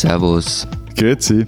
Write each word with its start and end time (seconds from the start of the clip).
Servus. 0.00 0.66
Grüezi. 0.96 1.46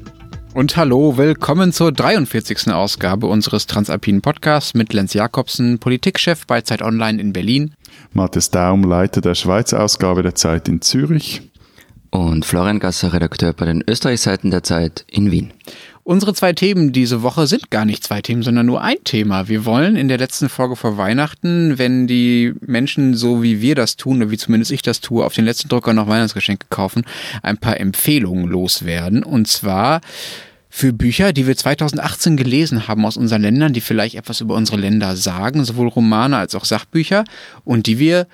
Und 0.53 0.77
hallo, 0.77 1.17
willkommen 1.17 1.73
zur 1.73 1.91
43. 1.91 2.71
Ausgabe 2.71 3.27
unseres 3.27 3.67
Transalpinen 3.67 4.21
Podcasts 4.21 4.75
mit 4.75 4.93
Lenz 4.93 5.15
Jakobsen, 5.15 5.79
Politikchef 5.79 6.47
bei 6.47 6.61
Zeit 6.61 6.83
Online 6.83 7.19
in 7.19 7.33
Berlin. 7.33 7.73
Matthias 8.13 8.51
Daum, 8.51 8.85
Leiter 8.85 9.23
der 9.23 9.35
Schweizer 9.35 9.83
Ausgabe 9.83 10.23
der 10.23 10.35
Zeit 10.35 10.69
in 10.69 10.83
Zürich. 10.83 11.51
Und 12.13 12.45
Florian 12.45 12.79
Gasser, 12.79 13.15
Redakteur 13.15 13.55
bei 13.55 13.65
den 13.65 13.83
Österreichseiten 13.89 14.51
der 14.51 14.63
Zeit 14.63 15.07
in 15.11 15.31
Wien. 15.31 15.51
Unsere 16.05 16.35
zwei 16.35 16.53
Themen 16.53 16.93
diese 16.93 17.23
Woche 17.23 17.47
sind 17.47 17.71
gar 17.71 17.87
nicht 17.87 18.05
zwei 18.05 18.21
Themen, 18.21 18.43
sondern 18.43 18.67
nur 18.67 18.83
ein 18.83 19.03
Thema. 19.03 19.49
Wir 19.49 19.65
wollen 19.65 19.97
in 19.97 20.09
der 20.09 20.19
letzten 20.19 20.51
Folge 20.51 20.77
vor 20.77 20.99
Weihnachten, 20.99 21.79
wenn 21.79 22.07
die 22.07 22.53
Menschen 22.61 23.15
so 23.15 23.43
wie 23.43 23.63
wir 23.63 23.75
das 23.75 23.97
tun, 23.97 24.19
oder 24.19 24.31
wie 24.31 24.37
zumindest 24.37 24.73
ich 24.73 24.83
das 24.83 25.01
tue, 25.01 25.25
auf 25.25 25.33
den 25.33 25.47
letzten 25.47 25.71
Drücker 25.71 25.95
noch 25.95 26.07
Weihnachtsgeschenke 26.07 26.67
kaufen, 26.69 27.05
ein 27.43 27.57
paar 27.57 27.81
Empfehlungen 27.81 28.47
loswerden. 28.47 29.23
Und 29.23 29.49
zwar 29.49 30.03
für 30.69 30.93
Bücher, 30.93 31.33
die 31.33 31.47
wir 31.47 31.57
2018 31.57 32.37
gelesen 32.37 32.89
haben 32.89 33.07
aus 33.07 33.17
unseren 33.17 33.41
Ländern, 33.41 33.73
die 33.73 33.81
vielleicht 33.81 34.17
etwas 34.17 34.43
über 34.43 34.55
unsere 34.55 34.77
Länder 34.77 35.17
sagen, 35.17 35.65
sowohl 35.65 35.89
Romane 35.89 36.37
als 36.37 36.55
auch 36.55 36.67
Sachbücher 36.67 37.25
und 37.65 37.87
die 37.87 37.99
wir 37.99 38.27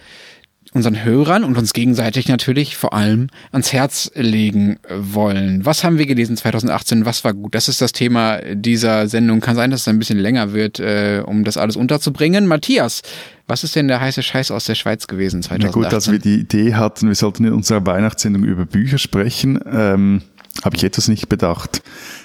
unseren 0.74 1.02
Hörern 1.02 1.44
und 1.44 1.56
uns 1.56 1.72
gegenseitig 1.72 2.28
natürlich 2.28 2.76
vor 2.76 2.92
allem 2.92 3.28
ans 3.52 3.72
Herz 3.72 4.10
legen 4.14 4.78
wollen. 4.90 5.64
Was 5.64 5.82
haben 5.82 5.98
wir 5.98 6.06
gelesen 6.06 6.36
2018? 6.36 7.06
Was 7.06 7.24
war 7.24 7.32
gut? 7.32 7.54
Das 7.54 7.68
ist 7.68 7.80
das 7.80 7.92
Thema 7.92 8.38
dieser 8.54 9.08
Sendung. 9.08 9.40
Kann 9.40 9.56
sein, 9.56 9.70
dass 9.70 9.82
es 9.82 9.88
ein 9.88 9.98
bisschen 9.98 10.18
länger 10.18 10.52
wird, 10.52 10.78
äh, 10.78 11.22
um 11.24 11.44
das 11.44 11.56
alles 11.56 11.76
unterzubringen. 11.76 12.46
Matthias, 12.46 13.02
was 13.46 13.64
ist 13.64 13.76
denn 13.76 13.88
der 13.88 14.00
heiße 14.00 14.22
Scheiß 14.22 14.50
aus 14.50 14.66
der 14.66 14.74
Schweiz 14.74 15.06
gewesen 15.06 15.42
2018? 15.42 15.80
Na 15.80 15.88
gut, 15.88 15.92
dass 15.92 16.12
wir 16.12 16.18
die 16.18 16.40
Idee 16.40 16.74
hatten, 16.74 17.08
wir 17.08 17.14
sollten 17.14 17.44
in 17.44 17.52
unserer 17.54 17.84
Weihnachtssendung 17.86 18.44
über 18.44 18.66
Bücher 18.66 18.98
sprechen, 18.98 19.58
ähm, 19.70 20.22
habe 20.62 20.76
ich 20.76 20.84
etwas 20.84 21.08
nicht 21.08 21.28
bedacht. 21.28 21.82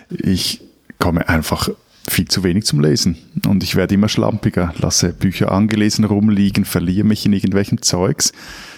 Ich 0.09 0.61
komme 0.99 1.29
einfach 1.29 1.69
viel 2.07 2.27
zu 2.27 2.43
wenig 2.43 2.65
zum 2.65 2.79
Lesen. 2.79 3.17
Und 3.47 3.63
ich 3.63 3.75
werde 3.75 3.95
immer 3.95 4.09
schlampiger, 4.09 4.73
lasse 4.77 5.13
Bücher 5.13 5.51
angelesen 5.51 6.05
rumliegen, 6.05 6.65
verliere 6.65 7.05
mich 7.05 7.25
in 7.25 7.33
irgendwelchem 7.33 7.81
Zeugs. 7.81 8.33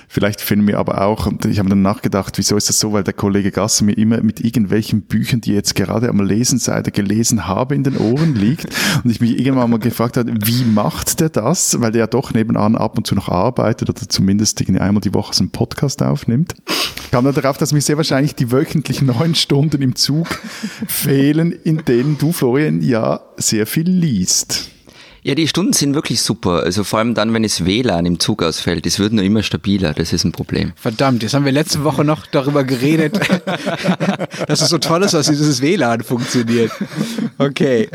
Vielleicht 0.07 0.41
finden 0.41 0.67
wir 0.67 0.79
aber 0.79 1.01
auch, 1.01 1.27
und 1.27 1.45
ich 1.45 1.59
habe 1.59 1.69
dann 1.69 1.81
nachgedacht, 1.81 2.37
wieso 2.37 2.55
ist 2.55 2.69
das 2.69 2.79
so, 2.79 2.93
weil 2.93 3.03
der 3.03 3.13
Kollege 3.13 3.51
Gasser 3.51 3.85
mir 3.85 3.97
immer 3.97 4.21
mit 4.21 4.39
irgendwelchen 4.39 5.03
Büchern, 5.03 5.41
die 5.41 5.53
jetzt 5.53 5.75
gerade 5.75 6.09
am 6.09 6.21
Lesen 6.21 6.59
sei, 6.59 6.81
gelesen 6.81 7.47
habe, 7.47 7.75
in 7.75 7.83
den 7.83 7.97
Ohren 7.97 8.35
liegt 8.35 8.67
und 9.03 9.09
ich 9.09 9.21
mich 9.21 9.39
irgendwann 9.39 9.69
mal 9.69 9.79
gefragt 9.79 10.17
habe, 10.17 10.31
wie 10.43 10.63
macht 10.65 11.19
der 11.19 11.29
das? 11.29 11.79
Weil 11.79 11.91
der 11.91 12.01
ja 12.01 12.07
doch 12.07 12.33
nebenan 12.33 12.75
ab 12.75 12.97
und 12.97 13.07
zu 13.07 13.15
noch 13.15 13.29
arbeitet 13.29 13.89
oder 13.89 14.07
zumindest 14.07 14.61
einmal 14.69 15.01
die 15.01 15.13
Woche 15.13 15.33
so 15.33 15.43
einen 15.43 15.51
Podcast 15.51 16.03
aufnimmt. 16.03 16.55
Kam 17.11 17.25
dann 17.25 17.33
darauf, 17.33 17.57
dass 17.57 17.71
mir 17.71 17.81
sehr 17.81 17.97
wahrscheinlich 17.97 18.35
die 18.35 18.51
wöchentlichen 18.51 19.07
neun 19.07 19.35
Stunden 19.35 19.81
im 19.81 19.95
Zug 19.95 20.27
fehlen, 20.87 21.51
in 21.51 21.83
denen 21.85 22.17
du, 22.17 22.31
Florian, 22.31 22.81
ja 22.81 23.21
sehr 23.37 23.65
viel 23.65 23.89
liest. 23.89 24.74
Ja, 25.25 25.33
die 25.33 25.47
Stunden 25.47 25.73
sind 25.73 25.95
wirklich 25.95 26.21
super. 26.21 26.61
Also 26.61 26.83
vor 26.83 26.99
allem 26.99 27.15
dann, 27.15 27.33
wenn 27.33 27.43
es 27.43 27.65
WLAN 27.65 28.05
im 28.05 28.19
Zug 28.19 28.43
ausfällt. 28.43 28.85
Es 28.85 28.99
wird 28.99 29.11
nur 29.11 29.23
immer 29.23 29.41
stabiler. 29.41 29.91
Das 29.95 30.13
ist 30.13 30.23
ein 30.23 30.31
Problem. 30.31 30.73
Verdammt, 30.75 31.23
jetzt 31.23 31.33
haben 31.33 31.45
wir 31.45 31.51
letzte 31.51 31.83
Woche 31.83 32.05
noch 32.05 32.27
darüber 32.27 32.63
geredet, 32.63 33.19
dass 34.47 34.61
es 34.61 34.69
so 34.69 34.77
toll 34.77 35.01
ist, 35.01 35.15
dass 35.15 35.25
dieses 35.25 35.63
WLAN 35.63 36.03
funktioniert. 36.03 36.69
Okay. 37.39 37.89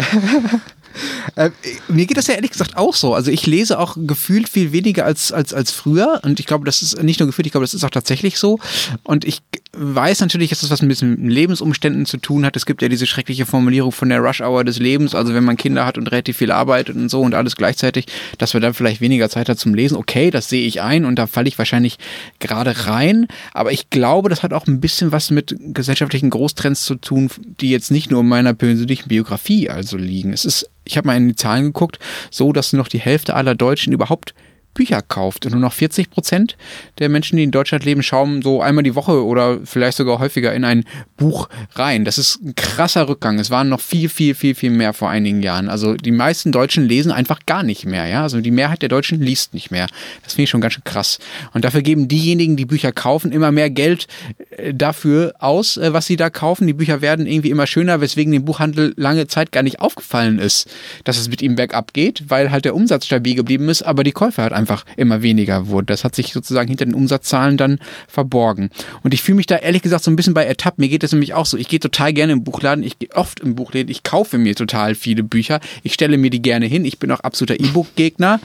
Äh, 1.36 1.50
mir 1.88 2.06
geht 2.06 2.16
das 2.16 2.26
ja 2.26 2.34
ehrlich 2.34 2.50
gesagt 2.50 2.76
auch 2.76 2.94
so. 2.94 3.14
Also 3.14 3.30
ich 3.30 3.46
lese 3.46 3.78
auch 3.78 3.96
gefühlt 3.98 4.48
viel 4.48 4.72
weniger 4.72 5.04
als, 5.04 5.32
als, 5.32 5.54
als 5.54 5.70
früher. 5.70 6.20
Und 6.24 6.40
ich 6.40 6.46
glaube, 6.46 6.64
das 6.64 6.82
ist 6.82 7.02
nicht 7.02 7.20
nur 7.20 7.26
gefühlt, 7.26 7.46
ich 7.46 7.52
glaube, 7.52 7.64
das 7.64 7.74
ist 7.74 7.84
auch 7.84 7.90
tatsächlich 7.90 8.38
so. 8.38 8.58
Und 9.02 9.24
ich 9.24 9.42
weiß 9.72 10.20
natürlich, 10.20 10.50
dass 10.50 10.60
das 10.60 10.70
was 10.70 10.82
mit 10.82 11.00
Lebensumständen 11.00 12.06
zu 12.06 12.16
tun 12.16 12.44
hat. 12.44 12.56
Es 12.56 12.66
gibt 12.66 12.82
ja 12.82 12.88
diese 12.88 13.06
schreckliche 13.06 13.46
Formulierung 13.46 13.92
von 13.92 14.08
der 14.08 14.20
Rush 14.20 14.40
Hour 14.40 14.64
des 14.64 14.78
Lebens. 14.78 15.14
Also 15.14 15.34
wenn 15.34 15.44
man 15.44 15.56
Kinder 15.56 15.86
hat 15.86 15.96
und 15.96 16.10
relativ 16.10 16.38
viel 16.38 16.50
arbeitet 16.50 16.96
und 16.96 17.08
so 17.08 17.20
und 17.20 17.34
alles 17.34 17.56
gleichzeitig, 17.56 18.06
dass 18.38 18.52
man 18.52 18.62
dann 18.62 18.74
vielleicht 18.74 19.00
weniger 19.00 19.28
Zeit 19.28 19.48
hat 19.48 19.58
zum 19.58 19.74
Lesen. 19.74 19.96
Okay, 19.96 20.30
das 20.30 20.48
sehe 20.48 20.66
ich 20.66 20.80
ein 20.80 21.04
und 21.04 21.16
da 21.16 21.26
falle 21.26 21.48
ich 21.48 21.58
wahrscheinlich 21.58 21.98
gerade 22.40 22.86
rein. 22.86 23.28
Aber 23.52 23.72
ich 23.72 23.90
glaube, 23.90 24.28
das 24.28 24.42
hat 24.42 24.52
auch 24.52 24.66
ein 24.66 24.80
bisschen 24.80 25.12
was 25.12 25.30
mit 25.30 25.56
gesellschaftlichen 25.58 26.30
Großtrends 26.30 26.84
zu 26.84 26.96
tun, 26.96 27.30
die 27.60 27.70
jetzt 27.70 27.90
nicht 27.90 28.10
nur 28.10 28.20
in 28.20 28.28
meiner 28.28 28.54
persönlichen 28.54 29.08
Biografie 29.08 29.68
also 29.70 29.96
liegen. 29.96 30.32
Es 30.32 30.44
ist 30.44 30.68
ich 30.90 30.96
habe 30.96 31.06
mal 31.06 31.16
in 31.16 31.28
die 31.28 31.36
Zahlen 31.36 31.66
geguckt, 31.66 31.98
so 32.30 32.52
dass 32.52 32.72
noch 32.72 32.88
die 32.88 33.00
Hälfte 33.00 33.34
aller 33.34 33.54
Deutschen 33.54 33.92
überhaupt 33.92 34.34
Bücher 34.74 35.02
kauft. 35.02 35.46
Und 35.46 35.52
nur 35.52 35.60
noch 35.60 35.72
40 35.72 36.10
Prozent 36.10 36.56
der 36.98 37.08
Menschen, 37.08 37.36
die 37.36 37.44
in 37.44 37.50
Deutschland 37.50 37.84
leben, 37.84 38.02
schauen 38.02 38.42
so 38.42 38.62
einmal 38.62 38.84
die 38.84 38.94
Woche 38.94 39.24
oder 39.24 39.58
vielleicht 39.64 39.96
sogar 39.96 40.18
häufiger 40.18 40.54
in 40.54 40.64
ein 40.64 40.84
Buch 41.16 41.48
rein. 41.74 42.04
Das 42.04 42.18
ist 42.18 42.40
ein 42.42 42.54
krasser 42.54 43.08
Rückgang. 43.08 43.38
Es 43.38 43.50
waren 43.50 43.68
noch 43.68 43.80
viel, 43.80 44.08
viel, 44.08 44.34
viel, 44.34 44.54
viel 44.54 44.70
mehr 44.70 44.92
vor 44.92 45.10
einigen 45.10 45.42
Jahren. 45.42 45.68
Also 45.68 45.94
die 45.94 46.12
meisten 46.12 46.52
Deutschen 46.52 46.86
lesen 46.86 47.12
einfach 47.12 47.40
gar 47.46 47.62
nicht 47.62 47.84
mehr. 47.84 48.06
Ja? 48.06 48.22
Also 48.22 48.40
die 48.40 48.50
Mehrheit 48.50 48.82
der 48.82 48.88
Deutschen 48.88 49.20
liest 49.20 49.54
nicht 49.54 49.70
mehr. 49.70 49.86
Das 50.22 50.34
finde 50.34 50.44
ich 50.44 50.50
schon 50.50 50.60
ganz 50.60 50.74
schön 50.74 50.84
krass. 50.84 51.18
Und 51.52 51.64
dafür 51.64 51.82
geben 51.82 52.08
diejenigen, 52.08 52.56
die 52.56 52.64
Bücher 52.64 52.92
kaufen, 52.92 53.32
immer 53.32 53.50
mehr 53.50 53.70
Geld 53.70 54.06
äh, 54.50 54.72
dafür 54.72 55.34
aus, 55.38 55.76
äh, 55.76 55.92
was 55.92 56.06
sie 56.06 56.16
da 56.16 56.30
kaufen. 56.30 56.66
Die 56.66 56.72
Bücher 56.72 57.00
werden 57.00 57.26
irgendwie 57.26 57.50
immer 57.50 57.66
schöner, 57.66 58.00
weswegen 58.00 58.32
dem 58.32 58.44
Buchhandel 58.44 58.94
lange 58.96 59.26
Zeit 59.26 59.52
gar 59.52 59.62
nicht 59.62 59.80
aufgefallen 59.80 60.38
ist, 60.38 60.68
dass 61.04 61.18
es 61.18 61.28
mit 61.28 61.42
ihm 61.42 61.56
bergab 61.56 61.92
geht, 61.92 62.24
weil 62.28 62.50
halt 62.50 62.64
der 62.64 62.74
Umsatz 62.74 63.06
stabil 63.06 63.34
geblieben 63.34 63.68
ist, 63.68 63.82
aber 63.82 64.04
die 64.04 64.12
Käufer 64.12 64.42
halt 64.42 64.52
einfach 64.60 64.84
immer 64.96 65.22
weniger 65.22 65.68
wurden. 65.68 65.86
Das 65.86 66.04
hat 66.04 66.14
sich 66.14 66.32
sozusagen 66.32 66.68
hinter 66.68 66.84
den 66.84 66.94
Umsatzzahlen 66.94 67.56
dann 67.56 67.78
verborgen. 68.06 68.70
Und 69.02 69.14
ich 69.14 69.22
fühle 69.22 69.36
mich 69.36 69.46
da 69.46 69.56
ehrlich 69.56 69.82
gesagt 69.82 70.04
so 70.04 70.10
ein 70.10 70.16
bisschen 70.16 70.34
bei 70.34 70.44
ertappt. 70.44 70.78
Mir 70.78 70.88
geht 70.88 71.02
das 71.02 71.12
nämlich 71.12 71.34
auch 71.34 71.46
so. 71.46 71.56
Ich 71.56 71.68
gehe 71.68 71.80
total 71.80 72.12
gerne 72.12 72.32
im 72.32 72.44
Buchladen. 72.44 72.84
Ich 72.84 72.98
gehe 72.98 73.10
oft 73.14 73.40
im 73.40 73.56
Buchladen. 73.56 73.90
Ich 73.90 74.02
kaufe 74.02 74.38
mir 74.38 74.54
total 74.54 74.94
viele 74.94 75.22
Bücher. 75.22 75.60
Ich 75.82 75.94
stelle 75.94 76.18
mir 76.18 76.30
die 76.30 76.42
gerne 76.42 76.66
hin. 76.66 76.84
Ich 76.84 76.98
bin 76.98 77.10
auch 77.10 77.20
absoluter 77.20 77.58
E-Book-Gegner. 77.58 78.40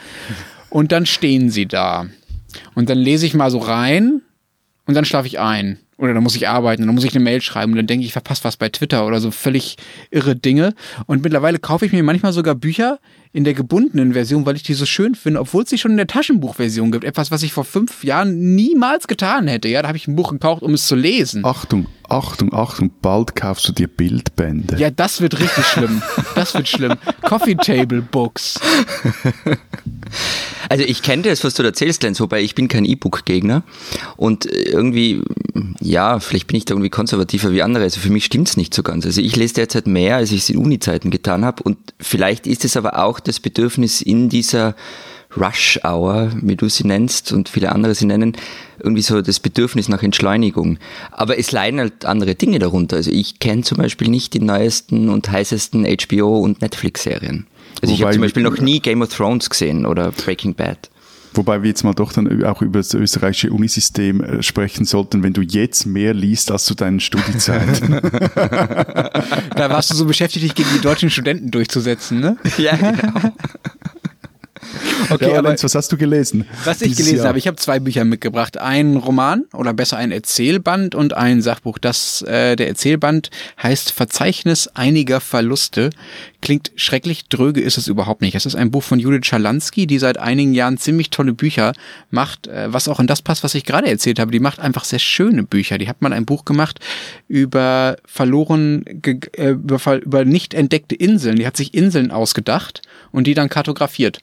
Und 0.70 0.92
dann 0.92 1.06
stehen 1.06 1.50
sie 1.50 1.68
da. 1.68 2.08
Und 2.74 2.90
dann 2.90 2.98
lese 2.98 3.26
ich 3.26 3.34
mal 3.34 3.52
so 3.52 3.60
rein 3.60 4.22
und 4.86 4.94
dann 4.94 5.06
schlafe 5.06 5.28
ich 5.28 5.40
ein. 5.40 5.80
Oder 5.98 6.14
dann 6.14 6.24
muss 6.24 6.36
ich 6.36 6.50
arbeiten, 6.50 6.86
dann 6.86 6.94
muss 6.94 7.06
ich 7.06 7.16
eine 7.16 7.24
Mail 7.24 7.42
schreiben 7.42 7.72
und 7.72 7.78
dann 7.78 7.88
denke 7.88 8.02
ich, 8.02 8.08
ich 8.08 8.14
verpasse 8.14 8.44
was 8.44 8.58
bei 8.58 8.68
Twitter 8.68 9.08
oder 9.08 9.22
so 9.22 9.32
völlig 9.32 9.78
irre 10.12 10.36
Dinge. 10.36 10.74
Und 11.06 11.24
mittlerweile 11.24 11.58
kaufe 11.58 11.86
ich 11.86 11.94
mir 11.94 12.04
manchmal 12.04 12.34
sogar 12.34 12.54
Bücher, 12.54 13.00
in 13.36 13.44
der 13.44 13.54
gebundenen 13.54 14.14
Version, 14.14 14.46
weil 14.46 14.56
ich 14.56 14.64
die 14.64 14.74
so 14.74 14.86
schön 14.86 15.14
finde, 15.14 15.42
obwohl 15.42 15.64
es 15.64 15.70
sie 15.70 15.78
schon 15.78 15.92
in 15.92 15.98
der 15.98 16.08
Taschenbuchversion 16.08 16.94
gibt. 16.94 17.04
Etwas, 17.04 17.32
was 17.32 17.44
ich 17.44 17.52
vor 17.52 17.66
fünf 17.66 18.06
Jahren 18.06 18.56
niemals 18.56 19.10
getan 19.10 19.50
hätte. 19.50 19.68
Ja, 19.68 19.82
da 19.82 19.90
habe 19.90 19.98
ich 19.98 20.08
ein 20.08 20.16
Buch 20.16 20.32
gekauft, 20.32 20.64
um 20.64 20.74
es 20.74 20.88
zu 20.88 20.96
lesen. 20.96 21.44
Achtung, 21.44 21.86
Achtung, 22.08 22.54
Achtung, 22.54 22.92
bald 23.02 23.36
kaufst 23.36 23.68
du 23.68 23.74
dir 23.74 23.90
Bildbände. 23.90 24.78
Ja, 24.78 24.90
das 24.90 25.20
wird 25.20 25.38
richtig 25.38 25.66
schlimm. 25.66 26.02
Das 26.36 26.54
wird 26.54 26.70
schlimm. 26.70 26.94
Coffee 27.24 27.56
Table 27.56 28.02
Books. 28.02 28.58
Also 30.70 30.84
ich 30.84 31.02
kenne 31.02 31.24
das, 31.24 31.44
was 31.44 31.54
du 31.54 31.64
erzählst, 31.64 32.04
Lenz, 32.04 32.20
wobei 32.20 32.42
ich 32.42 32.56
bin 32.56 32.68
kein 32.68 32.86
E-Book-Gegner 32.86 33.64
und 34.18 34.46
irgendwie, 34.46 35.22
ja, 35.80 36.20
vielleicht 36.20 36.48
bin 36.48 36.58
ich 36.58 36.66
da 36.66 36.74
irgendwie 36.74 36.90
konservativer 36.90 37.52
wie 37.52 37.62
andere, 37.62 37.84
also 37.84 38.00
für 38.00 38.10
mich 38.10 38.26
stimmt 38.26 38.48
es 38.48 38.58
nicht 38.58 38.74
so 38.74 38.84
ganz. 38.84 39.06
Also 39.06 39.22
ich 39.22 39.36
lese 39.36 39.56
derzeit 39.56 39.88
mehr, 39.88 40.16
als 40.18 40.32
ich 40.32 40.42
es 40.42 40.50
in 40.50 40.58
Uni-Zeiten 40.58 41.12
getan 41.12 41.46
habe 41.46 41.64
und 41.64 41.78
vielleicht 42.00 42.48
ist 42.48 42.66
es 42.66 42.78
aber 42.78 43.04
auch 43.04 43.20
das 43.28 43.40
Bedürfnis 43.40 44.02
in 44.02 44.30
dieser 44.30 44.76
Rush 45.38 45.80
Hour, 45.84 46.32
wie 46.42 46.56
du 46.56 46.70
sie 46.70 46.88
nennst 46.88 47.32
und 47.32 47.50
viele 47.50 47.72
andere 47.72 47.94
sie 47.94 48.06
nennen, 48.06 48.38
irgendwie 48.80 49.02
so 49.02 49.22
das 49.22 49.40
Bedürfnis 49.40 49.90
nach 49.90 50.02
Entschleunigung. 50.02 50.78
Aber 51.12 51.38
es 51.38 51.52
leiden 51.52 51.80
halt 51.80 52.06
andere 52.06 52.36
Dinge 52.36 52.60
darunter. 52.60 52.98
Also 52.98 53.12
ich 53.12 53.40
kenne 53.40 53.64
zum 53.64 53.78
Beispiel 53.78 54.08
nicht 54.10 54.34
die 54.34 54.40
neuesten 54.40 55.10
und 55.10 55.30
heißesten 55.30 55.86
HBO- 55.86 56.42
und 56.42 56.62
Netflix-Serien. 56.62 57.48
Also 57.82 57.94
Wobei 57.94 57.94
ich 57.94 58.02
habe 58.04 58.14
zum 58.14 58.22
Beispiel 58.22 58.44
noch 58.44 58.60
nie 58.60 58.80
Game 58.80 59.02
of 59.02 59.14
Thrones 59.14 59.50
gesehen 59.50 59.86
oder 59.86 60.12
Breaking 60.12 60.56
Bad. 60.56 60.90
Wobei 61.36 61.62
wir 61.62 61.70
jetzt 61.70 61.84
mal 61.84 61.94
doch 61.94 62.14
dann 62.14 62.44
auch 62.44 62.62
über 62.62 62.80
das 62.80 62.94
österreichische 62.94 63.52
Unisystem 63.52 64.22
äh, 64.22 64.44
sprechen 64.44 64.86
sollten, 64.86 65.24
wenn 65.24 65.34
du 65.34 65.42
jetzt 65.42 65.86
mehr 65.86 66.14
liest 66.14 66.52
als 66.52 66.66
zu 66.66 66.76
deinen 66.76 67.00
Studiezeiten. 67.00 67.92
da 69.56 69.70
warst 69.70 69.92
du 69.92 69.96
so 69.96 70.06
beschäftigt, 70.06 70.46
dich 70.46 70.56
gegen 70.56 70.70
die 70.76 70.82
deutschen 70.82 71.10
Studenten 71.10 71.52
durchzusetzen, 71.52 72.20
ne? 72.20 72.38
Ja, 72.58 72.76
genau. 72.76 73.34
Okay, 75.10 75.32
ja, 75.32 75.40
aber 75.40 75.50
Lenz, 75.50 75.64
was 75.64 75.76
hast 75.76 75.92
du 75.92 75.98
gelesen? 75.98 76.46
Was 76.64 76.82
ich 76.82 76.96
gelesen 76.96 77.18
Jahr? 77.18 77.28
habe, 77.28 77.38
ich 77.38 77.48
habe 77.48 77.58
zwei 77.58 77.80
Bücher 77.80 78.06
mitgebracht. 78.06 78.58
Ein 78.58 78.96
Roman 78.96 79.46
oder 79.54 79.74
besser 79.74 79.98
ein 79.98 80.12
Erzählband 80.12 80.96
und 80.96 81.14
ein 81.14 81.42
Sachbuch. 81.42 81.78
Das, 81.78 82.22
äh, 82.24 82.56
der 82.56 82.68
Erzählband 82.68 83.30
heißt 83.62 83.92
Verzeichnis 83.92 84.68
einiger 84.70 85.20
Verluste. 85.20 85.92
Klingt 86.42 86.72
schrecklich, 86.76 87.28
dröge 87.28 87.62
ist 87.62 87.78
es 87.78 87.88
überhaupt 87.88 88.22
nicht. 88.22 88.36
Es 88.36 88.46
ist 88.46 88.56
ein 88.56 88.72
Buch 88.72 88.84
von 88.84 89.00
Judith 89.00 89.26
Schalansky, 89.26 89.86
die 89.86 90.00
seit 90.00 90.18
einigen 90.18 90.54
Jahren 90.54 90.78
ziemlich 90.78 91.10
tolle 91.10 91.34
Bücher 91.34 91.74
macht, 92.10 92.48
äh, 92.48 92.72
was 92.74 92.88
auch 92.88 93.00
in 93.00 93.08
das 93.08 93.22
passt, 93.22 93.44
was 93.44 93.56
ich 93.56 93.66
gerade 93.66 93.88
erzählt 93.88 94.20
habe. 94.20 94.32
Die 94.32 94.40
macht 94.40 94.60
einfach 94.60 94.86
sehr 94.86 95.00
schöne 95.00 95.44
Bücher. 95.44 95.78
Die 95.78 95.88
hat 95.88 96.02
mal 96.02 96.14
ein 96.14 96.26
Buch 96.26 96.46
gemacht 96.46 96.80
über 97.28 97.98
verloren, 98.06 98.86
äh, 99.04 99.50
über, 99.50 99.96
über 99.98 100.26
nicht 100.26 100.54
entdeckte 100.54 100.96
Inseln. 100.96 101.36
Die 101.36 101.46
hat 101.46 101.58
sich 101.58 101.74
Inseln 101.74 102.12
ausgedacht 102.12 102.82
und 103.12 103.28
die 103.28 103.34
dann 103.34 103.50
kartografiert. 103.50 104.20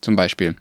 Zum 0.00 0.16
Beispiel. 0.16 0.56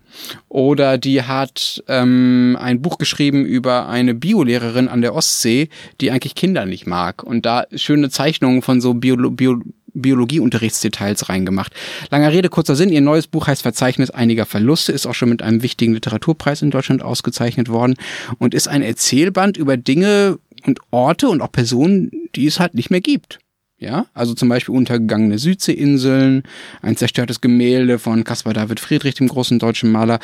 Oder 0.49 0.97
die 0.97 1.21
hat 1.23 1.83
ähm, 1.87 2.57
ein 2.59 2.81
Buch 2.81 2.97
geschrieben 2.97 3.45
über 3.45 3.87
eine 3.87 4.13
Biolehrerin 4.13 4.87
an 4.87 5.01
der 5.01 5.13
Ostsee, 5.13 5.69
die 6.01 6.11
eigentlich 6.11 6.35
Kinder 6.35 6.65
nicht 6.65 6.87
mag 6.87 7.23
und 7.23 7.45
da 7.45 7.65
schöne 7.75 8.09
Zeichnungen 8.09 8.61
von 8.61 8.81
so 8.81 8.93
Biolo 8.93 9.31
Bio 9.31 9.61
Biologieunterrichtsdetails 9.93 11.27
reingemacht. 11.27 11.73
Langer 12.11 12.31
Rede, 12.31 12.49
kurzer 12.49 12.75
Sinn. 12.75 12.89
Ihr 12.89 13.01
neues 13.01 13.25
Buch 13.25 13.47
heißt 13.47 13.63
Verzeichnis 13.63 14.11
einiger 14.11 14.45
Verluste, 14.45 14.91
ist 14.91 15.07
auch 15.07 15.15
schon 15.15 15.29
mit 15.29 15.41
einem 15.41 15.63
wichtigen 15.63 15.93
Literaturpreis 15.93 16.61
in 16.61 16.69
Deutschland 16.69 17.01
ausgezeichnet 17.01 17.69
worden 17.69 17.95
und 18.37 18.53
ist 18.53 18.67
ein 18.67 18.83
Erzählband 18.83 19.57
über 19.57 19.75
Dinge 19.75 20.37
und 20.65 20.79
Orte 20.91 21.29
und 21.29 21.41
auch 21.41 21.51
Personen, 21.51 22.11
die 22.35 22.45
es 22.45 22.59
halt 22.59 22.75
nicht 22.75 22.91
mehr 22.91 23.01
gibt. 23.01 23.39
Ja, 23.79 24.07
also 24.15 24.33
zum 24.33 24.49
Beispiel 24.49 24.73
untergegangene 24.73 25.37
Südseeinseln, 25.37 26.41
ein 26.81 26.97
zerstörtes 26.97 27.41
Gemälde 27.41 27.99
von 27.99 28.23
Caspar 28.23 28.55
David 28.55 28.79
Friedrich, 28.79 29.13
dem 29.13 29.27
großen 29.27 29.59
deutschen 29.59 29.91
Maler, 29.91 30.19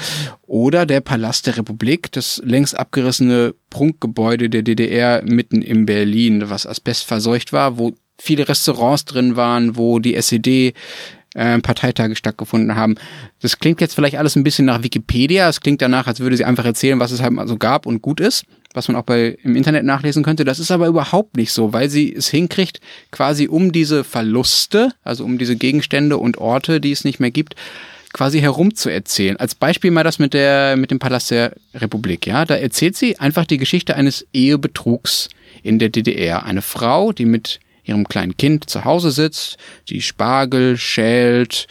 oder 0.48 0.88
der 0.88 1.02
Palast 1.02 1.46
der 1.46 1.58
Republik, 1.58 2.12
das 2.12 2.42
längst 2.44 2.76
abgerissene 2.76 3.54
Prunkgebäude 3.70 4.50
der 4.50 4.64
DDR 4.64 5.22
mitten 5.24 5.62
in 5.62 5.86
Berlin, 5.86 6.50
was 6.50 6.66
asbestverseucht 6.66 7.54
war, 7.54 7.78
wo 7.78 7.94
viele 8.18 8.50
Restaurants 8.50 9.06
drin 9.06 9.36
waren, 9.36 9.78
wo 9.78 10.00
die 10.00 10.16
SED 10.16 10.74
äh, 11.36 11.60
Parteitage 11.60 12.16
stattgefunden 12.16 12.76
haben. 12.76 12.96
Das 13.40 13.60
klingt 13.60 13.82
jetzt 13.82 13.94
vielleicht 13.94 14.18
alles 14.18 14.36
ein 14.36 14.44
bisschen 14.44 14.66
nach 14.66 14.82
Wikipedia. 14.82 15.48
Es 15.48 15.62
klingt 15.62 15.82
danach, 15.84 16.08
als 16.08 16.20
würde 16.20 16.38
sie 16.38 16.46
einfach 16.46 16.66
erzählen, 16.66 17.00
was 17.00 17.12
es 17.12 17.22
halt 17.22 17.34
mal 17.34 17.48
so 17.48 17.58
gab 17.58 17.86
und 17.86 18.02
gut 18.02 18.20
ist 18.20 18.46
was 18.74 18.88
man 18.88 18.98
auch 18.98 19.04
bei, 19.04 19.38
im 19.44 19.56
Internet 19.56 19.86
nachlesen 19.86 20.24
könnte. 20.24 20.46
Das 20.46 20.60
ist 20.60 20.72
aber 20.72 20.88
überhaupt 20.88 21.38
nicht 21.38 21.52
so, 21.52 21.74
weil 21.74 21.90
sie 21.90 22.14
es 22.14 22.30
hinkriegt, 22.30 22.80
quasi 23.12 23.48
um 23.48 23.72
diese 23.72 24.04
Verluste, 24.04 24.92
also 25.04 25.24
um 25.24 25.38
diese 25.38 25.56
Gegenstände 25.56 26.18
und 26.18 26.38
Orte, 26.38 26.82
die 26.82 26.92
es 26.92 27.04
nicht 27.04 27.20
mehr 27.20 27.32
gibt, 27.32 27.56
quasi 28.14 28.40
herumzuerzählen. 28.40 29.38
Als 29.38 29.56
Beispiel 29.56 29.92
mal 29.92 30.04
das 30.04 30.20
mit 30.20 30.34
der, 30.34 30.78
mit 30.78 30.92
dem 30.92 31.00
Palast 31.00 31.32
der 31.32 31.54
Republik, 31.74 32.26
ja. 32.28 32.46
Da 32.46 32.56
erzählt 32.56 32.96
sie 32.96 33.20
einfach 33.20 33.46
die 33.46 33.58
Geschichte 33.58 33.96
eines 33.96 34.26
Ehebetrugs 34.34 35.30
in 35.64 35.80
der 35.80 35.90
DDR. 35.90 36.46
Eine 36.46 36.62
Frau, 36.62 37.12
die 37.12 37.26
mit 37.26 37.60
ihrem 37.84 38.08
kleinen 38.08 38.38
Kind 38.38 38.70
zu 38.70 38.86
Hause 38.86 39.12
sitzt, 39.12 39.58
die 39.90 40.02
Spargel 40.02 40.78
schält, 40.78 41.68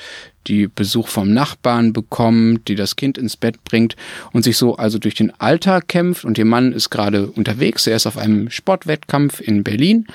die 0.46 0.68
Besuch 0.68 1.08
vom 1.08 1.32
Nachbarn 1.32 1.92
bekommt, 1.92 2.68
die 2.68 2.74
das 2.74 2.96
Kind 2.96 3.18
ins 3.18 3.36
Bett 3.36 3.62
bringt 3.64 3.96
und 4.32 4.42
sich 4.42 4.56
so 4.56 4.76
also 4.76 4.98
durch 4.98 5.14
den 5.14 5.32
Alltag 5.40 5.88
kämpft 5.88 6.24
und 6.24 6.38
ihr 6.38 6.44
Mann 6.44 6.72
ist 6.72 6.90
gerade 6.90 7.26
unterwegs, 7.26 7.86
er 7.86 7.96
ist 7.96 8.06
auf 8.06 8.16
einem 8.16 8.50
Sportwettkampf 8.50 9.40
in 9.40 9.64
Berlin 9.64 10.06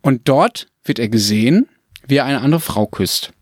und 0.00 0.28
dort 0.28 0.68
wird 0.84 0.98
er 0.98 1.08
gesehen, 1.08 1.68
wie 2.06 2.16
er 2.16 2.24
eine 2.24 2.40
andere 2.40 2.60
Frau 2.60 2.86
küsst. 2.86 3.32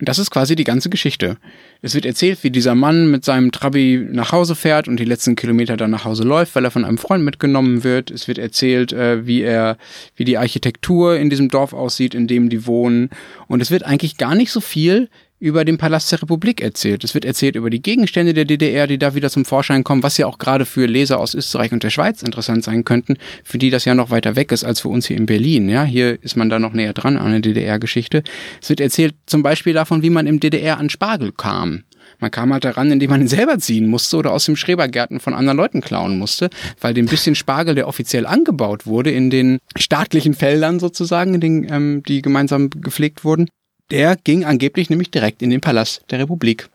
Und 0.00 0.08
das 0.08 0.18
ist 0.18 0.32
quasi 0.32 0.56
die 0.56 0.64
ganze 0.64 0.90
Geschichte. 0.90 1.36
Es 1.80 1.94
wird 1.94 2.04
erzählt, 2.04 2.42
wie 2.42 2.50
dieser 2.50 2.74
Mann 2.74 3.12
mit 3.12 3.24
seinem 3.24 3.52
Trabi 3.52 4.04
nach 4.10 4.32
Hause 4.32 4.56
fährt 4.56 4.88
und 4.88 4.98
die 4.98 5.04
letzten 5.04 5.36
Kilometer 5.36 5.76
dann 5.76 5.92
nach 5.92 6.04
Hause 6.04 6.24
läuft, 6.24 6.56
weil 6.56 6.64
er 6.64 6.72
von 6.72 6.84
einem 6.84 6.98
Freund 6.98 7.24
mitgenommen 7.24 7.84
wird. 7.84 8.10
Es 8.10 8.26
wird 8.26 8.38
erzählt, 8.38 8.92
äh, 8.92 9.24
wie 9.24 9.42
er, 9.42 9.78
wie 10.16 10.24
die 10.24 10.36
Architektur 10.36 11.16
in 11.16 11.30
diesem 11.30 11.48
Dorf 11.48 11.72
aussieht, 11.72 12.14
in 12.14 12.26
dem 12.26 12.48
die 12.48 12.66
wohnen. 12.66 13.10
Und 13.46 13.60
es 13.60 13.70
wird 13.70 13.84
eigentlich 13.84 14.16
gar 14.16 14.34
nicht 14.34 14.50
so 14.50 14.60
viel 14.60 15.08
über 15.44 15.66
den 15.66 15.76
Palast 15.76 16.10
der 16.10 16.22
Republik 16.22 16.62
erzählt. 16.62 17.04
Es 17.04 17.12
wird 17.12 17.26
erzählt 17.26 17.54
über 17.54 17.68
die 17.68 17.82
Gegenstände 17.82 18.32
der 18.32 18.46
DDR, 18.46 18.86
die 18.86 18.96
da 18.96 19.14
wieder 19.14 19.28
zum 19.28 19.44
Vorschein 19.44 19.84
kommen, 19.84 20.02
was 20.02 20.16
ja 20.16 20.26
auch 20.26 20.38
gerade 20.38 20.64
für 20.64 20.86
Leser 20.86 21.20
aus 21.20 21.34
Österreich 21.34 21.70
und 21.70 21.82
der 21.82 21.90
Schweiz 21.90 22.22
interessant 22.22 22.64
sein 22.64 22.84
könnten, 22.84 23.18
für 23.44 23.58
die 23.58 23.68
das 23.68 23.84
ja 23.84 23.94
noch 23.94 24.08
weiter 24.08 24.36
weg 24.36 24.52
ist 24.52 24.64
als 24.64 24.80
für 24.80 24.88
uns 24.88 25.06
hier 25.06 25.18
in 25.18 25.26
Berlin. 25.26 25.68
Ja, 25.68 25.84
hier 25.84 26.16
ist 26.22 26.36
man 26.36 26.48
da 26.48 26.58
noch 26.58 26.72
näher 26.72 26.94
dran 26.94 27.18
an 27.18 27.30
der 27.30 27.40
DDR-Geschichte. 27.40 28.22
Es 28.62 28.70
wird 28.70 28.80
erzählt 28.80 29.16
zum 29.26 29.42
Beispiel 29.42 29.74
davon, 29.74 30.00
wie 30.00 30.08
man 30.08 30.26
im 30.26 30.40
DDR 30.40 30.78
an 30.78 30.88
Spargel 30.88 31.30
kam. 31.30 31.84
Man 32.20 32.30
kam 32.30 32.50
halt 32.50 32.64
daran, 32.64 32.90
indem 32.90 33.10
man 33.10 33.20
ihn 33.20 33.28
selber 33.28 33.58
ziehen 33.58 33.86
musste 33.86 34.16
oder 34.16 34.32
aus 34.32 34.46
dem 34.46 34.56
Schrebergärten 34.56 35.20
von 35.20 35.34
anderen 35.34 35.58
Leuten 35.58 35.82
klauen 35.82 36.18
musste, 36.18 36.48
weil 36.80 36.94
dem 36.94 37.04
bisschen 37.04 37.34
Spargel, 37.34 37.74
der 37.74 37.86
offiziell 37.86 38.24
angebaut 38.24 38.86
wurde 38.86 39.10
in 39.10 39.28
den 39.28 39.58
staatlichen 39.76 40.32
Feldern 40.32 40.80
sozusagen, 40.80 41.34
in 41.34 41.40
den, 41.42 41.66
ähm, 41.70 42.02
die 42.08 42.22
gemeinsam 42.22 42.70
gepflegt 42.70 43.24
wurden, 43.24 43.48
der 43.90 44.16
ging 44.16 44.44
angeblich 44.44 44.90
nämlich 44.90 45.10
direkt 45.10 45.42
in 45.42 45.50
den 45.50 45.60
Palast 45.60 46.04
der 46.10 46.20
Republik. 46.20 46.68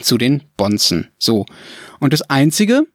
Zu 0.00 0.18
den 0.18 0.42
Bonzen. 0.56 1.08
So. 1.18 1.46
Und 1.98 2.12
das 2.12 2.22
Einzige, 2.22 2.86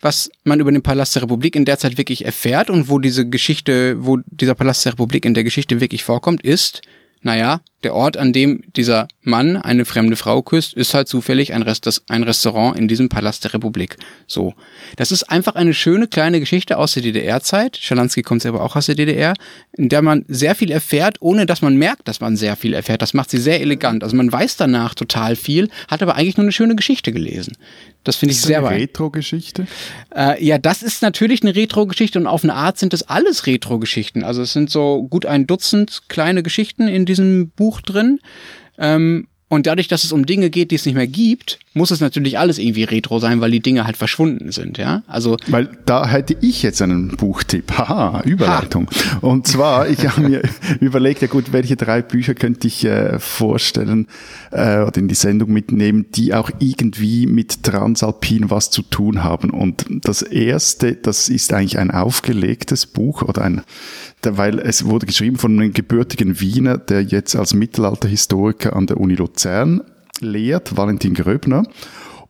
was 0.00 0.28
man 0.42 0.58
über 0.58 0.72
den 0.72 0.82
Palast 0.82 1.14
der 1.14 1.22
Republik 1.22 1.54
in 1.54 1.64
der 1.64 1.78
Zeit 1.78 1.96
wirklich 1.96 2.24
erfährt 2.24 2.68
und 2.68 2.88
wo 2.88 2.98
diese 2.98 3.28
Geschichte, 3.28 4.04
wo 4.04 4.18
dieser 4.26 4.56
Palast 4.56 4.84
der 4.84 4.92
Republik 4.94 5.24
in 5.24 5.34
der 5.34 5.44
Geschichte 5.44 5.80
wirklich 5.80 6.02
vorkommt, 6.02 6.42
ist, 6.42 6.82
naja, 7.20 7.60
der 7.82 7.94
Ort, 7.94 8.16
an 8.16 8.32
dem 8.32 8.62
dieser 8.76 9.08
Mann 9.22 9.56
eine 9.56 9.84
fremde 9.84 10.16
Frau 10.16 10.42
küsst, 10.42 10.74
ist 10.74 10.94
halt 10.94 11.08
zufällig 11.08 11.52
ein, 11.52 11.62
Rest, 11.62 12.02
ein 12.08 12.22
Restaurant 12.22 12.78
in 12.78 12.88
diesem 12.88 13.08
Palast 13.08 13.44
der 13.44 13.54
Republik. 13.54 13.96
So. 14.26 14.54
Das 14.96 15.12
ist 15.12 15.24
einfach 15.24 15.54
eine 15.54 15.74
schöne 15.74 16.08
kleine 16.08 16.40
Geschichte 16.40 16.78
aus 16.78 16.94
der 16.94 17.02
DDR-Zeit. 17.02 17.76
Schalansky 17.76 18.22
kommt 18.22 18.42
selber 18.42 18.62
auch 18.62 18.76
aus 18.76 18.86
der 18.86 18.94
DDR, 18.94 19.34
in 19.72 19.88
der 19.88 20.02
man 20.02 20.24
sehr 20.28 20.54
viel 20.54 20.70
erfährt, 20.70 21.16
ohne 21.20 21.46
dass 21.46 21.62
man 21.62 21.76
merkt, 21.76 22.08
dass 22.08 22.20
man 22.20 22.36
sehr 22.36 22.56
viel 22.56 22.74
erfährt. 22.74 23.02
Das 23.02 23.14
macht 23.14 23.30
sie 23.30 23.38
sehr 23.38 23.60
elegant. 23.60 24.02
Also 24.02 24.16
man 24.16 24.30
weiß 24.30 24.56
danach 24.56 24.94
total 24.94 25.36
viel, 25.36 25.68
hat 25.88 26.02
aber 26.02 26.16
eigentlich 26.16 26.36
nur 26.36 26.44
eine 26.44 26.52
schöne 26.52 26.76
Geschichte 26.76 27.12
gelesen. 27.12 27.56
Das 28.04 28.16
finde 28.16 28.32
ich 28.32 28.38
ist 28.38 28.46
sehr 28.46 28.58
eine 28.58 28.70
Retro-Geschichte? 28.70 29.66
Äh, 30.14 30.44
ja, 30.44 30.58
das 30.58 30.82
ist 30.82 31.02
natürlich 31.02 31.42
eine 31.42 31.54
Retro-Geschichte 31.54 32.18
und 32.18 32.26
auf 32.26 32.42
eine 32.42 32.54
Art 32.54 32.78
sind 32.78 32.92
das 32.92 33.08
alles 33.08 33.46
Retro-Geschichten. 33.46 34.24
Also 34.24 34.42
es 34.42 34.52
sind 34.52 34.70
so 34.70 35.04
gut 35.04 35.24
ein 35.24 35.46
Dutzend 35.46 36.02
kleine 36.08 36.42
Geschichten 36.42 36.88
in 36.88 37.06
diesem 37.06 37.50
Buch 37.50 37.71
drin. 37.80 38.20
Ähm, 38.78 39.28
und 39.52 39.66
dadurch, 39.66 39.86
dass 39.86 40.02
es 40.02 40.12
um 40.12 40.24
Dinge 40.24 40.48
geht, 40.48 40.70
die 40.70 40.76
es 40.76 40.86
nicht 40.86 40.94
mehr 40.94 41.06
gibt, 41.06 41.58
muss 41.74 41.90
es 41.90 42.00
natürlich 42.00 42.38
alles 42.38 42.56
irgendwie 42.56 42.84
retro 42.84 43.18
sein, 43.18 43.42
weil 43.42 43.50
die 43.50 43.60
Dinge 43.60 43.84
halt 43.84 43.98
verschwunden 43.98 44.50
sind, 44.50 44.78
ja? 44.78 45.02
Also 45.06 45.36
weil 45.46 45.68
da 45.84 46.08
hätte 46.08 46.34
ich 46.40 46.62
jetzt 46.62 46.80
einen 46.80 47.18
Buchtipp. 47.18 47.70
Haha, 47.76 48.22
Überleitung. 48.22 48.88
Ha. 48.88 49.18
Und 49.18 49.46
zwar, 49.46 49.90
ich 49.90 50.08
habe 50.08 50.22
mir 50.22 50.42
überlegt, 50.80 51.20
ja 51.20 51.28
gut, 51.28 51.52
welche 51.52 51.76
drei 51.76 52.00
Bücher 52.00 52.32
könnte 52.32 52.66
ich 52.66 52.86
äh, 52.86 53.18
vorstellen 53.18 54.06
äh, 54.52 54.78
oder 54.78 54.96
in 54.96 55.08
die 55.08 55.14
Sendung 55.14 55.52
mitnehmen, 55.52 56.06
die 56.14 56.32
auch 56.32 56.50
irgendwie 56.58 57.26
mit 57.26 57.62
Transalpin 57.62 58.48
was 58.48 58.70
zu 58.70 58.80
tun 58.80 59.22
haben. 59.22 59.50
Und 59.50 59.84
das 59.90 60.22
erste, 60.22 60.94
das 60.94 61.28
ist 61.28 61.52
eigentlich 61.52 61.78
ein 61.78 61.90
aufgelegtes 61.90 62.86
Buch 62.86 63.20
oder 63.20 63.42
ein 63.42 63.60
weil 64.24 64.60
es 64.60 64.84
wurde 64.84 65.06
geschrieben 65.06 65.36
von 65.36 65.58
einem 65.58 65.72
gebürtigen 65.72 66.38
Wiener, 66.38 66.78
der 66.78 67.02
jetzt 67.02 67.34
als 67.34 67.54
Mittelalterhistoriker 67.54 68.76
an 68.76 68.86
der 68.86 68.98
Uni 68.98 69.16
Luzern 69.16 69.41
lehrt, 70.20 70.76
Valentin 70.76 71.14
Gröbner. 71.14 71.64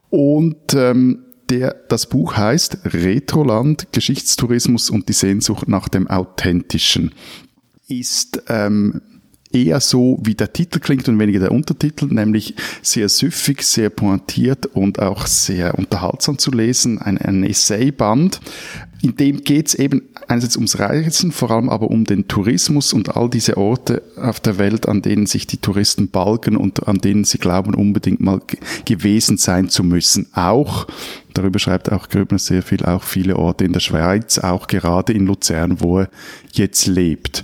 Und 0.09 0.73
ähm, 0.73 1.25
der, 1.49 1.75
das 1.89 2.07
Buch 2.07 2.37
heißt 2.37 2.79
Retroland, 2.85 3.91
Geschichtstourismus 3.91 4.89
und 4.89 5.09
die 5.09 5.13
Sehnsucht 5.13 5.67
nach 5.67 5.89
dem 5.89 6.07
Authentischen. 6.07 7.13
Ist 7.87 8.43
ähm, 8.47 9.01
eher 9.53 9.79
so, 9.79 10.19
wie 10.23 10.35
der 10.35 10.51
Titel 10.51 10.79
klingt 10.79 11.07
und 11.07 11.19
weniger 11.19 11.39
der 11.39 11.51
Untertitel, 11.51 12.05
nämlich 12.05 12.55
sehr 12.81 13.07
süffig, 13.07 13.61
sehr 13.63 13.89
pointiert 13.89 14.65
und 14.65 14.99
auch 14.99 15.27
sehr 15.27 15.77
unterhaltsam 15.77 16.37
zu 16.37 16.51
lesen. 16.51 16.99
Ein, 16.99 17.17
ein 17.17 17.43
Essayband, 17.43 18.39
in 19.03 19.17
dem 19.17 19.43
geht 19.43 19.67
es 19.67 19.75
eben 19.75 20.03
einerseits 20.29 20.55
ums 20.55 20.79
Reisen, 20.79 21.33
vor 21.33 21.51
allem 21.51 21.69
aber 21.69 21.91
um 21.91 22.05
den 22.05 22.29
Tourismus 22.29 22.93
und 22.93 23.17
all 23.17 23.29
diese 23.29 23.57
Orte 23.57 24.01
auf 24.15 24.39
der 24.39 24.57
Welt, 24.57 24.87
an 24.87 25.01
denen 25.01 25.25
sich 25.25 25.45
die 25.45 25.57
Touristen 25.57 26.07
balgen 26.07 26.55
und 26.55 26.87
an 26.87 26.99
denen 26.99 27.25
sie 27.25 27.37
glauben, 27.37 27.75
unbedingt 27.75 28.21
mal 28.21 28.39
gewesen 28.85 29.37
sein 29.37 29.67
zu 29.67 29.83
müssen. 29.83 30.27
Auch, 30.33 30.87
darüber 31.33 31.59
schreibt 31.59 31.91
auch 31.91 32.07
Gröbner 32.07 32.39
sehr 32.39 32.63
viel, 32.63 32.85
auch 32.85 33.03
viele 33.03 33.35
Orte 33.35 33.65
in 33.65 33.73
der 33.73 33.81
Schweiz, 33.81 34.39
auch 34.39 34.67
gerade 34.67 35.11
in 35.11 35.25
Luzern, 35.25 35.81
wo 35.81 35.99
er 35.99 36.09
jetzt 36.53 36.87
lebt. 36.87 37.43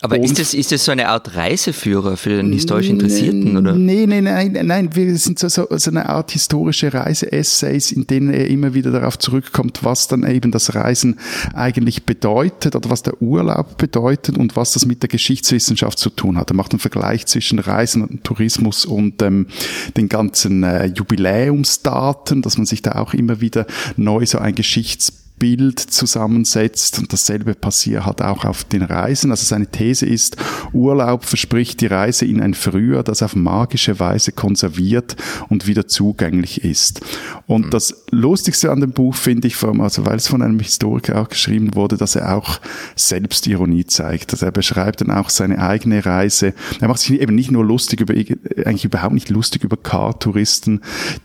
Aber 0.00 0.16
und 0.16 0.24
ist 0.24 0.38
das, 0.38 0.54
ist 0.54 0.70
das 0.70 0.84
so 0.84 0.92
eine 0.92 1.08
Art 1.08 1.34
Reiseführer 1.34 2.16
für 2.16 2.30
den 2.30 2.52
historisch 2.52 2.88
Interessierten, 2.88 3.56
oder? 3.56 3.74
Nee, 3.74 4.06
nee, 4.06 4.20
nein, 4.20 4.56
nein, 4.62 4.94
wir 4.94 5.16
sind 5.16 5.40
so, 5.40 5.48
so, 5.48 5.66
so 5.70 5.90
eine 5.90 6.08
Art 6.08 6.30
historische 6.30 6.94
Reise-Essays, 6.94 7.90
in 7.90 8.06
denen 8.06 8.32
er 8.32 8.46
immer 8.46 8.74
wieder 8.74 8.92
darauf 8.92 9.18
zurückkommt, 9.18 9.80
was 9.82 10.06
dann 10.06 10.24
eben 10.24 10.52
das 10.52 10.76
Reisen 10.76 11.18
eigentlich 11.52 12.04
bedeutet 12.04 12.76
oder 12.76 12.90
was 12.90 13.02
der 13.02 13.20
Urlaub 13.20 13.76
bedeutet 13.76 14.38
und 14.38 14.54
was 14.54 14.72
das 14.72 14.86
mit 14.86 15.02
der 15.02 15.08
Geschichtswissenschaft 15.08 15.98
zu 15.98 16.10
tun 16.10 16.38
hat. 16.38 16.52
Er 16.52 16.54
macht 16.54 16.70
einen 16.70 16.80
Vergleich 16.80 17.26
zwischen 17.26 17.58
Reisen 17.58 18.04
und 18.04 18.22
Tourismus 18.22 18.84
und 18.84 19.20
ähm, 19.22 19.48
den 19.96 20.08
ganzen 20.08 20.62
äh, 20.62 20.86
Jubiläumsdaten, 20.86 22.42
dass 22.42 22.56
man 22.56 22.66
sich 22.66 22.82
da 22.82 22.92
auch 22.92 23.14
immer 23.14 23.40
wieder 23.40 23.66
neu 23.96 24.24
so 24.26 24.38
ein 24.38 24.54
Geschichts 24.54 25.12
Bild 25.38 25.78
zusammensetzt. 25.78 26.98
Und 26.98 27.12
dasselbe 27.12 27.54
passiert 27.54 28.04
halt 28.04 28.20
auch 28.22 28.44
auf 28.44 28.64
den 28.64 28.82
Reisen. 28.82 29.30
Also 29.30 29.44
seine 29.44 29.68
These 29.68 30.06
ist, 30.06 30.36
Urlaub 30.72 31.24
verspricht 31.24 31.80
die 31.80 31.86
Reise 31.86 32.26
in 32.26 32.40
ein 32.40 32.54
Früher, 32.54 33.02
das 33.02 33.22
auf 33.22 33.36
magische 33.36 34.00
Weise 34.00 34.32
konserviert 34.32 35.16
und 35.48 35.66
wieder 35.66 35.86
zugänglich 35.86 36.64
ist. 36.64 37.00
Und 37.46 37.66
mhm. 37.66 37.70
das 37.70 38.04
Lustigste 38.10 38.70
an 38.70 38.80
dem 38.80 38.92
Buch 38.92 39.14
finde 39.14 39.48
ich, 39.48 39.56
allem, 39.68 39.80
also 39.80 40.04
weil 40.06 40.16
es 40.16 40.28
von 40.28 40.42
einem 40.42 40.58
Historiker 40.60 41.20
auch 41.20 41.28
geschrieben 41.28 41.74
wurde, 41.74 41.96
dass 41.96 42.16
er 42.16 42.36
auch 42.36 42.60
Selbstironie 42.96 43.86
zeigt. 43.86 44.32
Also 44.32 44.46
er 44.46 44.52
beschreibt 44.52 45.00
dann 45.00 45.10
auch 45.10 45.30
seine 45.30 45.58
eigene 45.58 46.04
Reise. 46.04 46.54
Er 46.80 46.88
macht 46.88 47.00
sich 47.00 47.20
eben 47.20 47.34
nicht 47.34 47.50
nur 47.50 47.64
lustig 47.64 48.00
über, 48.00 48.14
eigentlich 48.14 48.84
überhaupt 48.84 49.14
nicht 49.14 49.30
lustig 49.30 49.64
über 49.64 49.76
Car-Touristen, 49.76 50.80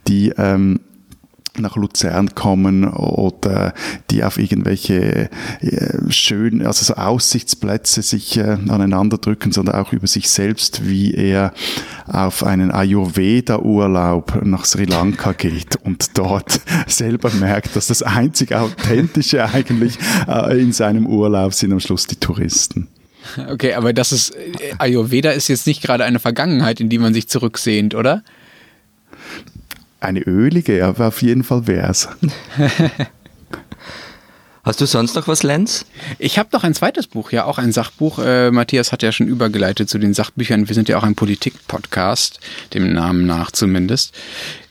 die 0.08 0.30
ähm, 0.38 0.80
nach 1.58 1.76
Luzern 1.76 2.34
kommen 2.34 2.88
oder 2.88 3.74
die 4.10 4.24
auf 4.24 4.40
irgendwelche 4.40 5.30
äh, 5.62 6.12
schönen, 6.12 6.66
also 6.66 6.84
so 6.84 6.96
Aussichtsplätze 6.96 8.02
sich 8.02 8.38
äh, 8.38 8.58
aneinander 8.68 9.18
drücken, 9.18 9.52
sondern 9.52 9.76
auch 9.76 9.94
über 9.94 10.08
sich 10.08 10.30
selbst, 10.30 10.88
wie 10.88 11.14
er 11.14 11.54
auf 12.08 12.44
einen 12.44 12.72
Ayurveda-Urlaub 12.72 14.44
nach 14.44 14.66
Sri 14.66 14.86
Lanka 14.86 15.34
geht 15.34 15.76
und 15.84 16.18
dort 16.18 16.62
selber 16.88 17.30
merkt, 17.32 17.76
dass 17.76 17.88
das 17.88 18.02
einzig 18.02 18.56
Authentische 18.56 19.46
eigentlich 19.46 19.98
äh, 20.28 20.60
in 20.60 20.72
seinem 20.72 21.06
Urlaub 21.06 21.54
sind 21.54 21.72
am 21.72 21.80
Schluss 21.80 22.08
die 22.08 22.16
Touristen. 22.16 22.88
Okay, 23.50 23.74
aber 23.74 23.94
das 23.94 24.12
ist, 24.12 24.36
Ayurveda 24.80 25.32
ist 25.32 25.48
jetzt 25.48 25.66
nicht 25.66 25.82
gerade 25.82 26.04
eine 26.04 26.20
Vergangenheit, 26.20 26.82
in 26.82 26.90
die 26.90 26.98
man 26.98 27.14
sich 27.14 27.30
zurücksehnt, 27.30 27.96
oder? 27.96 28.24
Eine 30.04 30.20
ölige, 30.20 30.86
aber 30.86 31.08
auf 31.08 31.22
jeden 31.22 31.46
Fall 31.46 31.66
wär's. 31.66 32.10
Hast 34.66 34.82
du 34.82 34.86
sonst 34.86 35.16
noch 35.16 35.30
was, 35.30 35.44
Lenz? 35.44 35.86
Ich 36.20 36.38
habe 36.38 36.50
noch 36.52 36.66
ein 36.66 36.74
zweites 36.74 37.08
Buch, 37.08 37.32
ja, 37.32 37.46
auch 37.46 37.58
ein 37.58 37.72
Sachbuch. 37.72 38.20
Äh, 38.20 38.52
Matthias 38.52 38.92
hat 38.92 39.02
ja 39.02 39.14
schon 39.14 39.30
übergeleitet 39.30 39.90
zu 39.90 40.00
den 40.00 40.14
Sachbüchern. 40.14 40.68
Wir 40.68 40.76
sind 40.76 40.90
ja 40.90 40.98
auch 40.98 41.04
ein 41.04 41.16
Politik-Podcast, 41.16 42.42
dem 42.74 42.92
Namen 42.94 43.26
nach 43.26 43.52
zumindest. 43.52 44.14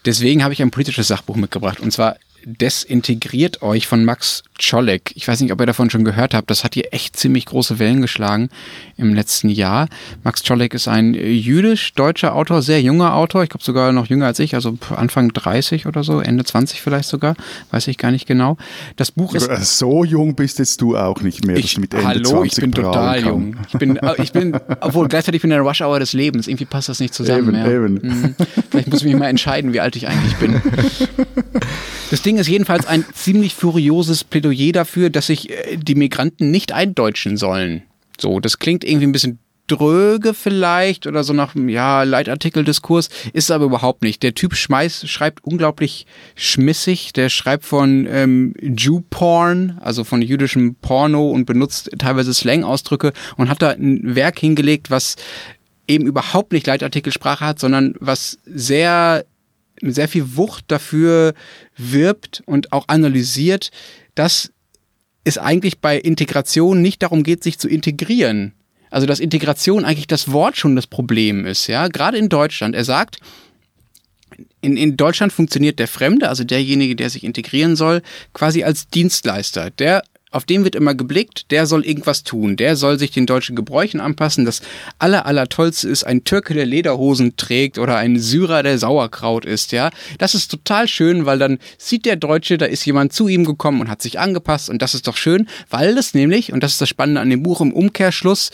Deswegen 0.04 0.44
habe 0.44 0.52
ich 0.52 0.60
ein 0.60 0.70
politisches 0.70 1.08
Sachbuch 1.08 1.36
mitgebracht. 1.36 1.80
Und 1.80 1.92
zwar 1.92 2.16
Desintegriert 2.44 3.62
euch 3.62 3.86
von 3.86 4.04
Max 4.04 4.42
Czolek. 4.62 5.12
Ich 5.16 5.26
weiß 5.26 5.40
nicht, 5.40 5.52
ob 5.52 5.60
ihr 5.60 5.66
davon 5.66 5.90
schon 5.90 6.04
gehört 6.04 6.34
habt. 6.34 6.48
Das 6.48 6.62
hat 6.62 6.74
hier 6.74 6.92
echt 6.92 7.16
ziemlich 7.16 7.46
große 7.46 7.80
Wellen 7.80 8.00
geschlagen 8.00 8.48
im 8.96 9.12
letzten 9.12 9.48
Jahr. 9.48 9.88
Max 10.22 10.42
Czolek 10.44 10.72
ist 10.72 10.86
ein 10.86 11.14
jüdisch-deutscher 11.14 12.34
Autor, 12.34 12.62
sehr 12.62 12.80
junger 12.80 13.14
Autor. 13.14 13.42
Ich 13.42 13.50
glaube 13.50 13.64
sogar 13.64 13.92
noch 13.92 14.06
jünger 14.06 14.26
als 14.26 14.38
ich, 14.38 14.54
also 14.54 14.78
Anfang 14.94 15.30
30 15.30 15.86
oder 15.86 16.04
so, 16.04 16.20
Ende 16.20 16.44
20 16.44 16.80
vielleicht 16.80 17.08
sogar. 17.08 17.34
Weiß 17.72 17.88
ich 17.88 17.98
gar 17.98 18.12
nicht 18.12 18.26
genau. 18.26 18.56
Das 18.96 19.10
Buch 19.10 19.34
ist. 19.34 19.50
So 19.78 20.04
jung 20.04 20.36
bist 20.36 20.60
jetzt 20.60 20.80
du 20.80 20.96
auch 20.96 21.20
nicht 21.22 21.44
mehr. 21.44 21.56
Ich, 21.56 21.76
mit 21.78 21.92
Ende 21.92 22.06
hallo, 22.06 22.30
20 22.30 22.52
ich 22.52 22.60
bin 22.60 22.72
total 22.72 23.20
kann. 23.20 23.28
jung. 23.28 23.56
Ich 23.66 23.78
bin, 23.78 23.96
äh, 23.96 24.22
ich 24.22 24.32
bin, 24.32 24.56
obwohl 24.80 25.08
gleichzeitig 25.08 25.42
bin 25.42 25.50
ich 25.50 25.56
in 25.56 25.62
der 25.62 25.68
Rush 25.68 25.80
Hour 25.80 25.98
des 25.98 26.12
Lebens. 26.12 26.46
Irgendwie 26.46 26.66
passt 26.66 26.88
das 26.88 27.00
nicht 27.00 27.14
zusammen. 27.14 27.54
Eben, 27.54 27.56
ja. 27.56 27.70
eben. 27.70 28.00
Hm. 28.00 28.34
Vielleicht 28.70 28.88
muss 28.88 29.00
ich 29.00 29.06
mich 29.06 29.16
mal 29.16 29.28
entscheiden, 29.28 29.72
wie 29.72 29.80
alt 29.80 29.96
ich 29.96 30.06
eigentlich 30.06 30.36
bin. 30.36 30.62
Das 32.12 32.20
Ding 32.20 32.36
ist 32.36 32.46
jedenfalls 32.46 32.84
ein 32.84 33.06
ziemlich 33.14 33.54
furioses 33.54 34.22
Plädoyer 34.22 34.51
dafür, 34.54 35.10
dass 35.10 35.26
sich 35.26 35.50
äh, 35.50 35.76
die 35.76 35.94
Migranten 35.94 36.50
nicht 36.50 36.72
eindeutschen 36.72 37.36
sollen. 37.36 37.82
So, 38.20 38.40
das 38.40 38.58
klingt 38.58 38.84
irgendwie 38.84 39.06
ein 39.06 39.12
bisschen 39.12 39.38
dröge 39.66 40.34
vielleicht 40.34 41.06
oder 41.06 41.24
so 41.24 41.32
nach 41.32 41.54
ja 41.54 42.02
Leitartikeldiskurs 42.02 43.08
ist 43.32 43.50
aber 43.50 43.66
überhaupt 43.66 44.02
nicht. 44.02 44.22
Der 44.22 44.34
Typ 44.34 44.54
schmeißt, 44.54 45.08
schreibt 45.08 45.44
unglaublich 45.44 46.06
schmissig. 46.34 47.12
Der 47.12 47.28
schreibt 47.28 47.64
von 47.64 48.06
ähm, 48.10 48.54
Jew 48.60 49.02
Porn, 49.08 49.78
also 49.80 50.04
von 50.04 50.20
jüdischem 50.20 50.74
Porno 50.76 51.30
und 51.30 51.46
benutzt 51.46 51.90
teilweise 51.98 52.34
Slang-Ausdrücke 52.34 53.12
und 53.36 53.48
hat 53.48 53.62
da 53.62 53.70
ein 53.70 54.14
Werk 54.14 54.38
hingelegt, 54.38 54.90
was 54.90 55.16
eben 55.88 56.06
überhaupt 56.06 56.52
nicht 56.52 56.66
Leitartikelsprache 56.66 57.44
hat, 57.44 57.58
sondern 57.58 57.94
was 58.00 58.38
sehr 58.44 59.24
sehr 59.84 60.08
viel 60.08 60.36
Wucht 60.36 60.66
dafür 60.68 61.34
wirbt 61.76 62.42
und 62.46 62.72
auch 62.72 62.86
analysiert, 62.86 63.72
dass 64.14 64.52
es 65.24 65.38
eigentlich 65.38 65.80
bei 65.80 65.98
Integration 65.98 66.82
nicht 66.82 67.02
darum 67.02 67.22
geht, 67.22 67.42
sich 67.42 67.58
zu 67.58 67.68
integrieren. 67.68 68.54
Also 68.90 69.06
dass 69.06 69.20
Integration 69.20 69.84
eigentlich 69.84 70.06
das 70.06 70.32
Wort 70.32 70.56
schon 70.56 70.76
das 70.76 70.86
Problem 70.86 71.46
ist, 71.46 71.66
ja. 71.66 71.88
Gerade 71.88 72.18
in 72.18 72.28
Deutschland. 72.28 72.74
Er 72.74 72.84
sagt, 72.84 73.18
in, 74.60 74.76
in 74.76 74.96
Deutschland 74.96 75.32
funktioniert 75.32 75.78
der 75.78 75.88
Fremde, 75.88 76.28
also 76.28 76.44
derjenige, 76.44 76.96
der 76.96 77.10
sich 77.10 77.24
integrieren 77.24 77.76
soll, 77.76 78.02
quasi 78.34 78.64
als 78.64 78.88
Dienstleister. 78.88 79.70
Der 79.70 80.02
auf 80.32 80.44
den 80.44 80.64
wird 80.64 80.74
immer 80.74 80.94
geblickt, 80.94 81.50
der 81.50 81.66
soll 81.66 81.84
irgendwas 81.86 82.24
tun, 82.24 82.56
der 82.56 82.76
soll 82.76 82.98
sich 82.98 83.10
den 83.10 83.26
deutschen 83.26 83.54
Gebräuchen 83.54 84.00
anpassen. 84.00 84.44
Das 84.44 84.62
aller, 84.98 85.26
aller 85.26 85.48
tollste 85.48 85.88
ist 85.88 86.04
ein 86.04 86.24
Türke, 86.24 86.54
der 86.54 86.66
Lederhosen 86.66 87.36
trägt 87.36 87.78
oder 87.78 87.96
ein 87.96 88.18
Syrer, 88.18 88.62
der 88.62 88.78
Sauerkraut 88.78 89.44
isst, 89.44 89.72
ja. 89.72 89.90
Das 90.18 90.34
ist 90.34 90.50
total 90.50 90.88
schön, 90.88 91.26
weil 91.26 91.38
dann 91.38 91.58
sieht 91.78 92.06
der 92.06 92.16
Deutsche, 92.16 92.58
da 92.58 92.66
ist 92.66 92.84
jemand 92.84 93.12
zu 93.12 93.28
ihm 93.28 93.44
gekommen 93.44 93.80
und 93.80 93.88
hat 93.88 94.02
sich 94.02 94.18
angepasst 94.18 94.70
und 94.70 94.82
das 94.82 94.94
ist 94.94 95.06
doch 95.06 95.16
schön, 95.16 95.48
weil 95.70 95.94
das 95.94 96.14
nämlich, 96.14 96.52
und 96.52 96.62
das 96.62 96.72
ist 96.72 96.80
das 96.80 96.88
Spannende 96.88 97.20
an 97.20 97.30
dem 97.30 97.42
Buch 97.42 97.60
im 97.60 97.72
Umkehrschluss, 97.72 98.50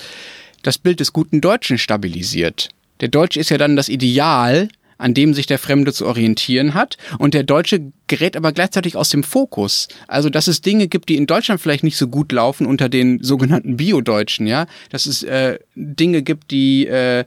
das 0.63 0.79
Bild 0.79 1.01
des 1.01 1.13
guten 1.13 1.41
Deutschen 1.41 1.79
stabilisiert. 1.79 2.69
Der 3.01 3.09
Deutsche 3.09 3.39
ist 3.39 3.51
ja 3.51 3.59
dann 3.59 3.77
das 3.77 3.89
Ideal, 3.89 4.69
an 4.99 5.15
dem 5.15 5.35
sich 5.35 5.47
der 5.47 5.59
Fremde 5.59 5.93
zu 5.93 6.07
orientieren 6.07 6.75
hat. 6.75 6.97
Und 7.19 7.35
der 7.35 7.45
Deutsche 7.45 7.93
gerät 8.07 8.37
aber 8.37 8.53
gleichzeitig 8.53 8.97
aus 8.97 9.09
dem 9.09 9.23
Fokus. 9.23 9.89
Also, 10.07 10.29
dass 10.29 10.49
es 10.49 10.61
Dinge 10.61 10.89
gibt, 10.89 11.09
die 11.09 11.17
in 11.17 11.27
Deutschland 11.27 11.61
vielleicht 11.61 11.85
nicht 11.85 11.97
so 11.97 12.09
gut 12.09 12.33
laufen 12.33 12.67
unter 12.67 12.89
den 12.89 13.23
sogenannten 13.23 13.77
Bio-Deutschen, 13.77 14.47
ja. 14.47 14.67
Dass 14.91 15.07
es 15.07 15.23
äh, 15.23 15.59
Dinge 15.75 16.23
gibt, 16.23 16.51
die 16.51 16.87
äh, 16.87 17.25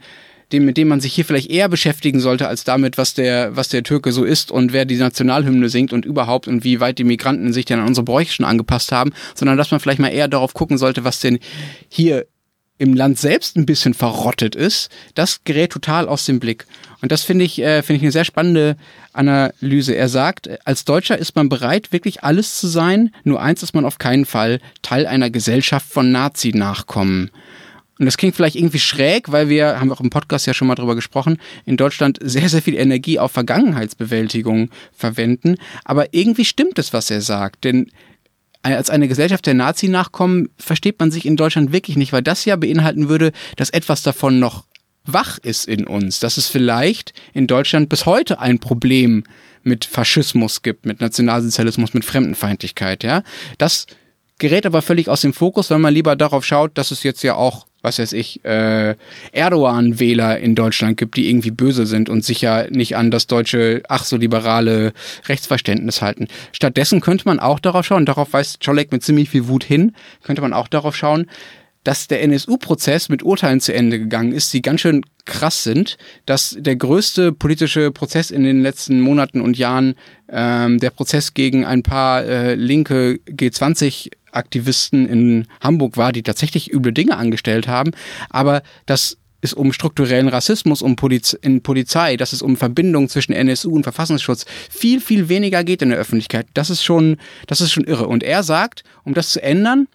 dem, 0.52 0.66
mit 0.66 0.78
dem 0.78 0.88
man 0.88 1.00
sich 1.00 1.14
hier 1.14 1.26
vielleicht 1.26 1.50
eher 1.50 1.70
beschäftigen 1.70 2.20
sollte, 2.20 2.48
als 2.48 2.64
damit, 2.64 2.98
was 2.98 3.14
der, 3.14 3.56
was 3.56 3.70
der 3.70 3.84
Türke 3.84 4.12
so 4.12 4.24
ist 4.24 4.52
und 4.52 4.74
wer 4.74 4.86
die 4.86 4.98
Nationalhymne 4.98 5.70
singt 5.70 5.94
und 5.94 6.06
überhaupt 6.06 6.48
und 6.48 6.64
wie 6.64 6.80
weit 6.80 7.00
die 7.00 7.04
Migranten 7.04 7.54
sich 7.54 7.66
denn 7.66 7.80
an 7.80 7.88
unsere 7.88 8.06
Bräuche 8.06 8.34
schon 8.34 8.46
angepasst 8.46 8.92
haben, 8.92 9.12
sondern 9.36 9.58
dass 9.58 9.72
man 9.72 9.80
vielleicht 9.80 10.00
mal 10.00 10.10
eher 10.10 10.28
darauf 10.28 10.54
gucken 10.54 10.78
sollte, 10.78 11.04
was 11.04 11.20
denn 11.20 11.40
hier 11.90 12.26
im 12.82 12.96
Land 12.96 13.20
selbst 13.20 13.58
ein 13.58 13.68
bisschen 13.68 13.94
verrottet 13.94 14.56
ist, 14.56 14.90
das 15.14 15.44
gerät 15.44 15.72
total 15.72 16.08
aus 16.08 16.26
dem 16.26 16.40
Blick. 16.40 16.66
Und 17.04 17.12
das 17.12 17.22
finde 17.22 17.46
ich, 17.46 17.62
äh, 17.62 17.80
ich 17.80 17.90
eine 18.02 18.12
sehr 18.12 18.26
spannende 18.26 18.76
Analyse. 19.14 19.94
Er 19.94 20.10
sagt, 20.10 20.50
als 20.66 20.84
Deutscher 20.84 21.16
ist 21.16 21.36
man 21.36 21.48
bereit, 21.48 21.92
wirklich 21.92 22.24
alles 22.24 22.58
zu 22.58 22.66
sein, 22.68 23.14
nur 23.24 23.40
eins 23.40 23.62
ist 23.62 23.76
man 23.76 23.86
auf 23.86 24.00
keinen 24.00 24.26
Fall 24.26 24.60
Teil 24.82 25.06
einer 25.06 25.30
Gesellschaft 25.30 25.86
von 25.88 26.12
Nazi-Nachkommen. 26.12 27.30
Und 28.00 28.06
das 28.06 28.18
klingt 28.18 28.36
vielleicht 28.36 28.56
irgendwie 28.56 28.80
schräg, 28.80 29.32
weil 29.32 29.48
wir, 29.48 29.80
haben 29.80 29.90
wir 29.90 29.94
auch 29.94 30.02
im 30.02 30.10
Podcast 30.10 30.48
ja 30.48 30.56
schon 30.56 30.68
mal 30.68 30.74
drüber 30.74 30.96
gesprochen, 30.96 31.38
in 31.68 31.78
Deutschland 31.78 32.18
sehr, 32.20 32.50
sehr 32.50 32.64
viel 32.64 32.74
Energie 32.74 33.20
auf 33.20 33.32
Vergangenheitsbewältigung 33.32 34.72
verwenden. 34.92 35.58
Aber 35.86 36.16
irgendwie 36.16 36.46
stimmt 36.46 36.80
es, 36.80 36.94
was 36.94 37.12
er 37.12 37.22
sagt. 37.22 37.64
Denn 37.64 37.92
als 38.64 38.90
eine 38.90 39.08
Gesellschaft 39.08 39.46
der 39.46 39.54
Nazi-Nachkommen 39.54 40.50
versteht 40.58 41.00
man 41.00 41.12
sich 41.12 41.26
in 41.26 41.36
Deutschland 41.36 41.72
wirklich 41.72 41.98
nicht, 41.98 42.14
weil 42.14 42.22
das 42.22 42.46
ja 42.46 42.56
beinhalten 42.56 43.10
würde, 43.10 43.32
dass 43.56 43.70
etwas 43.70 44.04
davon 44.04 44.40
noch 44.40 44.66
wach 45.04 45.40
ist 45.40 45.68
in 45.68 45.88
uns, 45.88 46.20
dass 46.20 46.38
es 46.38 46.48
vielleicht 46.48 47.14
in 47.34 47.48
Deutschland 47.48 47.90
bis 47.90 48.06
heute 48.06 48.40
ein 48.40 48.60
Problem 48.60 49.24
mit 49.64 49.86
Faschismus 49.86 50.62
gibt, 50.62 50.86
mit 50.86 51.02
Nationalsozialismus, 51.02 51.94
mit 51.94 52.06
Fremdenfeindlichkeit, 52.06 53.04
ja. 53.04 53.24
Das 53.58 53.88
gerät 54.38 54.66
aber 54.66 54.82
völlig 54.82 55.10
aus 55.10 55.22
dem 55.22 55.34
Fokus, 55.34 55.70
wenn 55.70 55.82
man 55.82 55.94
lieber 55.94 56.16
darauf 56.16 56.46
schaut, 56.46 56.78
dass 56.78 56.92
es 56.92 57.04
jetzt 57.04 57.24
ja 57.24 57.36
auch 57.36 57.68
was 57.82 58.00
weiß 58.00 58.14
ich, 58.14 58.44
äh, 58.46 58.96
Erdogan-Wähler 59.32 60.40
in 60.40 60.56
Deutschland 60.56 60.98
gibt, 60.98 61.18
die 61.18 61.30
irgendwie 61.30 61.52
böse 61.52 61.86
sind 61.86 62.10
und 62.10 62.24
sich 62.24 62.42
ja 62.42 62.68
nicht 62.70 62.96
an 62.96 63.12
das 63.12 63.28
deutsche, 63.28 63.84
ach 63.88 64.04
so 64.04 64.18
liberale 64.18 64.94
Rechtsverständnis 65.28 66.02
halten. 66.02 66.28
Stattdessen 66.52 67.02
könnte 67.02 67.26
man 67.26 67.40
auch 67.40 67.60
darauf 67.60 67.86
schauen, 67.86 68.06
darauf 68.06 68.34
weist 68.34 68.60
Czolek 68.62 68.92
mit 68.92 69.04
ziemlich 69.04 69.30
viel 69.30 69.48
Wut 69.48 69.64
hin, 69.64 69.94
könnte 70.24 70.42
man 70.42 70.54
auch 70.54 70.68
darauf 70.68 70.96
schauen, 70.96 71.28
dass 71.84 72.08
der 72.08 72.22
NSU-Prozess 72.22 73.10
mit 73.10 73.24
Urteilen 73.24 73.60
zu 73.60 73.74
Ende 73.74 73.98
gegangen 73.98 74.34
ist, 74.34 74.54
die 74.54 74.62
ganz 74.62 74.82
schön 74.82 75.04
krass 75.26 75.64
sind, 75.64 75.98
dass 76.26 76.56
der 76.60 76.76
größte 76.76 77.32
politische 77.32 77.92
Prozess 77.92 78.30
in 78.30 78.44
den 78.44 78.62
letzten 78.62 79.02
Monaten 79.02 79.42
und 79.42 79.58
Jahren 79.58 79.96
ähm, 80.30 80.80
der 80.80 80.92
Prozess 80.92 81.34
gegen 81.34 81.66
ein 81.66 81.82
paar 81.82 82.24
äh, 82.24 82.56
linke 82.56 83.20
G20 83.28 84.12
Aktivisten 84.32 85.08
in 85.08 85.48
Hamburg 85.62 85.98
war, 85.98 86.12
die 86.12 86.24
tatsächlich 86.24 86.72
üble 86.72 86.94
Dinge 86.94 87.18
angestellt 87.18 87.68
haben, 87.68 87.92
aber 88.30 88.64
dass 88.86 89.18
es 89.42 89.54
um 89.54 89.74
strukturellen 89.74 90.28
Rassismus 90.28 90.82
um 90.82 90.96
Poliz 90.96 91.34
in 91.34 91.62
Polizei, 91.62 92.16
dass 92.16 92.34
es 92.34 92.42
um 92.42 92.56
Verbindungen 92.56 93.10
zwischen 93.10 93.34
NSU 93.34 93.74
und 93.74 93.84
Verfassungsschutz 93.84 94.46
viel, 94.70 95.02
viel 95.02 95.30
weniger 95.30 95.64
geht 95.64 95.82
in 95.82 95.90
der 95.90 95.98
Öffentlichkeit. 95.98 96.48
Das 96.54 96.70
ist 96.70 96.84
schon, 96.84 97.18
das 97.48 97.60
ist 97.60 97.72
schon 97.72 97.86
irre. 97.86 98.08
Und 98.08 98.24
er 98.24 98.44
sagt, 98.44 98.84
um 99.04 99.14
das 99.14 99.32
zu 99.32 99.42
ändern, 99.42 99.88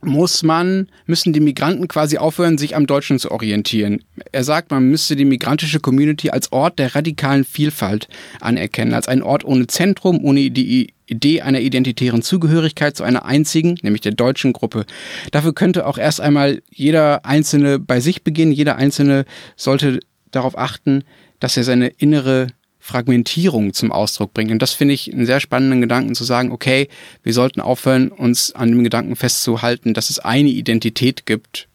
muss 0.00 0.42
man, 0.42 0.88
müssen 1.06 1.32
die 1.32 1.40
Migranten 1.40 1.88
quasi 1.88 2.18
aufhören, 2.18 2.58
sich 2.58 2.76
am 2.76 2.86
Deutschen 2.86 3.18
zu 3.18 3.30
orientieren. 3.30 4.04
Er 4.32 4.44
sagt, 4.44 4.70
man 4.70 4.84
müsste 4.84 5.16
die 5.16 5.24
migrantische 5.24 5.80
Community 5.80 6.30
als 6.30 6.52
Ort 6.52 6.78
der 6.78 6.94
radikalen 6.94 7.44
Vielfalt 7.44 8.08
anerkennen, 8.40 8.94
als 8.94 9.08
einen 9.08 9.22
Ort 9.22 9.44
ohne 9.44 9.66
Zentrum, 9.66 10.24
ohne 10.24 10.50
die 10.50 10.92
Idee 11.06 11.40
einer 11.40 11.60
identitären 11.60 12.22
Zugehörigkeit 12.22 12.96
zu 12.96 13.02
einer 13.02 13.24
einzigen, 13.24 13.78
nämlich 13.82 14.02
der 14.02 14.12
deutschen 14.12 14.52
Gruppe. 14.52 14.84
Dafür 15.32 15.54
könnte 15.54 15.86
auch 15.86 15.98
erst 15.98 16.20
einmal 16.20 16.62
jeder 16.70 17.24
Einzelne 17.24 17.78
bei 17.78 18.00
sich 18.00 18.22
beginnen. 18.22 18.52
Jeder 18.52 18.76
Einzelne 18.76 19.24
sollte 19.56 20.00
darauf 20.30 20.56
achten, 20.56 21.02
dass 21.40 21.56
er 21.56 21.64
seine 21.64 21.88
innere 21.88 22.48
Fragmentierung 22.88 23.74
zum 23.74 23.92
Ausdruck 23.92 24.32
bringt. 24.32 24.50
Und 24.50 24.62
das 24.62 24.72
finde 24.72 24.94
ich 24.94 25.12
einen 25.12 25.26
sehr 25.26 25.40
spannenden 25.40 25.82
Gedanken 25.82 26.14
zu 26.14 26.24
sagen, 26.24 26.50
okay, 26.52 26.88
wir 27.22 27.34
sollten 27.34 27.60
aufhören, 27.60 28.08
uns 28.08 28.54
an 28.54 28.70
dem 28.70 28.82
Gedanken 28.82 29.14
festzuhalten, 29.14 29.92
dass 29.92 30.08
es 30.08 30.18
eine 30.18 30.48
Identität 30.48 31.26
gibt, 31.26 31.68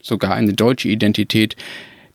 sogar 0.00 0.34
eine 0.34 0.52
deutsche 0.52 0.88
Identität, 0.88 1.56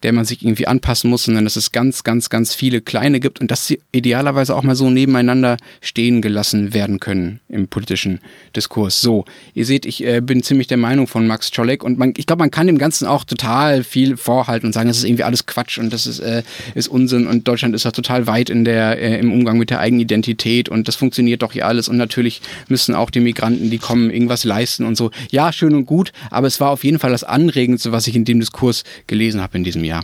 der 0.03 0.13
man 0.13 0.25
sich 0.25 0.43
irgendwie 0.43 0.67
anpassen 0.67 1.09
muss, 1.09 1.23
sondern 1.23 1.43
dass 1.43 1.55
es 1.55 1.71
ganz, 1.71 2.03
ganz, 2.03 2.29
ganz 2.29 2.53
viele 2.53 2.81
kleine 2.81 3.19
gibt 3.19 3.41
und 3.41 3.51
dass 3.51 3.67
sie 3.67 3.81
idealerweise 3.91 4.55
auch 4.55 4.63
mal 4.63 4.75
so 4.75 4.89
nebeneinander 4.89 5.57
stehen 5.81 6.21
gelassen 6.21 6.73
werden 6.73 6.99
können 6.99 7.39
im 7.49 7.67
politischen 7.67 8.19
Diskurs. 8.55 9.01
So, 9.01 9.25
ihr 9.53 9.65
seht, 9.65 9.85
ich 9.85 10.05
äh, 10.05 10.21
bin 10.21 10.43
ziemlich 10.43 10.67
der 10.67 10.77
Meinung 10.77 11.07
von 11.07 11.27
Max 11.27 11.51
Czolek 11.51 11.83
und 11.83 11.97
man, 11.97 12.13
ich 12.17 12.25
glaube, 12.25 12.41
man 12.41 12.51
kann 12.51 12.67
dem 12.67 12.77
Ganzen 12.77 13.07
auch 13.07 13.23
total 13.23 13.83
viel 13.83 14.17
vorhalten 14.17 14.67
und 14.67 14.73
sagen, 14.73 14.87
das 14.87 14.97
ist 14.97 15.05
irgendwie 15.05 15.23
alles 15.23 15.45
Quatsch 15.45 15.77
und 15.77 15.91
das 15.93 16.07
ist, 16.07 16.19
äh, 16.19 16.43
ist 16.73 16.87
Unsinn 16.87 17.27
und 17.27 17.47
Deutschland 17.47 17.75
ist 17.75 17.85
ja 17.85 17.91
total 17.91 18.27
weit 18.27 18.49
in 18.49 18.65
der, 18.65 18.99
äh, 18.99 19.19
im 19.19 19.31
Umgang 19.31 19.57
mit 19.57 19.69
der 19.69 19.79
eigenen 19.79 20.01
Identität 20.01 20.69
und 20.69 20.87
das 20.87 20.95
funktioniert 20.95 21.41
doch 21.41 21.53
hier 21.53 21.67
alles 21.67 21.87
und 21.87 21.97
natürlich 21.97 22.41
müssen 22.67 22.95
auch 22.95 23.09
die 23.09 23.19
Migranten, 23.19 23.69
die 23.69 23.77
kommen, 23.77 24.09
irgendwas 24.09 24.43
leisten 24.43 24.83
und 24.85 24.95
so. 24.95 25.11
Ja, 25.31 25.51
schön 25.53 25.73
und 25.73 25.85
gut, 25.85 26.11
aber 26.31 26.47
es 26.47 26.59
war 26.59 26.71
auf 26.71 26.83
jeden 26.83 26.99
Fall 26.99 27.11
das 27.11 27.23
Anregendste, 27.23 27.91
was 27.91 28.07
ich 28.07 28.15
in 28.15 28.25
dem 28.25 28.39
Diskurs 28.39 28.83
gelesen 29.07 29.41
habe 29.41 29.57
in 29.57 29.63
diesem 29.63 29.83
Jahr. 29.83 29.94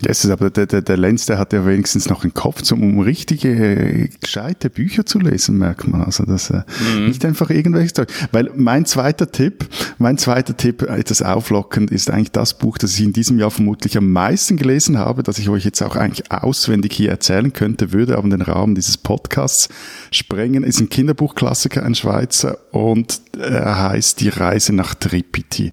Das 0.00 0.24
ist 0.24 0.30
aber 0.30 0.50
der, 0.50 0.66
der, 0.66 0.82
der 0.82 0.96
Lenz, 0.96 1.26
der 1.26 1.38
hat 1.38 1.52
ja 1.52 1.64
wenigstens 1.66 2.08
noch 2.08 2.22
einen 2.22 2.34
Kopf, 2.34 2.70
um 2.72 3.00
richtige, 3.00 4.08
gescheite 4.20 4.70
Bücher 4.70 5.06
zu 5.06 5.18
lesen, 5.18 5.58
merkt 5.58 5.86
man. 5.88 6.02
Also 6.02 6.24
das 6.24 6.50
äh, 6.50 6.62
mhm. 6.96 7.06
nicht 7.06 7.24
einfach 7.24 7.50
irgendwelches 7.50 7.92
Zeug. 7.94 8.08
Weil 8.32 8.50
mein 8.54 8.86
zweiter 8.86 9.30
Tipp, 9.30 9.66
mein 10.02 10.18
zweiter 10.18 10.56
Tipp, 10.56 10.82
etwas 10.82 11.22
auflockend, 11.22 11.90
ist 11.90 12.10
eigentlich 12.10 12.32
das 12.32 12.54
Buch, 12.54 12.76
das 12.76 12.94
ich 12.94 13.04
in 13.04 13.12
diesem 13.12 13.38
Jahr 13.38 13.50
vermutlich 13.50 13.96
am 13.96 14.10
meisten 14.12 14.56
gelesen 14.56 14.98
habe, 14.98 15.22
das 15.22 15.38
ich 15.38 15.48
euch 15.48 15.64
jetzt 15.64 15.82
auch 15.82 15.96
eigentlich 15.96 16.30
auswendig 16.30 16.92
hier 16.92 17.10
erzählen 17.10 17.52
könnte, 17.52 17.92
würde 17.92 18.18
aber 18.18 18.28
den 18.28 18.42
Rahmen 18.42 18.74
dieses 18.74 18.98
Podcasts 18.98 19.68
sprengen. 20.10 20.64
Ist 20.64 20.80
ein 20.80 20.88
Kinderbuchklassiker, 20.88 21.82
ein 21.82 21.94
Schweizer 21.94 22.58
und 22.72 23.20
er 23.38 23.78
heißt 23.78 24.20
Die 24.20 24.28
Reise 24.28 24.74
nach 24.74 24.94
Tripiti. 24.94 25.72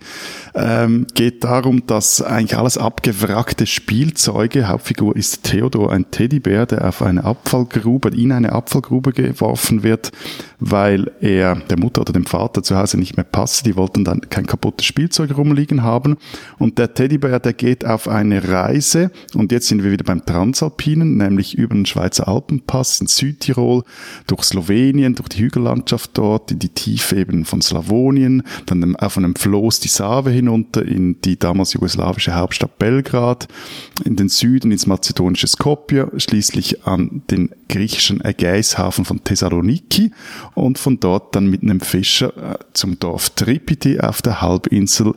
Ähm, 0.55 1.07
geht 1.13 1.43
darum, 1.43 1.85
dass 1.87 2.21
eigentlich 2.21 2.57
alles 2.57 2.77
abgewrackte 2.77 3.65
Spielzeuge, 3.65 4.67
Hauptfigur 4.67 5.15
ist 5.15 5.43
Theodor, 5.43 5.91
ein 5.91 6.09
Teddybär, 6.11 6.65
der 6.65 6.87
auf 6.87 7.01
eine 7.01 7.23
Abfallgrube, 7.23 8.09
in 8.09 8.31
eine 8.31 8.53
Abfallgrube 8.53 9.11
geworfen 9.11 9.83
wird, 9.83 10.11
weil 10.59 11.11
er 11.21 11.55
der 11.55 11.79
Mutter 11.79 12.01
oder 12.01 12.13
dem 12.13 12.25
Vater 12.25 12.63
zu 12.63 12.77
Hause 12.77 12.97
nicht 12.97 13.17
mehr 13.17 13.25
passt. 13.25 13.65
Die 13.65 13.75
wollten 13.75 14.03
dann 14.03 14.18
kein 14.21 14.45
kaputtes 14.45 14.85
Spielzeug 14.85 15.35
rumliegen 15.37 15.83
haben. 15.83 16.17
Und 16.57 16.77
der 16.77 16.93
Teddybär, 16.93 17.39
der 17.39 17.53
geht 17.53 17.85
auf 17.85 18.07
eine 18.07 18.47
Reise. 18.47 19.11
Und 19.33 19.51
jetzt 19.51 19.67
sind 19.67 19.83
wir 19.83 19.91
wieder 19.91 20.03
beim 20.03 20.25
Transalpinen, 20.25 21.17
nämlich 21.17 21.57
über 21.57 21.75
den 21.75 21.85
Schweizer 21.85 22.27
Alpenpass 22.27 23.01
in 23.01 23.07
Südtirol, 23.07 23.83
durch 24.27 24.43
Slowenien, 24.43 25.15
durch 25.15 25.29
die 25.29 25.39
Hügellandschaft 25.39 26.11
dort, 26.13 26.51
in 26.51 26.59
die 26.59 26.69
Tiefe 26.69 27.17
eben 27.17 27.45
von 27.45 27.61
Slawonien, 27.61 28.43
dann 28.65 28.95
auf 28.95 29.17
einem 29.17 29.35
Floß 29.35 29.79
die 29.79 29.87
Save 29.87 30.31
hinunter 30.31 30.85
in 30.85 31.21
die 31.21 31.37
damals 31.37 31.73
jugoslawische 31.73 32.35
Hauptstadt 32.35 32.77
Belgrad, 32.79 33.47
in 34.03 34.15
den 34.15 34.29
Süden 34.29 34.71
ins 34.71 34.87
mazedonische 34.87 35.47
Skopje, 35.47 36.11
schließlich 36.17 36.85
an 36.85 37.21
den 37.29 37.49
griechischen 37.69 38.23
Ägäishafen 38.23 39.05
von 39.05 39.23
Thessaloniki 39.23 40.11
und 40.55 40.77
von 40.77 40.99
dort 40.99 41.35
dann 41.35 41.47
mit 41.47 41.63
einem 41.63 41.79
Fischer 41.79 42.35
äh, 42.35 42.57
zum 42.73 42.99
Dorf 42.99 43.29
Tripiti 43.29 43.99
auf 43.99 44.21
der 44.21 44.41
Halbinsel, 44.41 45.13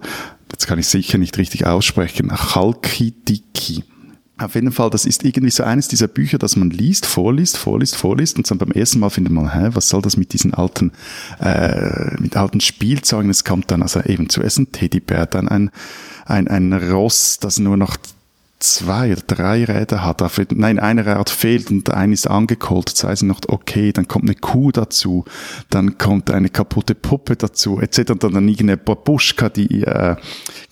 jetzt 0.52 0.66
kann 0.66 0.78
ich 0.78 0.86
sicher 0.86 1.18
nicht 1.18 1.36
richtig 1.38 1.66
aussprechen, 1.66 2.28
Chalkidiki. 2.28 3.84
Auf 4.38 4.54
jeden 4.54 4.72
Fall, 4.72 4.90
das 4.90 5.04
ist 5.04 5.24
irgendwie 5.24 5.50
so 5.50 5.62
eines 5.62 5.88
dieser 5.88 6.08
Bücher, 6.08 6.38
das 6.38 6.56
man 6.56 6.70
liest, 6.70 7.06
vorliest, 7.06 7.56
vorliest, 7.58 7.96
vorliest 7.96 8.38
und 8.38 8.50
dann 8.50 8.58
beim 8.58 8.72
ersten 8.72 8.98
Mal 8.98 9.10
findet 9.10 9.32
man, 9.32 9.52
hä, 9.52 9.70
was 9.72 9.88
soll 9.88 10.02
das 10.02 10.16
mit 10.16 10.32
diesen 10.32 10.52
alten, 10.54 10.92
äh, 11.38 12.20
mit 12.20 12.36
alten 12.36 12.60
Spielzeugen? 12.60 13.30
Es 13.30 13.44
kommt 13.44 13.70
dann 13.70 13.82
also 13.82 14.00
eben 14.00 14.28
zuerst 14.28 14.58
ein 14.58 14.72
Teddybär, 14.72 15.26
dann 15.26 15.48
ein, 15.48 15.70
ein, 16.24 16.48
ein 16.48 16.72
Ross, 16.72 17.38
das 17.40 17.58
nur 17.58 17.76
noch 17.76 17.96
zwei 18.62 19.12
oder 19.12 19.22
drei 19.26 19.64
Räder 19.64 20.04
hat. 20.04 20.22
Nein, 20.52 20.78
eine 20.78 21.04
Rad 21.04 21.30
fehlt 21.30 21.70
und 21.70 21.90
ein 21.90 22.12
ist 22.12 22.28
angekollt. 22.28 22.88
Zwei 22.88 23.14
sind 23.14 23.28
noch 23.28 23.40
okay. 23.48 23.92
Dann 23.92 24.08
kommt 24.08 24.24
eine 24.24 24.34
Kuh 24.34 24.70
dazu. 24.70 25.24
Dann 25.70 25.98
kommt 25.98 26.30
eine 26.30 26.48
kaputte 26.48 26.94
Puppe 26.94 27.36
dazu, 27.36 27.80
etc. 27.80 28.12
Und 28.12 28.24
dann 28.24 28.48
irgendeine 28.48 28.76
Babuschka, 28.76 29.48
die 29.48 29.82
äh, 29.82 30.16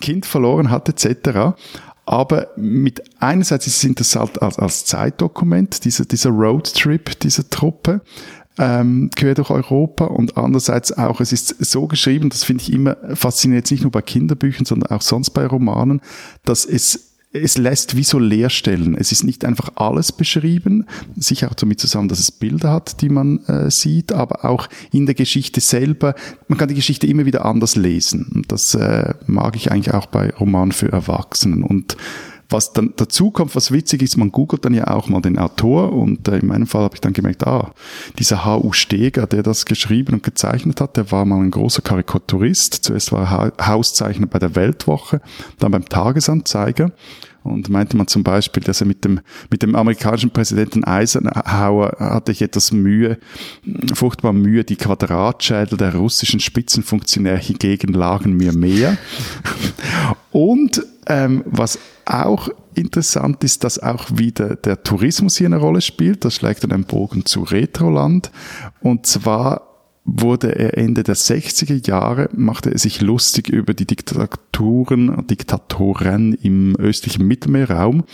Kind 0.01 0.27
verloren 0.27 0.71
hat, 0.71 0.89
etc. 0.89 1.55
Aber 2.07 2.49
mit 2.57 3.03
einerseits 3.21 3.67
ist 3.67 3.79
es 3.79 3.85
interessant 3.85 4.41
als, 4.43 4.59
als 4.59 4.85
Zeitdokument, 4.85 5.85
dieser, 5.85 6.05
dieser 6.05 6.31
Roadtrip 6.31 7.19
dieser 7.21 7.49
Truppe 7.51 8.01
ähm, 8.59 9.11
quer 9.17 9.35
durch 9.35 9.51
Europa 9.51 10.05
und 10.05 10.37
andererseits 10.37 10.97
auch, 10.97 11.21
es 11.21 11.33
ist 11.33 11.65
so 11.65 11.87
geschrieben, 11.87 12.29
das 12.29 12.45
finde 12.45 12.63
ich 12.63 12.73
immer 12.73 12.97
faszinierend, 13.15 13.71
nicht 13.71 13.83
nur 13.83 13.93
bei 13.93 14.03
Kinderbüchern, 14.03 14.67
sondern 14.67 14.91
auch 14.91 15.03
sonst 15.03 15.31
bei 15.31 15.47
Romanen, 15.47 16.01
dass 16.45 16.65
es 16.65 17.10
es 17.33 17.57
lässt 17.59 17.97
wie 17.97 18.03
so 18.03 18.19
Leerstellen. 18.19 18.97
Es 18.97 19.13
ist 19.13 19.23
nicht 19.23 19.45
einfach 19.45 19.71
alles 19.77 20.11
beschrieben, 20.11 20.87
sicher 21.17 21.49
auch 21.51 21.55
damit 21.55 21.79
zusammen, 21.79 22.09
dass 22.09 22.19
es 22.19 22.33
Bilder 22.33 22.73
hat, 22.73 23.01
die 23.03 23.09
man 23.09 23.45
äh, 23.47 23.71
sieht, 23.71 24.13
aber 24.13 24.45
auch 24.45 24.69
in 24.91 25.07
der 25.07 25.15
Geschichte 25.15 25.61
selber. 25.61 26.15
Man 26.49 26.59
kann 26.59 26.69
die 26.69 26.75
Geschichte 26.75 27.07
immer 27.07 27.27
wieder 27.27 27.45
anders 27.45 27.77
lesen. 27.77 28.31
Und 28.35 28.51
das 28.51 28.75
äh, 28.75 29.15
mag 29.27 29.55
ich 29.55 29.71
eigentlich 29.71 29.95
auch 29.95 30.07
bei 30.07 30.31
Romanen 30.31 30.73
für 30.73 30.91
Erwachsenen. 30.91 31.63
Und 31.63 31.97
was 32.51 32.73
dann 32.73 32.93
dazu 32.97 33.31
kommt, 33.31 33.55
was 33.55 33.73
witzig 33.73 34.03
ist, 34.03 34.17
man 34.17 34.33
googelt 34.33 34.65
dann 34.65 34.75
ja 34.75 34.89
auch 34.89 35.09
mal 35.09 35.21
den 35.21 35.39
Autor 35.39 35.93
und 35.93 36.29
äh, 36.29 36.39
in 36.39 36.47
meinem 36.47 36.67
Fall 36.67 36.83
habe 36.83 36.95
ich 36.95 37.01
dann 37.01 37.13
gemerkt, 37.13 37.47
ah, 37.47 37.73
dieser 38.19 38.45
H.U. 38.45 38.73
Steger, 38.73 39.27
der 39.27 39.43
das 39.43 39.67
geschrieben 39.67 40.15
und 40.15 40.23
gezeichnet 40.23 40.81
hat, 40.81 40.97
der 40.97 41.11
war 41.11 41.25
mal 41.25 41.41
ein 41.41 41.51
großer 41.51 41.83
Karikaturist. 41.83 42.75
Zuerst 42.75 43.13
war 43.13 43.23
er 43.23 43.31
ha 43.31 43.53
Hauszeichner 43.67 44.27
bei 44.27 44.39
der 44.39 44.55
Weltwoche, 44.55 45.21
dann 45.59 45.73
beim 45.73 45.89
Tagesanzeiger 45.89 46.93
und 47.43 47.69
meinte 47.71 47.97
man 47.97 48.07
zum 48.07 48.23
Beispiel, 48.23 48.63
dass 48.63 48.81
er 48.81 48.87
mit 48.87 49.05
dem, 49.05 49.21
mit 49.51 49.63
dem 49.63 49.75
amerikanischen 49.75 50.31
Präsidenten 50.31 50.85
Eisenhower 50.85 51.97
hatte 51.99 52.33
ich 52.33 52.43
etwas 52.43 52.73
Mühe, 52.73 53.19
furchtbar 53.95 54.33
Mühe, 54.33 54.65
die 54.65 54.77
Quadratschädel 54.77 55.79
der 55.79 55.95
russischen 55.95 56.41
Spitzenfunktionäre 56.41 57.39
hingegen 57.39 57.95
lagen 57.95 58.37
mir 58.37 58.53
mehr. 58.53 58.99
Und 60.33 60.85
ähm, 61.07 61.43
was 61.47 61.79
auch 62.05 62.49
interessant 62.75 63.43
ist, 63.45 63.65
dass 63.65 63.79
auch 63.79 64.07
wieder 64.13 64.57
der 64.57 64.83
Tourismus 64.83 65.37
hier 65.37 65.47
eine 65.47 65.59
Rolle 65.59 65.81
spielt. 65.81 66.25
Das 66.25 66.37
schlägt 66.37 66.65
dann 66.65 66.73
einen 66.73 66.85
Bogen 66.85 67.27
zu 67.27 67.43
Retroland. 67.43 68.31
Und 68.81 69.07
zwar 69.07 69.71
wurde 70.05 70.57
er 70.57 70.79
Ende 70.79 71.03
der 71.03 71.17
60er 71.17 71.87
Jahre, 71.87 72.31
machte 72.33 72.71
er 72.71 72.79
sich 72.79 73.01
lustig 73.01 73.49
über 73.49 73.75
die 73.75 73.87
Diktaturen, 73.87 75.27
Diktatoren 75.27 76.35
im 76.35 76.75
östlichen 76.77 77.27
Mittelmeerraum 77.27 78.05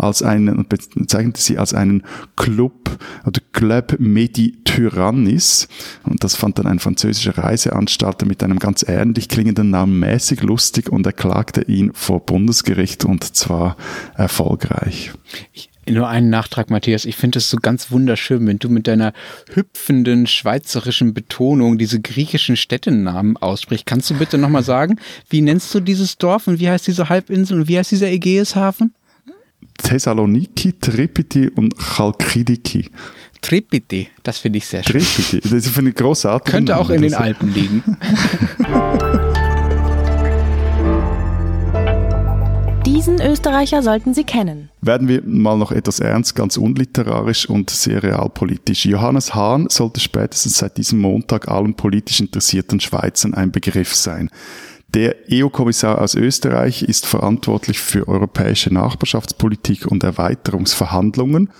als 0.00 0.22
einen, 0.22 0.66
bezeichnete 0.68 1.40
sie 1.40 1.58
als 1.58 1.74
einen 1.74 2.02
Club 2.36 2.98
oder 3.26 3.40
Club 3.52 3.96
Medi-Tyrannis. 3.98 5.68
Und 6.04 6.24
das 6.24 6.36
fand 6.36 6.58
dann 6.58 6.66
ein 6.66 6.78
französischer 6.78 7.38
Reiseanstalter 7.38 8.26
mit 8.26 8.42
einem 8.42 8.58
ganz 8.58 8.84
ähnlich 8.86 9.28
klingenden 9.28 9.70
Namen 9.70 9.98
mäßig 9.98 10.42
lustig 10.42 10.90
und 10.90 11.06
er 11.06 11.12
klagte 11.12 11.62
ihn 11.62 11.92
vor 11.94 12.24
Bundesgericht 12.24 13.04
und 13.04 13.36
zwar 13.36 13.76
erfolgreich. 14.16 15.12
Ich 15.52 15.70
nur 15.88 16.08
einen 16.08 16.30
Nachtrag, 16.30 16.70
Matthias. 16.70 17.04
Ich 17.04 17.16
finde 17.16 17.38
es 17.38 17.50
so 17.50 17.56
ganz 17.56 17.90
wunderschön, 17.90 18.46
wenn 18.46 18.58
du 18.58 18.68
mit 18.68 18.86
deiner 18.86 19.12
hüpfenden 19.52 20.26
schweizerischen 20.26 21.14
Betonung 21.14 21.78
diese 21.78 22.00
griechischen 22.00 22.56
Städtenamen 22.56 23.36
aussprichst. 23.36 23.86
Kannst 23.86 24.10
du 24.10 24.14
bitte 24.14 24.38
nochmal 24.38 24.62
sagen, 24.62 25.00
wie 25.28 25.40
nennst 25.40 25.74
du 25.74 25.80
dieses 25.80 26.18
Dorf 26.18 26.46
und 26.46 26.60
wie 26.60 26.68
heißt 26.68 26.86
diese 26.86 27.08
Halbinsel 27.08 27.60
und 27.60 27.68
wie 27.68 27.78
heißt 27.78 27.90
dieser 27.90 28.10
Ägäishafen? 28.10 28.94
Thessaloniki, 29.82 30.74
Tripiti 30.80 31.48
und 31.48 31.74
Chalkidiki. 31.76 32.90
Tripiti, 33.40 34.08
das 34.22 34.38
finde 34.38 34.58
ich 34.58 34.66
sehr 34.66 34.82
schön. 34.82 35.00
Tripiti, 35.00 35.40
das 35.40 35.66
ist 35.66 35.78
eine 35.78 35.92
großartige 35.92 36.50
Könnte 36.50 36.76
auch 36.76 36.90
in 36.90 37.02
den 37.02 37.14
Alpen 37.14 37.52
liegen. 37.52 37.82
Diesen 43.00 43.20
Österreicher 43.22 43.82
sollten 43.82 44.12
Sie 44.12 44.24
kennen. 44.24 44.68
Werden 44.82 45.08
wir 45.08 45.22
mal 45.24 45.56
noch 45.56 45.72
etwas 45.72 46.00
ernst, 46.00 46.34
ganz 46.34 46.58
unliterarisch 46.58 47.48
und 47.48 47.70
sehr 47.70 48.02
realpolitisch. 48.02 48.84
Johannes 48.84 49.34
Hahn 49.34 49.68
sollte 49.70 50.00
spätestens 50.00 50.58
seit 50.58 50.76
diesem 50.76 50.98
Montag 50.98 51.48
allen 51.48 51.74
politisch 51.74 52.20
interessierten 52.20 52.78
Schweizern 52.78 53.32
ein 53.32 53.52
Begriff 53.52 53.94
sein. 53.94 54.28
Der 54.94 55.14
EU-Kommissar 55.30 56.00
aus 56.00 56.16
Österreich 56.16 56.82
ist 56.82 57.06
verantwortlich 57.06 57.78
für 57.78 58.08
europäische 58.08 58.74
Nachbarschaftspolitik 58.74 59.86
und 59.86 60.02
Erweiterungsverhandlungen 60.02 61.50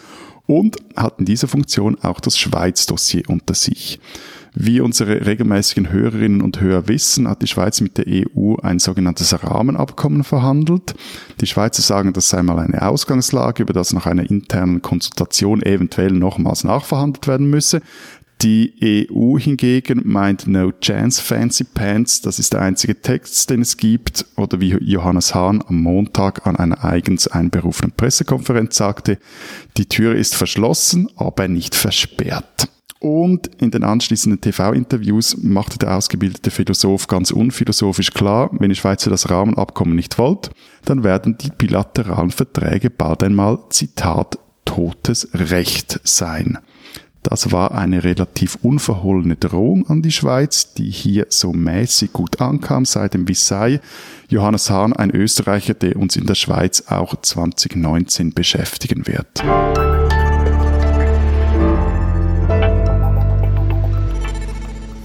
und 0.47 0.79
hat 0.97 1.21
in 1.21 1.27
dieser 1.27 1.47
Funktion 1.47 1.97
auch 2.03 2.19
das 2.19 2.37
Schweiz-Dossier 2.37 3.23
unter 3.29 3.55
sich. 3.55 4.01
Wie 4.53 4.81
unsere 4.81 5.27
regelmäßigen 5.27 5.93
Hörerinnen 5.93 6.43
und 6.43 6.61
Hörer 6.61 6.89
wissen, 6.89 7.29
hat 7.29 7.41
die 7.41 7.47
Schweiz 7.47 7.81
mit 7.81 7.99
der 7.99 8.07
EU 8.09 8.57
ein 8.57 8.81
sogenanntes 8.81 9.45
Rahmenabkommen 9.45 10.25
verhandelt. 10.25 10.97
Die 11.41 11.47
Schweizer 11.47 11.83
sagen, 11.83 12.13
das 12.13 12.31
sei 12.31 12.43
mal 12.43 12.59
eine 12.59 12.83
Ausgangslage, 12.83 13.63
über 13.63 13.75
das 13.75 13.93
nach 13.93 14.07
einer 14.07 14.29
internen 14.29 14.83
Konsultation 14.83 15.63
eventuell 15.63 16.11
nochmals 16.11 16.65
nachverhandelt 16.65 17.29
werden 17.29 17.49
müsse. 17.49 17.81
Die 18.43 19.09
EU 19.13 19.39
hingegen 19.39 20.01
meint 20.05 20.47
No 20.47 20.73
Chance 20.73 21.21
Fancy 21.21 21.65
Pants, 21.65 22.23
das 22.23 22.39
ist 22.39 22.55
der 22.55 22.63
einzige 22.63 22.99
Text, 22.99 23.51
den 23.51 23.61
es 23.61 23.77
gibt, 23.77 24.25
oder 24.37 24.63
wie 24.63 24.71
Johannes 24.81 25.35
Hahn 25.35 25.63
am 25.67 25.83
Montag 25.83 26.47
an 26.47 26.57
einer 26.57 26.83
eigens 26.83 27.27
einberufenen 27.27 27.93
Pressekonferenz 27.93 28.77
sagte, 28.77 29.19
die 29.77 29.85
Tür 29.85 30.15
ist 30.15 30.35
verschlossen, 30.35 31.11
aber 31.17 31.49
nicht 31.49 31.75
versperrt. 31.75 32.71
Und 32.99 33.51
in 33.61 33.71
den 33.71 33.85
anschließenden 33.85 34.41
TV-Interviews 34.41 35.37
machte 35.43 35.79
der 35.79 35.95
ausgebildete 35.97 36.51
Philosoph 36.51 37.09
ganz 37.09 37.33
unphilosophisch 37.33 38.13
klar, 38.13 38.49
wenn 38.53 38.71
die 38.71 38.77
Schweizer 38.77 39.11
das 39.11 39.29
Rahmenabkommen 39.29 39.95
nicht 39.95 40.17
wollt, 40.17 40.51
dann 40.87 41.05
werden 41.05 41.37
die 41.37 41.51
bilateralen 41.51 42.31
Verträge 42.31 42.89
bald 42.89 43.23
einmal, 43.23 43.59
Zitat, 43.69 44.39
totes 44.65 45.29
Recht 45.35 46.01
sein. 46.05 46.59
Das 47.23 47.53
war 47.53 47.73
eine 47.73 48.03
relativ 48.03 48.57
unverhohlene 48.63 49.37
Drohung 49.37 49.87
an 49.89 50.01
die 50.01 50.11
Schweiz, 50.11 50.73
die 50.73 50.89
hier 50.89 51.27
so 51.29 51.53
mäßig 51.53 52.15
gut 52.15 52.41
ankam 52.41 52.87
seit 52.87 53.13
dem 53.13 53.29
Visay. 53.29 53.81
Johannes 54.31 54.71
Hahn, 54.71 54.95
ein 54.95 55.11
Österreicher, 55.11 55.75
der 55.75 55.97
uns 55.97 56.17
in 56.17 56.25
der 56.25 56.35
Schweiz 56.35 56.85
auch 56.89 57.15
2019 57.21 58.33
beschäftigen 58.33 59.07
wird. 59.07 59.45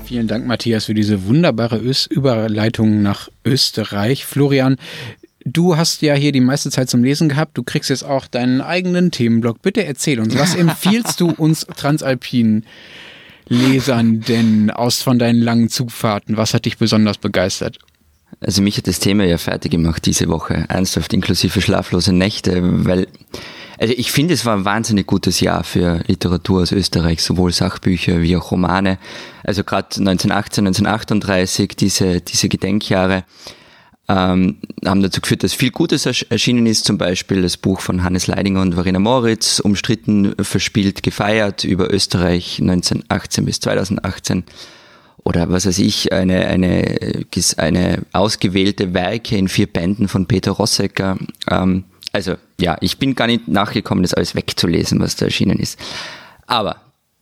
Vielen 0.05 0.27
Dank, 0.27 0.47
Matthias, 0.47 0.85
für 0.85 0.93
diese 0.93 1.25
wunderbare 1.25 1.79
Ös 1.79 2.05
Überleitung 2.05 3.01
nach 3.01 3.27
Österreich. 3.43 4.25
Florian, 4.25 4.77
du 5.45 5.77
hast 5.77 6.01
ja 6.01 6.15
hier 6.15 6.31
die 6.31 6.41
meiste 6.41 6.71
Zeit 6.71 6.89
zum 6.89 7.03
Lesen 7.03 7.29
gehabt. 7.29 7.57
Du 7.57 7.63
kriegst 7.63 7.89
jetzt 7.89 8.03
auch 8.03 8.27
deinen 8.27 8.61
eigenen 8.61 9.11
Themenblock. 9.11 9.61
Bitte 9.61 9.85
erzähl 9.85 10.19
uns, 10.19 10.37
was 10.37 10.55
empfiehlst 10.55 11.21
du 11.21 11.29
uns 11.29 11.65
transalpinen 11.77 12.65
Lesern 13.47 14.21
denn 14.21 14.71
aus 14.71 15.01
von 15.01 15.19
deinen 15.19 15.39
langen 15.39 15.69
Zugfahrten? 15.69 16.35
Was 16.35 16.53
hat 16.53 16.65
dich 16.65 16.77
besonders 16.77 17.19
begeistert? 17.19 17.77
Also 18.41 18.61
mich 18.61 18.77
hat 18.77 18.87
das 18.87 18.99
Thema 18.99 19.23
ja 19.23 19.37
fertig 19.37 19.71
gemacht 19.71 20.05
diese 20.05 20.27
Woche, 20.27 20.65
ernsthaft 20.67 21.13
inklusive 21.13 21.61
schlaflose 21.61 22.11
Nächte, 22.11 22.59
weil 22.85 23.07
also 23.77 23.93
ich 23.95 24.11
finde, 24.11 24.33
es 24.33 24.45
war 24.45 24.55
ein 24.55 24.65
wahnsinnig 24.65 25.05
gutes 25.05 25.41
Jahr 25.41 25.63
für 25.65 26.01
Literatur 26.07 26.61
aus 26.61 26.71
Österreich, 26.71 27.21
sowohl 27.21 27.51
Sachbücher 27.51 28.21
wie 28.21 28.37
auch 28.37 28.51
Romane. 28.51 28.97
Also 29.43 29.65
gerade 29.65 29.87
1918, 29.87 30.65
1938, 30.65 31.75
diese, 31.77 32.21
diese 32.21 32.47
Gedenkjahre 32.47 33.25
ähm, 34.07 34.57
haben 34.85 35.01
dazu 35.01 35.21
geführt, 35.21 35.43
dass 35.43 35.53
viel 35.53 35.71
Gutes 35.71 36.05
erschienen 36.05 36.65
ist, 36.67 36.85
zum 36.85 36.97
Beispiel 36.97 37.41
das 37.41 37.57
Buch 37.57 37.79
von 37.79 38.03
Hannes 38.03 38.27
Leidinger 38.27 38.61
und 38.61 38.73
Verena 38.73 38.99
Moritz, 38.99 39.59
umstritten, 39.59 40.35
verspielt, 40.39 41.01
gefeiert 41.01 41.63
über 41.63 41.91
Österreich 41.91 42.59
1918 42.59 43.45
bis 43.45 43.59
2018 43.61 44.43
oder 45.23 45.49
was 45.49 45.65
weiß 45.65 45.79
ich, 45.79 46.13
eine, 46.13 46.45
eine, 46.45 47.25
eine 47.57 48.01
ausgewählte 48.13 48.93
Werke 48.93 49.37
in 49.37 49.47
vier 49.47 49.65
Bänden 49.65 50.07
von 50.07 50.27
Peter 50.27 50.51
Rossecker. 50.51 51.17
Ähm, 51.49 51.85
also 52.11 52.35
ja, 52.61 52.77
ich 52.79 52.99
bin 52.99 53.15
gar 53.15 53.25
nicht 53.25 53.47
nachgekommen, 53.47 54.03
das 54.03 54.13
alles 54.13 54.35
wegzulesen, 54.35 54.99
was 54.99 55.15
da 55.15 55.25
erschienen 55.25 55.57
ist. 55.57 55.79
Aber 56.45 56.77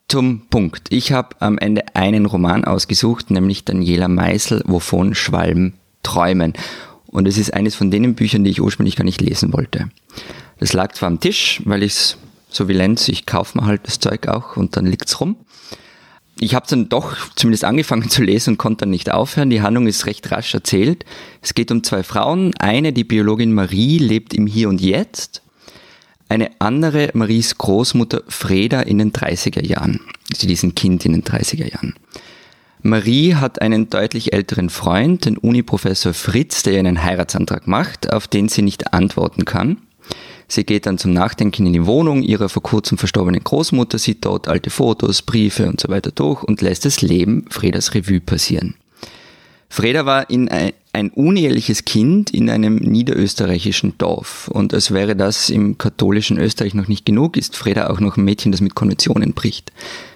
zum 0.10 0.48
Punkt. 0.50 0.88
Ich 0.89 1.13
habe 1.13 1.38
am 1.39 1.58
Ende 1.58 1.84
einen 1.96 2.26
Roman 2.26 2.65
ausgesucht, 2.65 3.32
nämlich 3.32 3.63
Daniela 3.63 4.10
Meisel, 4.10 4.62
wovon 4.65 5.15
Schwalben 5.15 5.74
träumen. 6.03 6.53
Und 7.07 7.27
es 7.27 7.37
ist 7.37 7.53
eines 7.53 7.75
von 7.75 7.91
den 7.91 8.15
Büchern, 8.15 8.43
die 8.43 8.51
ich 8.51 8.61
ursprünglich 8.61 8.95
gar 8.95 9.03
nicht 9.05 9.21
lesen 9.21 9.53
wollte. 9.53 9.89
Das 10.59 10.73
lag 10.73 10.93
zwar 10.93 11.07
am 11.07 11.19
Tisch, 11.19 11.61
weil 11.65 11.83
ich 11.83 11.93
es, 11.93 12.17
so 12.49 12.67
wie 12.67 12.73
Lenz, 12.73 13.07
ich 13.07 13.25
kaufe 13.25 13.57
mir 13.57 13.65
halt 13.65 13.81
das 13.85 13.99
Zeug 13.99 14.27
auch 14.27 14.57
und 14.57 14.77
dann 14.77 14.85
liegt's 14.85 15.19
rum 15.19 15.37
ich 16.39 16.55
habe 16.55 16.65
dann 16.67 16.89
doch 16.89 17.15
zumindest 17.35 17.63
angefangen 17.63 18.09
zu 18.09 18.23
lesen 18.23 18.51
und 18.51 18.57
konnte 18.57 18.81
dann 18.81 18.89
nicht 18.89 19.11
aufhören. 19.11 19.49
Die 19.49 19.61
Handlung 19.61 19.87
ist 19.87 20.05
recht 20.05 20.29
rasch 20.31 20.53
erzählt. 20.53 21.05
Es 21.41 21.53
geht 21.53 21.71
um 21.71 21.83
zwei 21.83 22.03
Frauen. 22.03 22.53
Eine, 22.59 22.93
die 22.93 23.03
Biologin 23.03 23.53
Marie, 23.53 23.97
lebt 23.97 24.33
im 24.33 24.47
Hier 24.47 24.69
und 24.69 24.81
Jetzt. 24.81 25.41
Eine 26.29 26.49
andere, 26.59 27.11
Maries 27.13 27.57
Großmutter 27.57 28.23
Freda 28.27 28.81
in 28.81 28.97
den 28.97 29.11
30er 29.11 29.65
Jahren. 29.65 29.99
Sie 30.35 30.51
ist 30.51 30.63
ein 30.63 30.73
Kind 30.73 31.05
in 31.05 31.13
den 31.13 31.23
30er 31.23 31.69
Jahren. 31.69 31.95
Marie 32.86 33.36
hat 33.36 33.62
einen 33.62 33.89
deutlich 33.89 34.34
älteren 34.34 34.69
Freund, 34.69 35.24
den 35.24 35.38
Uniprofessor 35.38 36.13
Fritz, 36.13 36.63
der 36.63 36.78
einen 36.78 37.02
Heiratsantrag 37.02 37.65
macht, 37.65 38.12
auf 38.12 38.28
den 38.28 38.50
sie 38.50 38.62
nicht 38.62 38.93
antworten 38.93 39.46
kann. 39.46 39.78
Sie 40.50 40.65
geht 40.65 40.86
dann 40.86 40.98
zum 40.98 41.13
Nachdenken 41.13 41.65
in 41.65 41.72
die 41.72 41.86
Wohnung 41.86 42.24
ihrer 42.24 42.50
vor 42.50 42.62
kurzem 42.62 42.98
verstorbenen 42.98 43.41
Großmutter, 43.41 43.98
sieht 43.98 44.26
dort 44.26 44.50
alte 44.50 44.69
Fotos, 44.69 45.22
Briefe 45.22 45.69
und 45.69 45.80
so 45.80 45.88
weiter 45.88 46.12
durch 46.12 46.43
und 46.43 46.62
lässt 46.62 46.84
das 46.84 47.02
Leben 47.02 47.46
Fredas 47.50 47.93
Revue 47.96 48.19
passieren. 48.19 48.76
Freda 49.69 50.06
war 50.06 50.30
in 50.30 50.50
ein, 50.50 50.74
ein 50.91 51.10
uneheliches 51.10 51.86
Kind 51.86 52.32
in 52.32 52.50
einem 52.50 52.76
niederösterreichischen 52.76 53.98
Dorf. 53.98 54.50
Und 54.50 54.74
als 54.74 54.91
wäre 54.91 55.15
das 55.15 55.50
im 55.50 55.78
katholischen 55.78 56.38
Österreich 56.38 56.76
noch 56.76 56.89
nicht 56.89 57.06
genug, 57.06 57.38
ist 57.38 57.56
Freda 57.56 57.88
auch 57.88 58.02
noch 58.02 58.17
ein 58.17 58.26
Mädchen, 58.26 58.52
das 58.52 58.62
mit 58.62 58.76
Konventionen 58.76 59.34
bricht. 59.34 59.72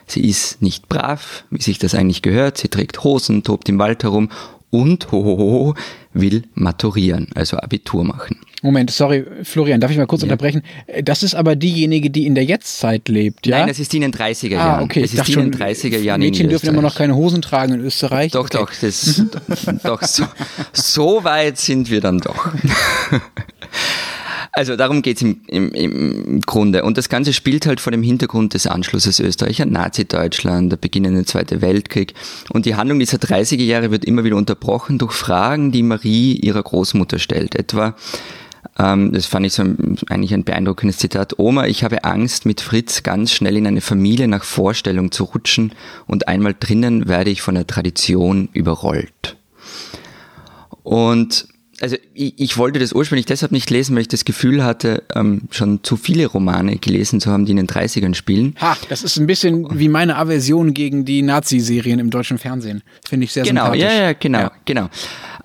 Sie 0.08 0.28
ist 0.28 0.62
nicht 0.62 0.88
brav, 0.88 1.44
wie 1.52 1.62
sich 1.62 1.80
das 1.80 1.94
eigentlich 1.94 2.22
gehört. 2.22 2.58
Sie 2.58 2.70
trägt 2.70 3.04
Hosen, 3.04 3.44
tobt 3.44 3.70
im 3.70 3.78
Wald 3.78 4.04
herum 4.04 4.30
und 4.70 5.12
hohoho, 5.12 5.76
will 6.14 6.44
maturieren, 6.54 7.28
also 7.36 7.58
Abitur 7.58 8.04
machen. 8.04 8.40
Moment, 8.64 8.90
sorry, 8.90 9.24
Florian, 9.44 9.80
darf 9.80 9.92
ich 9.92 9.98
mal 9.98 10.08
kurz 10.08 10.24
ja. 10.24 10.26
unterbrechen? 10.26 10.64
Das 11.04 11.24
ist 11.24 11.36
aber 11.36 11.56
diejenige, 11.56 12.10
die 12.10 12.26
in 12.26 12.36
der 12.36 12.44
Jetztzeit 12.44 13.08
lebt, 13.08 13.46
ja? 13.46 13.60
Nein, 13.60 13.68
das 13.68 13.80
ist 13.80 13.94
die 13.94 13.98
in 13.98 14.02
den 14.02 14.14
30er 14.14 14.50
Jahren. 14.50 14.80
Ah, 14.80 14.84
okay. 14.84 15.02
Das 15.02 15.14
ist 15.14 15.28
die 15.28 15.34
in 15.34 15.52
den 15.52 15.56
30er 15.56 16.00
Jahren 16.00 16.20
Mädchen 16.20 16.50
dürfen 16.50 16.70
immer 16.70 16.82
noch 16.82 16.96
keine 16.96 17.16
Hosen 17.16 17.42
tragen 17.42 17.74
in 17.74 17.82
Österreich. 17.82 18.32
Doch, 18.32 18.46
okay. 18.46 18.58
doch, 18.58 18.72
das, 18.82 19.24
doch 19.84 20.02
so, 20.04 20.26
so 20.74 21.24
weit 21.24 21.58
sind 21.60 21.92
wir 21.92 22.02
dann 22.02 22.20
doch. 22.20 22.52
Also 24.58 24.76
darum 24.76 25.04
geht's 25.04 25.22
im, 25.22 25.42
im, 25.46 25.72
im 25.72 26.42
Grunde. 26.42 26.84
Und 26.84 26.98
das 26.98 27.10
Ganze 27.10 27.32
spielt 27.32 27.68
halt 27.68 27.80
vor 27.80 27.92
dem 27.92 28.02
Hintergrund 28.02 28.56
des 28.56 28.66
Anschlusses 28.66 29.20
Österreich 29.20 29.62
an 29.62 29.70
Nazi-Deutschland, 29.70 30.72
der 30.72 30.78
beginnende 30.78 31.26
Zweite 31.26 31.62
Weltkrieg. 31.62 32.16
Und 32.50 32.66
die 32.66 32.74
Handlung 32.74 32.98
dieser 32.98 33.20
30er 33.20 33.64
Jahre 33.64 33.92
wird 33.92 34.04
immer 34.04 34.24
wieder 34.24 34.36
unterbrochen 34.36 34.98
durch 34.98 35.14
Fragen, 35.14 35.72
die 35.72 35.84
Marie 35.84 36.34
ihrer 36.38 36.64
Großmutter 36.64 37.20
stellt. 37.20 37.54
Etwa, 37.54 37.96
ähm, 38.80 39.14
das 39.14 39.28
fand 39.28 39.46
ich 39.46 39.54
so 39.54 39.62
ein, 39.62 40.00
eigentlich 40.10 40.34
ein 40.34 40.44
beeindruckendes 40.44 40.98
Zitat, 40.98 41.38
Oma, 41.38 41.68
ich 41.68 41.84
habe 41.84 42.04
Angst, 42.04 42.48
mit 42.48 42.60
Fritz 42.60 43.04
ganz 43.04 43.32
schnell 43.32 43.58
in 43.58 43.68
eine 43.68 43.82
Familie 43.82 44.28
nach 44.28 44.44
Vorstellung 44.44 45.12
zu 45.12 45.26
rutschen 45.26 45.74
und 46.08 46.28
einmal 46.28 46.56
drinnen 46.60 47.08
werde 47.08 47.30
ich 47.30 47.44
von 47.44 47.54
der 47.54 47.68
Tradition 47.68 48.50
überrollt. 48.54 49.38
Und 50.82 51.48
also 51.82 51.96
ich, 52.14 52.34
ich, 52.38 52.58
wollte 52.58 52.80
das 52.80 52.94
ursprünglich 52.94 53.26
deshalb 53.26 53.52
nicht 53.52 53.70
lesen, 53.70 53.96
weil 53.96 54.02
ich 54.02 54.08
das 54.08 54.26
Gefühl 54.26 54.64
hatte, 54.64 55.04
ähm, 55.14 55.44
schon 55.52 55.84
zu 55.84 55.96
viele 55.96 56.26
Romane 56.26 56.78
gelesen 56.78 57.20
zu 57.20 57.32
haben, 57.32 57.46
die 57.46 57.52
in 57.52 57.58
den 57.58 57.68
30ern 57.68 58.16
spielen. 58.16 58.56
Ha, 58.60 58.76
das 58.90 59.04
ist 59.04 59.18
ein 59.18 59.28
bisschen 59.28 59.68
wie 59.78 59.88
meine 59.88 60.18
Aversion 60.18 60.74
gegen 60.74 61.06
die 61.06 61.22
Nazi-Serien 61.22 62.00
im 62.00 62.10
deutschen 62.10 62.40
Fernsehen. 62.40 62.82
Finde 63.08 63.26
ich 63.26 63.34
sehr 63.34 63.44
genau, 63.44 63.66
sympathisch. 63.66 63.84
Ja, 63.84 63.94
ja, 63.94 64.14
genau, 64.14 64.40
ja. 64.40 64.52
genau. 64.66 64.90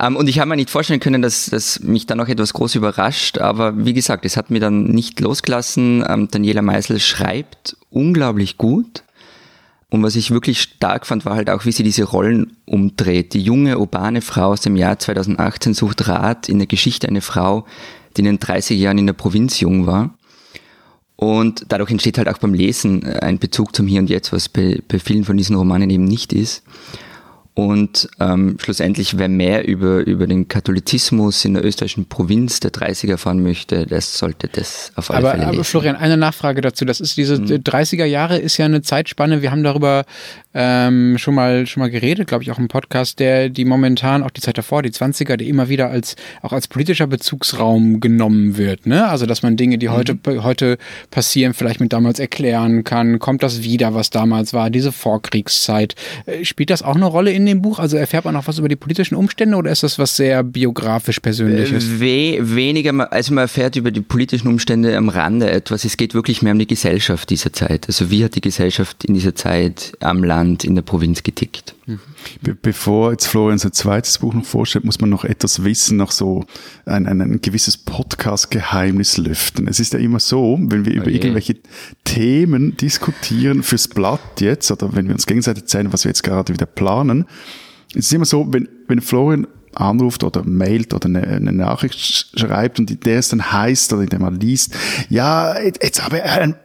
Ähm, 0.01 0.16
und 0.16 0.29
ich 0.29 0.38
habe 0.38 0.49
mir 0.49 0.57
nicht 0.57 0.71
vorstellen 0.71 1.01
können, 1.01 1.21
dass, 1.21 1.47
dass 1.47 1.81
mich 1.81 2.07
dann 2.07 2.18
noch 2.18 2.29
etwas 2.29 2.53
groß 2.55 2.77
überrascht, 2.77 3.38
aber 3.38 3.85
wie 3.85 3.92
gesagt, 3.92 4.25
es 4.25 4.37
hat 4.37 4.51
mir 4.51 4.61
dann 4.61 4.85
nicht 4.85 5.21
losgelassen. 5.21 6.05
Ähm, 6.09 6.29
Daniela 6.31 6.62
Meisel 6.62 6.99
schreibt 6.99 7.77
unglaublich 7.90 8.57
gut. 8.57 9.03
Und 9.92 10.02
was 10.02 10.16
ich 10.16 10.31
wirklich 10.31 10.62
stark 10.62 11.07
fand, 11.07 11.26
war 11.26 11.37
halt 11.37 11.50
auch, 11.50 11.66
wie 11.66 11.70
sie 11.70 11.83
diese 11.83 12.05
Rollen 12.05 12.57
umdreht. 12.64 13.35
Die 13.35 13.42
junge, 13.42 13.78
urbane 13.78 14.22
Frau 14.22 14.52
aus 14.52 14.62
dem 14.62 14.74
Jahr 14.74 14.98
2018 14.98 15.74
sucht 15.74 16.09
Rat 16.09 16.48
in 16.48 16.57
der 16.57 16.66
Geschichte 16.66 17.07
einer 17.07 17.20
Frau, 17.20 17.66
die 18.16 18.22
in 18.22 18.24
den 18.24 18.38
30 18.38 18.81
Jahren 18.81 18.96
in 18.96 19.05
der 19.05 19.12
Provinz 19.12 19.61
jung 19.61 19.85
war. 19.87 20.16
Und 21.16 21.66
dadurch 21.68 21.90
entsteht 21.90 22.16
halt 22.16 22.31
auch 22.31 22.38
beim 22.38 22.55
Lesen 22.55 23.05
ein 23.05 23.38
Bezug 23.38 23.76
zum 23.76 23.87
Hier 23.87 24.00
und 24.00 24.09
Jetzt, 24.09 24.33
was 24.33 24.48
bei, 24.48 24.81
bei 24.88 24.98
vielen 24.98 25.24
von 25.24 25.37
diesen 25.37 25.57
Romanen 25.57 25.90
eben 25.90 26.05
nicht 26.05 26.33
ist. 26.33 26.62
Und 27.55 28.09
ähm, 28.19 28.57
schlussendlich, 28.59 29.19
wer 29.19 29.29
mehr 29.29 29.69
über, 29.69 29.99
über 30.07 30.27
den 30.27 30.49
Katholizismus 30.49 31.45
in 31.45 31.53
der 31.53 31.65
österreichischen 31.65 32.07
Provinz 32.09 32.61
der 32.61 32.73
30er 32.73 33.11
erfahren 33.11 33.43
möchte, 33.43 33.87
das 33.87 34.17
sollte 34.17 34.49
das 34.49 34.91
auf 34.97 35.11
alle 35.11 35.19
aber, 35.19 35.31
Fälle 35.33 35.43
lesen. 35.43 35.55
Aber 35.57 35.65
Florian, 35.65 35.97
eine 35.97 36.17
Nachfrage 36.17 36.62
dazu. 36.62 36.87
Das 36.87 37.01
ist 37.01 37.19
diese 37.19 37.38
mhm. 37.38 37.47
30er 37.47 38.07
Jahre 38.07 38.38
ist 38.38 38.57
ja 38.57 38.65
eine 38.65 38.81
Zeitspanne. 38.81 39.43
Wir 39.43 39.51
haben 39.51 39.65
darüber 39.65 40.05
ähm, 40.55 41.17
schon 41.19 41.35
mal 41.35 41.67
schon 41.67 41.83
mal 41.83 41.91
geredet, 41.91 42.29
glaube 42.29 42.45
ich, 42.45 42.51
auch 42.51 42.59
im 42.59 42.69
Podcast, 42.69 43.19
der 43.19 43.49
die 43.49 43.65
momentan 43.65 44.23
auch 44.23 44.31
die 44.31 44.41
Zeit 44.41 44.59
davor, 44.59 44.83
die 44.83 44.91
20er, 44.91 45.37
die 45.37 45.49
immer 45.49 45.69
wieder 45.69 45.91
als 45.91 46.17
auch 46.43 46.53
als 46.53 46.69
politischer 46.69 47.07
Bezugsraum 47.07 48.01
genommen 48.01 48.57
wird. 48.57 48.87
Ne? 48.87 49.09
Also 49.09 49.27
dass 49.27 49.43
man 49.43 49.57
Dinge, 49.57 49.79
die 49.79 49.88
mhm. 49.88 49.93
heute 49.93 50.19
heute 50.27 50.79
passieren, 51.11 51.55
vielleicht 51.55 51.81
mit 51.81 51.93
damals 51.93 52.19
erklären 52.19 52.85
kann. 52.85 53.19
Kommt 53.19 53.43
das 53.43 53.62
wieder, 53.62 53.95
was 53.95 54.11
damals 54.11 54.53
war? 54.53 54.71
Diese 54.71 54.93
Vorkriegszeit. 54.93 55.95
Äh, 56.27 56.45
spielt 56.45 56.71
das 56.71 56.83
auch 56.83 56.97
eine 56.97 57.07
Rolle 57.07 57.33
in 57.33 57.47
dem 57.47 57.62
Buch? 57.62 57.79
Also 57.79 57.97
erfährt 57.97 58.25
man 58.25 58.37
auch 58.37 58.47
was 58.47 58.59
über 58.59 58.69
die 58.69 58.77
politischen 58.77 59.15
Umstände 59.15 59.57
oder 59.57 59.71
ist 59.71 59.83
das 59.83 59.99
was 59.99 60.17
sehr 60.17 60.43
biografisch 60.43 61.21
Persönliches? 61.21 61.85
Äh, 61.85 62.01
we 62.01 62.55
weniger, 62.57 63.12
also 63.12 63.35
man 63.35 63.43
erfährt 63.43 63.77
über 63.77 63.91
die 63.91 64.01
politischen 64.01 64.49
Umstände 64.49 64.97
am 64.97 65.09
Rande 65.09 65.51
etwas. 65.51 65.85
Es 65.85 65.97
geht 65.97 66.15
wirklich 66.15 66.43
mehr 66.43 66.53
um 66.53 66.59
die 66.59 66.67
Gesellschaft 66.67 67.31
dieser 67.31 67.53
Zeit. 67.53 67.87
Also 67.87 68.11
wie 68.11 68.25
hat 68.25 68.35
die 68.35 68.41
Gesellschaft 68.41 69.05
in 69.05 69.15
dieser 69.15 69.35
Zeit 69.35 69.93
am 70.01 70.23
Land, 70.25 70.41
in 70.42 70.74
der 70.74 70.83
Provinz 70.83 71.22
getickt? 71.22 71.74
Be 72.40 72.55
bevor 72.55 73.12
jetzt 73.12 73.26
Florian 73.26 73.59
sein 73.59 73.72
zweites 73.72 74.18
Buch 74.18 74.35
noch 74.35 74.44
vorstellt, 74.44 74.85
muss 74.85 75.00
man 75.00 75.11
noch 75.11 75.24
etwas 75.24 75.64
wissen, 75.64 75.96
noch 75.96 76.11
so 76.11 76.44
ein, 76.87 77.07
ein, 77.07 77.20
ein 77.20 77.40
gewisses 77.40 77.76
Podcast-Geheimnis 77.76 79.18
lüften. 79.18 79.68
Es 79.68 79.81
ist 79.81 79.92
ja 79.92 79.98
immer 79.98 80.20
so, 80.20 80.59
wenn 80.61 80.85
wir 80.85 80.92
über 80.92 81.07
okay. 81.07 81.14
irgendwelche 81.14 81.57
Themen 82.05 82.76
diskutieren 82.76 83.62
fürs 83.62 83.88
Blatt 83.88 84.40
jetzt, 84.40 84.70
oder 84.70 84.94
wenn 84.94 85.07
wir 85.07 85.14
uns 85.14 85.26
gegenseitig 85.26 85.66
zeigen, 85.66 85.92
was 85.92 86.05
wir 86.05 86.11
jetzt 86.11 86.22
gerade 86.22 86.52
wieder 86.52 86.66
planen, 86.66 87.26
es 87.94 88.07
ist 88.07 88.12
immer 88.12 88.24
so, 88.24 88.52
wenn, 88.52 88.68
wenn 88.88 89.00
Florian 89.00 89.46
anruft 89.74 90.24
oder 90.24 90.44
mailt 90.44 90.94
oder 90.94 91.07
eine, 91.07 91.26
eine 91.26 91.52
Nachricht 91.52 91.98
schreibt 92.38 92.78
und 92.78 93.05
der 93.05 93.18
es 93.18 93.28
dann 93.28 93.52
heißt 93.52 93.92
oder 93.92 94.02
in 94.02 94.09
dem 94.09 94.22
man 94.22 94.38
liest, 94.38 94.74
ja, 95.09 95.59
jetzt 95.61 96.05
habe 96.05 96.18
ich 96.18 96.24
ein 96.24 96.57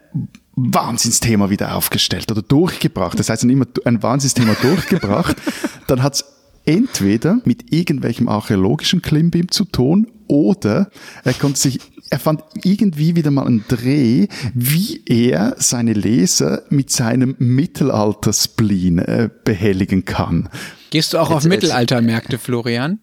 Wahnsinnsthema 0.57 1.51
wieder 1.51 1.75
aufgestellt 1.75 2.31
oder 2.31 2.41
durchgebracht. 2.41 3.17
Das 3.19 3.29
heißt 3.29 3.43
dann 3.43 3.51
immer 3.51 3.67
ein 3.85 4.01
Wahnsinnsthema 4.01 4.55
durchgebracht. 4.61 5.37
Dann 5.87 6.01
hat's 6.01 6.25
entweder 6.65 7.39
mit 7.45 7.71
irgendwelchem 7.71 8.27
archäologischen 8.27 9.01
Klimbim 9.01 9.51
zu 9.51 9.65
tun 9.65 10.07
oder 10.27 10.89
er 11.23 11.33
konnte 11.33 11.59
sich, 11.59 11.79
er 12.09 12.19
fand 12.19 12.43
irgendwie 12.63 13.15
wieder 13.15 13.31
mal 13.31 13.45
einen 13.45 13.63
Dreh, 13.67 14.27
wie 14.53 15.01
er 15.05 15.55
seine 15.59 15.93
Leser 15.93 16.63
mit 16.69 16.89
seinem 16.89 17.35
Mittelalter-Spleen 17.37 18.99
äh, 18.99 19.29
behelligen 19.45 20.05
kann. 20.05 20.49
Gehst 20.89 21.13
du 21.13 21.19
auch 21.19 21.29
jetzt, 21.29 21.37
auf 21.37 21.45
Mittelaltermärkte, 21.45 22.37
Florian? 22.39 22.99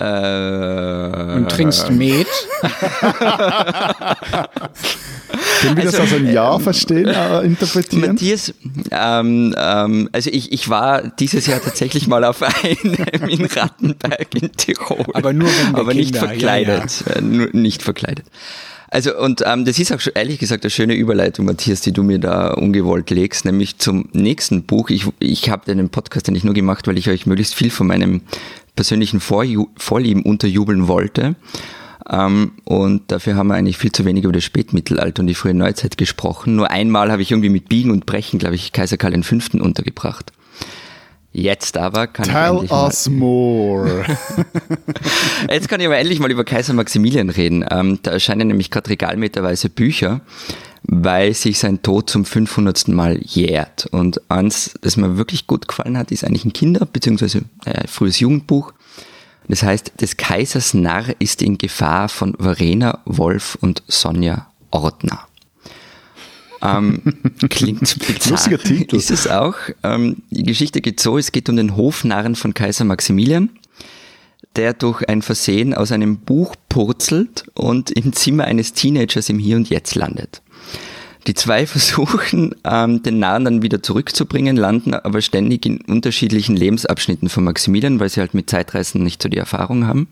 Äh, 0.00 1.34
und 1.34 1.48
trinkst 1.50 1.90
Met. 1.90 2.26
Können 5.60 5.76
wir 5.76 5.84
also, 5.86 5.98
das 5.98 6.00
als 6.00 6.12
ein 6.12 6.32
Ja 6.32 6.54
ähm, 6.54 6.60
verstehen, 6.60 7.06
äh, 7.06 7.40
interpretieren? 7.40 8.12
Matthias, 8.12 8.54
ähm, 8.92 9.54
ähm, 9.58 10.08
also 10.12 10.30
ich, 10.30 10.52
ich 10.52 10.68
war 10.68 11.02
dieses 11.02 11.46
Jahr 11.46 11.60
tatsächlich 11.60 12.06
mal 12.06 12.24
auf 12.24 12.42
einem 12.62 13.28
in 13.28 13.44
Rattenberg 13.46 14.34
in 14.34 14.52
Tirol. 14.52 15.04
Aber 15.14 15.32
nur 15.32 15.48
wenn 15.48 15.74
Aber 15.74 15.90
Kinder. 15.90 15.94
nicht 15.94 16.16
verkleidet. 16.16 17.04
Ja, 17.06 17.12
ja. 17.12 17.18
Äh, 17.18 17.22
nur 17.22 17.48
nicht 17.52 17.82
verkleidet. 17.82 18.26
Also 18.90 19.18
und 19.18 19.42
ähm, 19.44 19.66
das 19.66 19.78
ist 19.78 19.92
auch 19.92 20.00
schon, 20.00 20.14
ehrlich 20.14 20.38
gesagt 20.38 20.64
eine 20.64 20.70
schöne 20.70 20.94
Überleitung, 20.94 21.44
Matthias, 21.44 21.82
die 21.82 21.92
du 21.92 22.02
mir 22.02 22.18
da 22.18 22.54
ungewollt 22.54 23.10
legst, 23.10 23.44
nämlich 23.44 23.78
zum 23.78 24.08
nächsten 24.12 24.62
Buch. 24.62 24.88
Ich, 24.88 25.06
ich 25.18 25.50
habe 25.50 25.74
den 25.74 25.90
Podcast 25.90 26.26
ja 26.26 26.32
nicht 26.32 26.44
nur 26.44 26.54
gemacht, 26.54 26.86
weil 26.86 26.96
ich 26.96 27.10
euch 27.10 27.26
möglichst 27.26 27.54
viel 27.54 27.70
von 27.70 27.86
meinem 27.86 28.22
persönlichen 28.78 29.18
Vorlieben 29.18 30.22
unterjubeln 30.22 30.86
wollte. 30.86 31.34
Ähm, 32.08 32.52
und 32.64 33.10
dafür 33.10 33.34
haben 33.34 33.48
wir 33.48 33.56
eigentlich 33.56 33.76
viel 33.76 33.90
zu 33.90 34.04
wenig 34.04 34.22
über 34.22 34.32
das 34.32 34.44
Spätmittelalter 34.44 35.20
und 35.20 35.26
die 35.26 35.34
frühe 35.34 35.52
Neuzeit 35.52 35.98
gesprochen. 35.98 36.54
Nur 36.54 36.70
einmal 36.70 37.10
habe 37.10 37.20
ich 37.20 37.32
irgendwie 37.32 37.48
mit 37.48 37.68
Biegen 37.68 37.90
und 37.90 38.06
Brechen, 38.06 38.38
glaube 38.38 38.54
ich, 38.54 38.70
Kaiser 38.70 38.96
Karl 38.96 39.20
V. 39.20 39.36
untergebracht. 39.58 40.32
Jetzt 41.32 41.76
aber 41.76 42.06
kann 42.06 42.28
Tell 42.28 42.60
ich 42.64 42.70
us 42.70 43.08
more. 43.08 44.04
Jetzt 45.50 45.68
kann 45.68 45.80
ich 45.80 45.86
aber 45.86 45.98
endlich 45.98 46.20
mal 46.20 46.30
über 46.30 46.44
Kaiser 46.44 46.72
Maximilian 46.72 47.30
reden. 47.30 47.64
Ähm, 47.68 47.98
da 48.02 48.12
erscheinen 48.12 48.46
nämlich 48.46 48.70
gerade 48.70 48.90
regalmeterweise 48.90 49.70
Bücher, 49.70 50.20
weil 50.88 51.34
sich 51.34 51.58
sein 51.58 51.82
Tod 51.82 52.10
zum 52.10 52.24
500. 52.24 52.88
Mal 52.88 53.20
jährt. 53.22 53.86
Und 53.92 54.20
eins, 54.30 54.74
das 54.80 54.96
mir 54.96 55.16
wirklich 55.16 55.46
gut 55.46 55.68
gefallen 55.68 55.96
hat, 55.96 56.10
ist 56.10 56.24
eigentlich 56.24 56.44
ein 56.44 56.52
Kinder- 56.52 56.86
bzw. 56.86 57.42
Äh, 57.64 57.86
frühes 57.86 58.18
Jugendbuch 58.18 58.72
das 59.48 59.62
heißt, 59.62 59.92
des 60.00 60.16
Kaisers 60.18 60.74
Narr 60.74 61.14
ist 61.18 61.40
in 61.42 61.56
Gefahr 61.56 62.08
von 62.08 62.36
Verena 62.38 63.00
Wolf 63.06 63.56
und 63.60 63.82
Sonja 63.88 64.46
Ordner. 64.70 65.26
Ähm, 66.60 67.02
klingt 67.48 67.80
bizarr. 68.06 68.32
Lustiger 68.32 68.58
Titel. 68.58 68.96
Ist 68.96 69.10
es 69.10 69.26
auch. 69.26 69.54
Ähm, 69.82 70.22
die 70.30 70.42
Geschichte 70.42 70.82
geht 70.82 71.00
so, 71.00 71.16
es 71.16 71.32
geht 71.32 71.48
um 71.48 71.56
den 71.56 71.76
Hofnarren 71.76 72.34
von 72.34 72.52
Kaiser 72.52 72.84
Maximilian, 72.84 73.48
der 74.56 74.74
durch 74.74 75.08
ein 75.08 75.22
Versehen 75.22 75.72
aus 75.72 75.92
einem 75.92 76.18
Buch 76.18 76.54
purzelt 76.68 77.46
und 77.54 77.90
im 77.90 78.12
Zimmer 78.12 78.44
eines 78.44 78.74
Teenagers 78.74 79.30
im 79.30 79.38
Hier 79.38 79.56
und 79.56 79.70
Jetzt 79.70 79.94
landet. 79.94 80.42
Die 81.28 81.34
zwei 81.34 81.66
versuchen, 81.66 82.54
ähm, 82.64 83.02
den 83.02 83.20
Narren 83.20 83.44
dann 83.44 83.62
wieder 83.62 83.82
zurückzubringen, 83.82 84.56
landen 84.56 84.94
aber 84.94 85.20
ständig 85.20 85.64
in 85.66 85.80
unterschiedlichen 85.82 86.56
Lebensabschnitten 86.56 87.28
von 87.28 87.44
Maximilian, 87.44 88.00
weil 88.00 88.08
sie 88.08 88.20
halt 88.20 88.34
mit 88.34 88.50
Zeitreisen 88.50 89.04
nicht 89.04 89.22
so 89.22 89.28
die 89.28 89.36
Erfahrung 89.36 89.86
haben. 89.86 90.08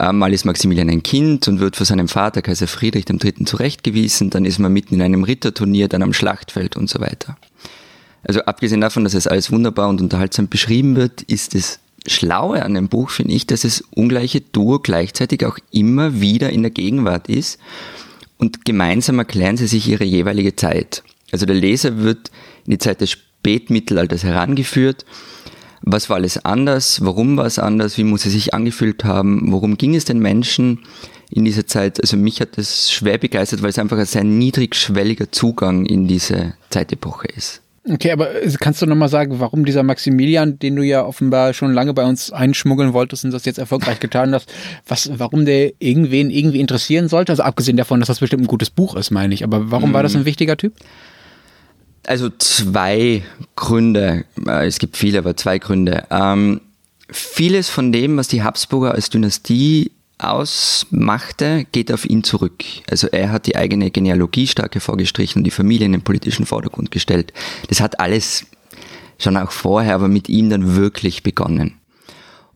Ähm, 0.00 0.18
mal 0.18 0.32
ist 0.32 0.44
Maximilian 0.44 0.90
ein 0.90 1.04
Kind 1.04 1.46
und 1.46 1.60
wird 1.60 1.76
von 1.76 1.86
seinem 1.86 2.08
Vater, 2.08 2.42
Kaiser 2.42 2.66
Friedrich 2.66 3.04
III. 3.08 3.44
zurechtgewiesen, 3.44 4.30
dann 4.30 4.44
ist 4.44 4.58
man 4.58 4.72
mitten 4.72 4.94
in 4.94 5.02
einem 5.02 5.22
Ritterturnier, 5.22 5.88
dann 5.88 6.02
am 6.02 6.12
Schlachtfeld 6.12 6.74
und 6.76 6.88
so 6.88 7.00
weiter. 7.00 7.36
Also 8.26 8.40
abgesehen 8.40 8.80
davon, 8.80 9.04
dass 9.04 9.14
es 9.14 9.26
alles 9.26 9.52
wunderbar 9.52 9.88
und 9.88 10.00
unterhaltsam 10.00 10.48
beschrieben 10.48 10.96
wird, 10.96 11.22
ist 11.22 11.54
es 11.54 11.78
Schlaue 12.06 12.64
an 12.64 12.74
dem 12.74 12.88
Buch, 12.88 13.10
finde 13.10 13.34
ich, 13.34 13.46
dass 13.46 13.64
es 13.64 13.82
ungleiche 13.90 14.40
Duo 14.40 14.78
gleichzeitig 14.78 15.44
auch 15.46 15.58
immer 15.70 16.20
wieder 16.20 16.50
in 16.50 16.62
der 16.62 16.70
Gegenwart 16.70 17.28
ist 17.28 17.58
und 18.38 18.64
gemeinsam 18.64 19.18
erklären 19.18 19.56
sie 19.56 19.66
sich 19.66 19.88
ihre 19.88 20.04
jeweilige 20.04 20.56
Zeit. 20.56 21.02
Also 21.32 21.46
der 21.46 21.56
Leser 21.56 21.98
wird 21.98 22.30
in 22.64 22.72
die 22.72 22.78
Zeit 22.78 23.00
des 23.00 23.10
Spätmittelalters 23.10 24.24
herangeführt. 24.24 25.04
Was 25.82 26.08
war 26.08 26.16
alles 26.16 26.44
anders? 26.44 27.04
Warum 27.04 27.36
war 27.36 27.46
es 27.46 27.58
anders? 27.58 27.98
Wie 27.98 28.04
muss 28.04 28.24
es 28.24 28.32
sich 28.32 28.54
angefühlt 28.54 29.04
haben? 29.04 29.52
Worum 29.52 29.76
ging 29.76 29.94
es 29.94 30.04
den 30.04 30.18
Menschen 30.18 30.80
in 31.30 31.44
dieser 31.44 31.66
Zeit? 31.66 32.00
Also 32.00 32.16
mich 32.16 32.40
hat 32.40 32.56
das 32.56 32.90
schwer 32.90 33.18
begeistert, 33.18 33.62
weil 33.62 33.70
es 33.70 33.78
einfach 33.78 33.98
ein 33.98 34.06
sehr 34.06 34.24
niedrigschwelliger 34.24 35.30
Zugang 35.30 35.84
in 35.84 36.08
diese 36.08 36.54
Zeitepoche 36.70 37.28
ist. 37.28 37.63
Okay, 37.86 38.12
aber 38.12 38.42
äh, 38.42 38.50
kannst 38.58 38.80
du 38.80 38.86
nochmal 38.86 39.10
sagen, 39.10 39.40
warum 39.40 39.66
dieser 39.66 39.82
Maximilian, 39.82 40.58
den 40.58 40.76
du 40.76 40.82
ja 40.82 41.04
offenbar 41.04 41.52
schon 41.52 41.74
lange 41.74 41.92
bei 41.92 42.04
uns 42.04 42.32
einschmuggeln 42.32 42.94
wolltest 42.94 43.24
und 43.24 43.30
das 43.30 43.44
jetzt 43.44 43.58
erfolgreich 43.58 44.00
getan 44.00 44.34
hast, 44.34 44.50
was, 44.86 45.10
warum 45.18 45.44
der 45.44 45.72
irgendwen 45.80 46.30
irgendwie 46.30 46.60
interessieren 46.60 47.08
sollte? 47.08 47.32
Also 47.32 47.42
abgesehen 47.42 47.76
davon, 47.76 48.00
dass 48.00 48.06
das 48.06 48.20
bestimmt 48.20 48.44
ein 48.44 48.48
gutes 48.48 48.70
Buch 48.70 48.96
ist, 48.96 49.10
meine 49.10 49.34
ich. 49.34 49.44
Aber 49.44 49.70
warum 49.70 49.92
war 49.92 50.02
das 50.02 50.14
ein 50.14 50.22
mhm. 50.22 50.26
wichtiger 50.26 50.56
Typ? 50.56 50.74
Also 52.06 52.30
zwei 52.38 53.22
Gründe. 53.54 54.24
Äh, 54.46 54.66
es 54.66 54.78
gibt 54.78 54.96
viele, 54.96 55.18
aber 55.18 55.36
zwei 55.36 55.58
Gründe. 55.58 56.04
Ähm, 56.10 56.62
vieles 57.10 57.68
von 57.68 57.92
dem, 57.92 58.16
was 58.16 58.28
die 58.28 58.42
Habsburger 58.42 58.92
als 58.92 59.10
Dynastie 59.10 59.90
ausmachte, 60.18 61.66
geht 61.72 61.92
auf 61.92 62.04
ihn 62.04 62.24
zurück. 62.24 62.64
Also 62.88 63.08
er 63.08 63.32
hat 63.32 63.46
die 63.46 63.56
eigene 63.56 63.90
Genealogie 63.90 64.46
stark 64.46 64.74
hervorgestrichen 64.74 65.40
und 65.40 65.44
die 65.44 65.50
Familie 65.50 65.86
in 65.86 65.92
den 65.92 66.02
politischen 66.02 66.46
Vordergrund 66.46 66.90
gestellt. 66.90 67.32
Das 67.68 67.80
hat 67.80 68.00
alles 68.00 68.46
schon 69.18 69.36
auch 69.36 69.50
vorher, 69.50 69.94
aber 69.94 70.08
mit 70.08 70.28
ihm 70.28 70.50
dann 70.50 70.76
wirklich 70.76 71.22
begonnen. 71.22 71.74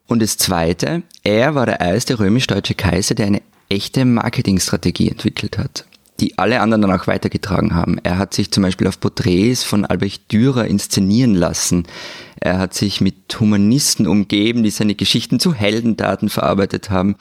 Und 0.07 0.23
das 0.23 0.39
Zweite, 0.39 1.03
er 1.23 1.55
war 1.55 1.67
der 1.67 1.81
erste 1.81 2.19
römisch-deutsche 2.19 2.75
Kaiser, 2.75 3.15
der 3.15 3.27
eine 3.27 3.43
echte 3.69 4.05
Marketingstrategie 4.07 5.11
entwickelt 5.11 5.59
hat, 5.59 5.85
die 6.21 6.39
alle 6.39 6.61
anderen 6.61 6.83
dann 6.83 6.99
auch 6.99 7.07
weitergetragen 7.07 7.75
haben. 7.75 7.99
Er 8.03 8.17
hat 8.17 8.33
sich 8.33 8.51
zum 8.51 8.63
Beispiel 8.63 8.87
auf 8.87 9.01
Porträts 9.01 9.65
von 9.65 9.85
Albrecht 9.85 10.33
Dürer 10.33 10.67
inszenieren 10.67 11.35
lassen. 11.35 11.87
Er 12.41 12.59
hat 12.59 12.73
sich 12.73 13.03
mit 13.03 13.39
Humanisten 13.39 14.07
umgeben, 14.07 14.63
die 14.63 14.71
seine 14.71 14.95
Geschichten 14.95 15.41
zu 15.41 15.53
Heldendaten 15.53 16.31
verarbeitet 16.31 16.89
haben. 16.89 17.17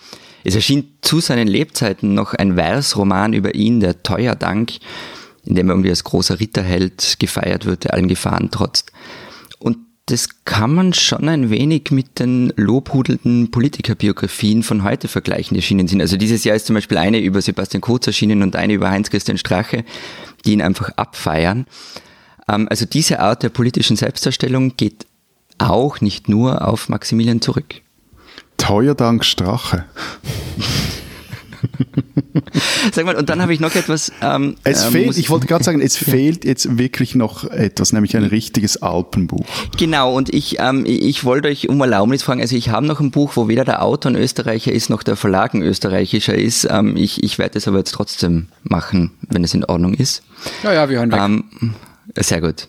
Es 0.48 0.56
erschien 0.56 0.94
zu 1.02 1.20
seinen 1.20 1.50
Lebzeiten 1.50 2.14
noch 2.14 2.34
ein 2.34 2.56
Versroman 2.56 3.34
über 3.34 3.54
ihn, 3.54 3.82
der 3.82 4.02
Teuer 4.02 4.34
Dank, 4.34 4.72
in 5.44 5.56
dem 5.56 5.68
er 5.68 5.74
irgendwie 5.74 5.90
als 5.90 6.06
großer 6.06 6.40
Ritterheld 6.40 7.18
gefeiert 7.20 7.66
wird, 7.66 7.84
der 7.84 7.94
allen 7.94 8.08
Gefahren 8.08 8.50
trotzt. 8.50 8.94
Und 9.60 9.78
das 10.06 10.46
kann 10.46 10.74
man 10.74 10.94
schon 10.94 11.28
ein 11.28 11.50
wenig 11.50 11.92
mit 11.92 12.20
den 12.20 12.54
lobhudelnden 12.56 13.52
Politikerbiografien 13.52 14.64
von 14.64 14.84
heute 14.86 15.10
vergleichen, 15.10 15.56
die 15.56 15.60
erschienen 15.60 15.90
sind. 15.90 16.00
Also 16.00 16.16
dieses 16.16 16.46
Jahr 16.46 16.56
ist 16.56 16.68
zum 16.68 16.76
Beispiel 16.76 16.98
eine 16.98 17.20
über 17.20 17.42
Sebastian 17.42 17.82
Kurz 17.82 18.08
erschienen 18.08 18.42
und 18.42 18.56
eine 18.56 18.72
über 18.72 18.90
Heinz-Christian 18.90 19.38
Strache, 19.38 19.84
die 20.46 20.54
ihn 20.54 20.62
einfach 20.62 20.92
abfeiern. 20.92 21.66
Ähm, 22.48 22.68
also 22.70 22.86
diese 22.86 23.20
Art 23.20 23.44
der 23.44 23.50
politischen 23.50 23.98
Selbstdarstellung 23.98 24.78
geht 24.78 25.08
auch 25.58 26.00
nicht 26.00 26.30
nur 26.30 26.66
auf 26.66 26.88
Maximilian 26.88 27.42
zurück. 27.42 27.82
Teuer 28.58 28.96
dank 28.96 29.24
Strache. 29.24 29.86
Sag 32.92 33.06
mal, 33.06 33.16
und 33.16 33.30
dann 33.30 33.42
habe 33.42 33.54
ich 33.54 33.60
noch 33.60 33.76
etwas. 33.76 34.12
Ähm, 34.22 34.56
es 34.64 34.86
ähm, 34.86 34.92
fehlt, 34.92 35.18
ich 35.18 35.30
wollte 35.30 35.48
gerade 35.48 35.64
sagen, 35.64 35.82
es 35.82 35.98
fehlt 35.98 36.46
jetzt 36.46 36.78
wirklich 36.78 37.16
noch 37.16 37.44
etwas, 37.46 37.94
nämlich 37.94 38.16
ein 38.16 38.24
richtiges 38.24 38.82
Alpenbuch. 38.82 39.46
Genau, 39.78 40.16
und 40.16 40.34
ich, 40.34 40.60
ähm, 40.60 40.84
ich 40.86 41.24
wollte 41.24 41.48
euch 41.50 41.70
um 41.70 41.80
Erlaubnis 41.82 42.24
fragen, 42.24 42.42
also 42.42 42.56
ich 42.56 42.70
habe 42.70 42.86
noch 42.86 43.00
ein 43.00 43.12
Buch, 43.12 43.36
wo 43.36 43.48
weder 43.48 43.66
der 43.66 43.84
Autor 43.84 44.12
ein 44.12 44.16
Österreicher 44.16 44.72
ist, 44.72 44.90
noch 44.90 45.04
der 45.04 45.16
Verlag 45.16 45.54
ein 45.54 45.62
österreichischer 45.62 46.36
ist. 46.36 46.68
Ähm, 46.70 46.96
ich 46.98 47.24
ich 47.24 47.40
werde 47.40 47.58
es 47.58 47.68
aber 47.68 47.80
jetzt 47.80 47.92
trotzdem 47.92 48.48
machen, 48.64 49.12
wenn 49.30 49.44
es 49.44 49.54
in 49.54 49.66
Ordnung 49.66 49.94
ist. 49.94 50.24
Ja, 50.64 50.74
ja, 50.74 50.90
wir 50.90 51.00
hören 51.00 51.12
weg. 51.12 51.20
Ähm, 51.20 51.44
sehr 52.16 52.42
gut. 52.42 52.68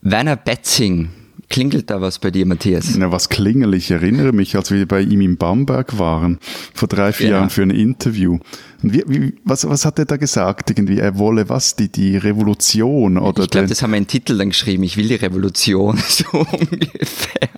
Werner 0.00 0.36
Betzing 0.36 1.10
Klingelt 1.52 1.90
da 1.90 2.00
was 2.00 2.18
bei 2.18 2.30
dir, 2.30 2.46
Matthias? 2.46 2.96
Na, 2.96 3.12
was 3.12 3.28
klingelt? 3.28 3.74
Ich 3.74 3.90
erinnere 3.90 4.32
mich, 4.32 4.56
als 4.56 4.70
wir 4.70 4.88
bei 4.88 5.02
ihm 5.02 5.20
in 5.20 5.36
Bamberg 5.36 5.98
waren, 5.98 6.38
vor 6.72 6.88
drei, 6.88 7.12
vier 7.12 7.28
ja. 7.28 7.32
Jahren 7.36 7.50
für 7.50 7.60
ein 7.60 7.68
Interview. 7.68 8.38
Und 8.82 8.94
wie, 8.94 9.04
wie, 9.06 9.34
was, 9.44 9.68
was 9.68 9.84
hat 9.84 9.98
er 9.98 10.06
da 10.06 10.16
gesagt? 10.16 10.70
Irgendwie, 10.70 10.98
er 10.98 11.18
wolle 11.18 11.50
was, 11.50 11.76
die, 11.76 11.92
die 11.92 12.16
Revolution 12.16 13.18
oder? 13.18 13.42
Ich 13.42 13.50
glaube, 13.50 13.68
das 13.68 13.82
haben 13.82 13.90
wir 13.90 13.98
einen 13.98 14.06
Titel 14.06 14.38
dann 14.38 14.48
geschrieben. 14.48 14.82
Ich 14.82 14.96
will 14.96 15.06
die 15.06 15.16
Revolution, 15.16 15.98
so 16.08 16.24
ungefähr. 16.30 17.50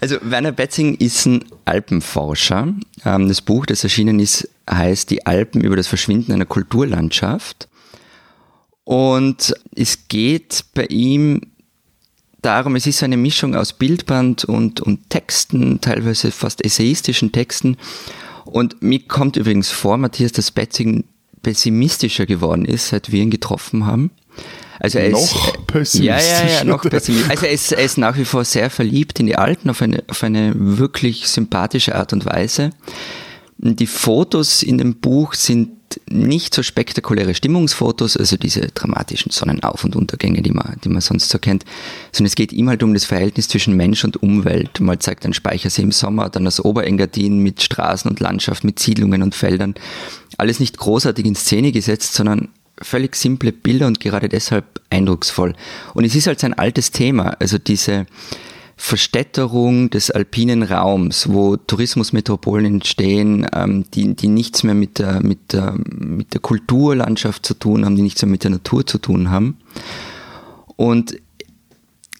Also 0.00 0.16
Werner 0.22 0.50
Betzing 0.50 0.96
ist 0.96 1.24
ein 1.26 1.44
Alpenforscher. 1.66 2.74
Ähm, 3.04 3.28
das 3.28 3.42
Buch, 3.42 3.64
das 3.66 3.84
erschienen 3.84 4.18
ist, 4.18 4.48
heißt 4.68 5.08
Die 5.10 5.24
Alpen 5.24 5.60
über 5.60 5.76
das 5.76 5.86
Verschwinden 5.86 6.32
einer 6.32 6.46
Kulturlandschaft. 6.46 7.68
Und 8.82 9.54
es 9.76 10.08
geht 10.08 10.64
bei 10.74 10.86
ihm 10.86 11.42
darum, 12.42 12.76
es 12.76 12.86
ist 12.86 13.02
eine 13.02 13.16
Mischung 13.16 13.54
aus 13.54 13.72
Bildband 13.72 14.44
und, 14.44 14.80
und 14.80 15.10
Texten, 15.10 15.80
teilweise 15.80 16.30
fast 16.30 16.64
essayistischen 16.64 17.32
Texten. 17.32 17.76
Und 18.44 18.82
mir 18.82 19.00
kommt 19.00 19.36
übrigens 19.36 19.70
vor, 19.70 19.98
Matthias, 19.98 20.32
dass 20.32 20.50
Betzing 20.50 21.04
pessimistischer 21.42 22.26
geworden 22.26 22.64
ist, 22.64 22.88
seit 22.88 23.12
wir 23.12 23.22
ihn 23.22 23.30
getroffen 23.30 23.86
haben. 23.86 24.10
Also 24.80 24.98
er 24.98 25.10
noch 25.10 25.20
ist, 25.20 25.66
pessimistisch. 25.66 26.04
Ja, 26.04 26.46
ja, 26.46 26.54
ja, 26.58 26.64
noch 26.64 26.82
pessimistisch. 26.82 27.30
Also 27.30 27.46
er 27.46 27.52
ist, 27.52 27.72
er 27.72 27.84
ist 27.84 27.98
nach 27.98 28.16
wie 28.16 28.24
vor 28.24 28.44
sehr 28.44 28.70
verliebt 28.70 29.18
in 29.18 29.26
die 29.26 29.36
Alten 29.36 29.70
auf 29.70 29.82
eine, 29.82 30.04
auf 30.08 30.22
eine 30.22 30.52
wirklich 30.56 31.26
sympathische 31.26 31.94
Art 31.94 32.12
und 32.12 32.24
Weise. 32.26 32.70
Die 33.58 33.86
Fotos 33.86 34.62
in 34.62 34.78
dem 34.78 34.96
Buch 34.96 35.34
sind 35.34 35.70
nicht 36.08 36.54
so 36.54 36.62
spektakuläre 36.62 37.34
Stimmungsfotos, 37.34 38.16
also 38.16 38.36
diese 38.36 38.68
dramatischen 38.68 39.32
Sonnenauf- 39.32 39.84
und 39.84 39.96
Untergänge, 39.96 40.42
die 40.42 40.50
man, 40.50 40.76
die 40.84 40.88
man 40.88 41.00
sonst 41.00 41.28
so 41.28 41.38
kennt, 41.38 41.64
sondern 42.12 42.28
es 42.28 42.34
geht 42.34 42.52
ihm 42.52 42.68
halt 42.68 42.82
um 42.82 42.94
das 42.94 43.04
Verhältnis 43.04 43.48
zwischen 43.48 43.76
Mensch 43.76 44.04
und 44.04 44.22
Umwelt. 44.22 44.80
Mal 44.80 44.98
zeigt 44.98 45.24
ein 45.24 45.34
Speichersee 45.34 45.82
im 45.82 45.92
Sommer, 45.92 46.28
dann 46.30 46.44
das 46.44 46.64
Oberengadin 46.64 47.38
mit 47.38 47.62
Straßen 47.62 48.10
und 48.10 48.20
Landschaft, 48.20 48.64
mit 48.64 48.78
Siedlungen 48.78 49.22
und 49.22 49.34
Feldern. 49.34 49.74
Alles 50.36 50.60
nicht 50.60 50.78
großartig 50.78 51.24
in 51.24 51.34
Szene 51.34 51.72
gesetzt, 51.72 52.14
sondern 52.14 52.48
völlig 52.80 53.16
simple 53.16 53.52
Bilder 53.52 53.86
und 53.86 54.00
gerade 54.00 54.28
deshalb 54.28 54.80
eindrucksvoll. 54.90 55.54
Und 55.94 56.04
es 56.04 56.14
ist 56.14 56.26
halt 56.26 56.40
sein 56.40 56.54
altes 56.54 56.90
Thema, 56.90 57.36
also 57.40 57.58
diese, 57.58 58.06
Verstädterung 58.80 59.90
des 59.90 60.12
alpinen 60.12 60.62
Raums, 60.62 61.28
wo 61.28 61.56
Tourismusmetropolen 61.56 62.64
entstehen, 62.64 63.44
ähm, 63.52 63.84
die, 63.92 64.14
die 64.14 64.28
nichts 64.28 64.62
mehr 64.62 64.74
mit 64.74 65.00
der, 65.00 65.20
mit, 65.20 65.52
der, 65.52 65.74
mit 65.88 66.32
der 66.32 66.40
Kulturlandschaft 66.40 67.44
zu 67.44 67.54
tun 67.54 67.84
haben, 67.84 67.96
die 67.96 68.02
nichts 68.02 68.22
mehr 68.22 68.30
mit 68.30 68.44
der 68.44 68.52
Natur 68.52 68.86
zu 68.86 68.98
tun 68.98 69.30
haben. 69.30 69.58
Und 70.76 71.18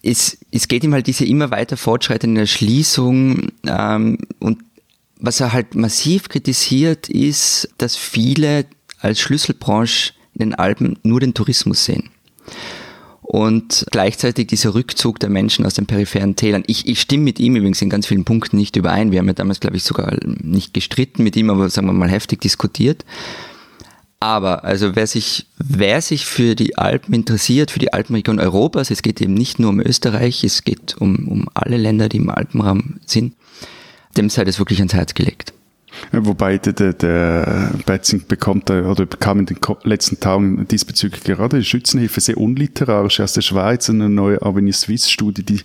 es, 0.03 0.39
es 0.51 0.67
geht 0.67 0.83
ihm 0.83 0.93
halt 0.93 1.07
diese 1.07 1.25
immer 1.25 1.53
weiter 1.53 1.77
fortschreitende 1.77 2.41
Erschließung 2.41 3.53
ähm, 3.65 4.19
und 4.41 4.59
was 5.21 5.41
er 5.41 5.53
halt 5.53 5.77
massiv 5.77 6.29
kritisiert, 6.29 7.09
ist, 7.09 7.69
dass 7.79 7.97
viele 7.97 8.67
als 9.01 9.21
Schlüsselbranche 9.21 10.13
in 10.35 10.41
den 10.41 10.55
Alpen 10.57 10.99
nur 11.05 11.21
den 11.21 11.35
Tourismus 11.35 11.85
sehen 11.85 12.11
und 13.31 13.85
gleichzeitig 13.91 14.47
dieser 14.47 14.75
Rückzug 14.75 15.21
der 15.21 15.29
Menschen 15.29 15.67
aus 15.67 15.75
den 15.75 15.85
peripheren 15.85 16.35
Tälern. 16.35 16.65
Ich, 16.67 16.89
ich 16.89 16.99
stimme 16.99 17.25
mit 17.25 17.39
ihm 17.39 17.57
übrigens 17.57 17.83
in 17.83 17.91
ganz 17.91 18.07
vielen 18.07 18.25
Punkten 18.25 18.57
nicht 18.57 18.75
überein. 18.75 19.13
Wir 19.13 19.19
haben 19.19 19.27
ja 19.27 19.35
damals, 19.35 19.61
glaube 19.61 19.77
ich, 19.77 19.85
sogar 19.85 20.17
nicht 20.25 20.73
gestritten 20.73 21.25
mit 21.25 21.37
ihm, 21.37 21.51
aber 21.51 21.69
sagen 21.69 21.89
wir 21.89 21.93
mal 21.93 22.09
heftig 22.09 22.41
diskutiert. 22.41 23.05
Aber 24.19 24.65
also 24.65 24.97
wer 24.97 25.07
sich, 25.07 25.47
wer 25.59 26.01
sich 26.01 26.25
für 26.25 26.55
die 26.55 26.79
Alpen 26.79 27.13
interessiert, 27.13 27.71
für 27.71 27.79
die 27.79 27.93
Alpenregion 27.93 28.41
Europas, 28.41 28.91
es 28.91 29.03
geht 29.03 29.21
eben 29.21 29.35
nicht 29.35 29.59
nur 29.59 29.71
um 29.71 29.81
Österreich, 29.81 30.43
es 30.43 30.65
geht 30.65 30.97
um, 30.97 31.29
um 31.29 31.49
alle 31.53 31.77
Länder, 31.77 32.09
die 32.09 32.17
im 32.17 32.31
Alpenraum 32.31 32.99
sind, 33.05 33.35
dem 34.17 34.31
sei 34.31 34.45
das 34.45 34.59
wirklich 34.59 34.79
ans 34.79 34.95
Herz 34.95 35.13
gelegt. 35.13 35.53
Wobei 36.13 36.59
der, 36.59 36.73
der, 36.73 36.93
der 36.93 37.73
Betzing 37.85 38.27
bekommt 38.27 38.71
oder 38.71 39.07
bekam 39.07 39.41
in 39.41 39.47
den 39.47 39.59
letzten 39.85 40.21
Tagen 40.21 40.67
diesbezüglich 40.69 41.23
gerade 41.25 41.59
die 41.59 41.65
Schützenhilfe 41.65 42.21
sehr 42.21 42.39
unliterarisch 42.39 43.21
aus 43.21 43.35
der 43.35 43.43
Schweiz 43.43 43.91
eine 43.91 44.09
neue 44.09 44.41
Avenir 44.43 44.73
Suisse 44.73 45.11
Studie, 45.11 45.43
die 45.43 45.61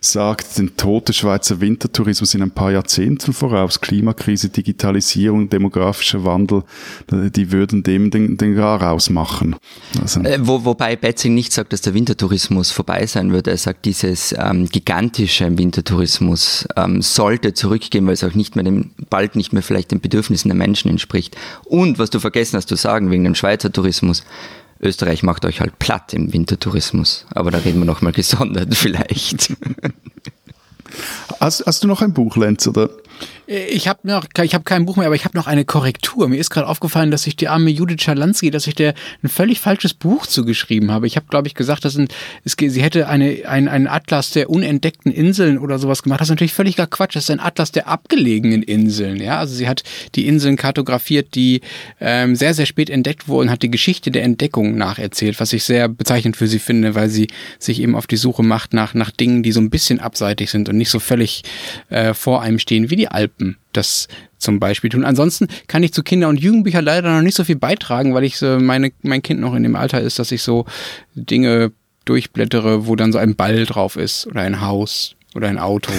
sagt, 0.00 0.58
den 0.58 0.76
Tod 0.76 1.08
des 1.08 1.16
Schweizer 1.16 1.60
Wintertourismus 1.60 2.34
in 2.34 2.42
ein 2.42 2.50
paar 2.50 2.72
Jahrzehnten 2.72 3.32
voraus, 3.32 3.80
Klimakrise, 3.80 4.48
Digitalisierung, 4.48 5.48
demografischer 5.48 6.24
Wandel, 6.24 6.62
die 7.10 7.52
würden 7.52 7.82
dem 7.82 8.10
den, 8.10 8.36
den 8.36 8.54
Gar 8.54 8.82
rausmachen. 8.82 9.56
Also. 10.00 10.20
Äh, 10.20 10.38
wo, 10.40 10.64
wobei 10.64 10.96
Betzing 10.96 11.34
nicht 11.34 11.52
sagt, 11.52 11.72
dass 11.72 11.80
der 11.80 11.94
Wintertourismus 11.94 12.70
vorbei 12.70 13.06
sein 13.06 13.32
wird. 13.32 13.46
Er 13.46 13.56
sagt, 13.56 13.84
dieses 13.84 14.34
ähm, 14.38 14.66
gigantische 14.66 15.56
Wintertourismus 15.56 16.66
ähm, 16.76 17.02
sollte 17.02 17.54
zurückgehen, 17.54 18.06
weil 18.06 18.14
es 18.14 18.24
auch 18.24 18.34
nicht 18.34 18.56
mehr 18.56 18.64
dem, 18.64 18.90
bald 19.10 19.36
nicht 19.36 19.52
mehr 19.52 19.62
vielleicht 19.62 19.85
den 19.86 20.00
Bedürfnissen 20.00 20.48
der 20.48 20.56
Menschen 20.56 20.90
entspricht. 20.90 21.36
Und 21.64 21.98
was 21.98 22.10
du 22.10 22.20
vergessen 22.20 22.56
hast 22.56 22.68
zu 22.68 22.76
sagen 22.76 23.10
wegen 23.10 23.24
dem 23.24 23.34
Schweizer 23.34 23.72
Tourismus, 23.72 24.24
Österreich 24.80 25.22
macht 25.22 25.44
euch 25.44 25.60
halt 25.60 25.78
platt 25.78 26.12
im 26.12 26.32
Wintertourismus. 26.32 27.26
Aber 27.30 27.50
da 27.50 27.58
reden 27.58 27.78
wir 27.78 27.86
nochmal 27.86 28.12
gesondert 28.12 28.74
vielleicht. 28.74 29.52
Hast, 31.40 31.64
hast 31.66 31.82
du 31.82 31.88
noch 31.88 32.02
ein 32.02 32.12
Buch, 32.12 32.36
Lenz, 32.36 32.66
oder? 32.66 32.90
Ich 33.48 33.86
habe 33.86 34.00
noch, 34.02 34.26
ich 34.42 34.54
habe 34.54 34.64
kein 34.64 34.86
Buch 34.86 34.96
mehr, 34.96 35.06
aber 35.06 35.14
ich 35.14 35.24
habe 35.24 35.36
noch 35.36 35.46
eine 35.46 35.64
Korrektur. 35.64 36.28
Mir 36.28 36.38
ist 36.38 36.50
gerade 36.50 36.66
aufgefallen, 36.66 37.12
dass 37.12 37.28
ich 37.28 37.36
die 37.36 37.46
arme 37.46 37.70
Judith 37.70 38.02
Schalansky, 38.02 38.50
dass 38.50 38.66
ich 38.66 38.74
der 38.74 38.94
ein 39.22 39.28
völlig 39.28 39.60
falsches 39.60 39.94
Buch 39.94 40.26
zugeschrieben 40.26 40.90
habe. 40.90 41.06
Ich 41.06 41.14
habe, 41.14 41.26
glaube 41.30 41.46
ich, 41.46 41.54
gesagt, 41.54 41.84
dass 41.84 41.96
ein, 41.96 42.08
es, 42.44 42.56
sie 42.58 42.82
hätte 42.82 43.08
eine, 43.08 43.42
ein, 43.46 43.68
einen 43.68 43.86
Atlas 43.86 44.32
der 44.32 44.50
unentdeckten 44.50 45.12
Inseln 45.12 45.58
oder 45.58 45.78
sowas 45.78 46.02
gemacht. 46.02 46.20
Das 46.20 46.26
ist 46.26 46.30
natürlich 46.30 46.54
völlig 46.54 46.74
gar 46.74 46.88
Quatsch. 46.88 47.14
Das 47.14 47.24
ist 47.24 47.30
ein 47.30 47.38
Atlas 47.38 47.70
der 47.70 47.86
abgelegenen 47.86 48.64
Inseln. 48.64 49.20
Ja, 49.20 49.38
also 49.38 49.54
sie 49.54 49.68
hat 49.68 49.84
die 50.16 50.26
Inseln 50.26 50.56
kartografiert, 50.56 51.36
die 51.36 51.60
ähm, 52.00 52.34
sehr, 52.34 52.52
sehr 52.52 52.66
spät 52.66 52.90
entdeckt 52.90 53.28
wurden, 53.28 53.48
hat 53.48 53.62
die 53.62 53.70
Geschichte 53.70 54.10
der 54.10 54.24
Entdeckung 54.24 54.76
nacherzählt, 54.76 55.38
was 55.38 55.52
ich 55.52 55.62
sehr 55.62 55.88
bezeichnend 55.88 56.36
für 56.36 56.48
sie 56.48 56.58
finde, 56.58 56.96
weil 56.96 57.08
sie 57.10 57.28
sich 57.60 57.80
eben 57.80 57.94
auf 57.94 58.08
die 58.08 58.16
Suche 58.16 58.42
macht 58.42 58.72
nach, 58.74 58.94
nach 58.94 59.12
Dingen, 59.12 59.44
die 59.44 59.52
so 59.52 59.60
ein 59.60 59.70
bisschen 59.70 60.00
abseitig 60.00 60.50
sind 60.50 60.68
und 60.68 60.76
nicht 60.76 60.90
so 60.90 60.98
völlig 60.98 61.44
äh, 61.90 62.12
vor 62.12 62.42
einem 62.42 62.58
stehen 62.58 62.90
wie 62.90 62.96
die 62.96 63.05
Alpen. 63.08 63.46
Alpen 63.46 63.56
das 63.76 64.08
zum 64.38 64.58
Beispiel 64.58 64.90
tun. 64.90 65.04
Ansonsten 65.04 65.48
kann 65.66 65.82
ich 65.82 65.92
zu 65.92 66.02
Kinder- 66.02 66.28
und 66.28 66.40
Jugendbüchern 66.40 66.84
leider 66.84 67.14
noch 67.14 67.22
nicht 67.22 67.36
so 67.36 67.44
viel 67.44 67.56
beitragen, 67.56 68.14
weil 68.14 68.24
ich 68.24 68.38
so 68.38 68.58
meine, 68.58 68.92
mein 69.02 69.22
Kind 69.22 69.40
noch 69.40 69.54
in 69.54 69.62
dem 69.62 69.76
Alter 69.76 70.00
ist, 70.00 70.18
dass 70.18 70.32
ich 70.32 70.42
so 70.42 70.66
Dinge 71.14 71.72
durchblättere, 72.04 72.86
wo 72.86 72.96
dann 72.96 73.12
so 73.12 73.18
ein 73.18 73.36
Ball 73.36 73.64
drauf 73.66 73.96
ist 73.96 74.26
oder 74.26 74.42
ein 74.42 74.60
Haus 74.60 75.16
oder 75.34 75.48
ein 75.48 75.58
Auto. 75.58 75.92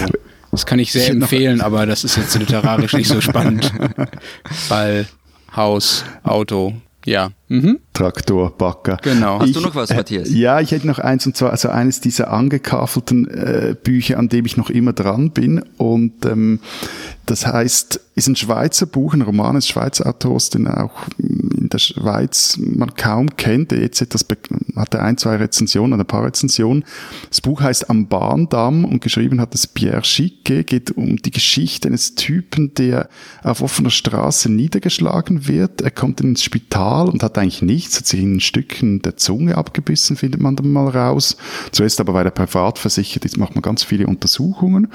Das 0.50 0.64
kann 0.64 0.78
ich 0.78 0.92
sehr 0.92 1.10
empfehlen, 1.10 1.60
aber 1.60 1.84
das 1.84 2.04
ist 2.04 2.16
jetzt 2.16 2.34
literarisch 2.38 2.94
nicht 2.94 3.08
so 3.08 3.20
spannend. 3.20 3.72
Ball, 4.68 5.06
Haus, 5.54 6.04
Auto, 6.22 6.74
ja. 7.08 7.30
Mhm. 7.48 7.80
Traktor, 7.94 8.56
Bagger. 8.56 8.98
Genau. 9.02 9.40
Hast 9.40 9.48
ich, 9.48 9.54
du 9.54 9.60
noch 9.60 9.74
was, 9.74 9.90
Matthias? 9.90 10.30
ja, 10.30 10.60
ich 10.60 10.70
hätte 10.70 10.86
noch 10.86 10.98
eins 10.98 11.26
und 11.26 11.36
zwar 11.36 11.50
also 11.50 11.68
eines 11.68 12.00
dieser 12.00 12.30
angekaffelten 12.30 13.28
äh, 13.28 13.74
Bücher, 13.82 14.18
an 14.18 14.28
dem 14.28 14.44
ich 14.44 14.56
noch 14.56 14.70
immer 14.70 14.92
dran 14.92 15.30
bin 15.30 15.62
und 15.78 16.24
ähm, 16.26 16.60
das 17.26 17.46
heißt, 17.46 18.00
ist 18.14 18.28
ein 18.28 18.36
Schweizer 18.36 18.86
Buch, 18.86 19.14
ein 19.14 19.22
Roman 19.22 19.54
des 19.54 19.68
Schweizer 19.68 20.06
Autors, 20.06 20.50
den 20.50 20.66
auch 20.66 20.92
in 21.68 21.70
der 21.70 21.78
Schweiz 21.78 22.56
man 22.58 22.94
kaum 22.94 23.36
kennt. 23.36 23.72
Jetzt 23.72 24.00
etwas, 24.00 24.26
hat 24.76 24.94
er 24.94 25.02
ein, 25.02 25.18
zwei 25.18 25.36
Rezensionen, 25.36 26.00
ein 26.00 26.06
paar 26.06 26.24
Rezensionen. 26.24 26.84
Das 27.28 27.42
Buch 27.42 27.60
heißt 27.60 27.90
Am 27.90 28.08
Bahndamm 28.08 28.86
und 28.86 29.02
geschrieben 29.02 29.38
hat 29.38 29.54
es 29.54 29.66
Pierre 29.66 30.02
Schicke, 30.02 30.64
geht 30.64 30.92
um 30.92 31.16
die 31.16 31.30
Geschichte 31.30 31.88
eines 31.88 32.14
Typen, 32.14 32.72
der 32.72 33.10
auf 33.42 33.60
offener 33.60 33.90
Straße 33.90 34.50
niedergeschlagen 34.50 35.46
wird. 35.46 35.82
Er 35.82 35.90
kommt 35.90 36.22
ins 36.22 36.42
Spital 36.42 37.08
und 37.08 37.22
hat 37.22 37.36
eigentlich 37.36 37.60
nichts, 37.60 37.98
hat 37.98 38.06
sich 38.06 38.20
in 38.20 38.40
Stücken 38.40 39.02
der 39.02 39.18
Zunge 39.18 39.58
abgebissen, 39.58 40.16
findet 40.16 40.40
man 40.40 40.56
dann 40.56 40.72
mal 40.72 40.88
raus. 40.88 41.36
Zuerst 41.72 42.00
aber, 42.00 42.14
weil 42.14 42.24
er 42.24 42.30
privat 42.30 42.78
versichert 42.78 43.26
ist, 43.26 43.36
macht 43.36 43.54
man 43.54 43.62
ganz 43.62 43.84
viele 43.84 44.06
Untersuchungen. 44.06 44.88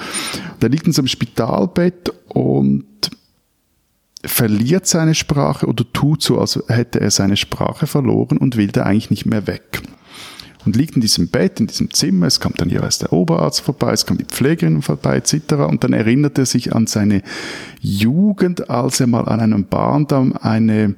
Der 0.62 0.69
liegt 0.69 0.88
in 0.88 0.93
so 0.93 1.01
einem 1.01 1.07
Spitalbett 1.07 2.12
und 2.29 2.86
verliert 4.25 4.88
seine 4.88 5.15
Sprache 5.15 5.67
oder 5.67 5.83
tut 5.91 6.21
so, 6.23 6.39
als 6.39 6.59
hätte 6.67 7.01
er 7.01 7.12
seine 7.12 7.38
Sprache 7.38 7.88
verloren 7.88 8.38
und 8.38 8.57
will 8.57 8.67
da 8.67 8.83
eigentlich 8.83 9.09
nicht 9.09 9.25
mehr 9.25 9.47
weg. 9.47 9.81
und 10.65 10.77
liegt 10.77 10.95
in 10.95 11.01
diesem 11.01 11.27
Bett, 11.27 11.59
in 11.59 11.67
diesem 11.67 11.91
Zimmer. 11.91 12.25
Es 12.25 12.39
kommt 12.39 12.62
dann 12.62 12.69
jeweils 12.69 12.97
der 12.97 13.12
Oberarzt 13.12 13.59
vorbei, 13.59 13.91
es 13.91 14.05
kommt 14.05 14.21
die 14.21 14.25
Pflegerin 14.25 14.81
vorbei, 14.81 15.17
etc. 15.17 15.55
Und 15.67 15.83
dann 15.83 15.91
erinnert 15.91 16.38
er 16.38 16.45
sich 16.45 16.73
an 16.73 16.88
seine 16.88 17.21
Jugend, 17.81 18.69
als 18.69 19.01
er 19.01 19.07
mal 19.07 19.28
an 19.28 19.41
einem 19.41 19.65
Bahndamm 19.65 20.34
eine 20.39 20.95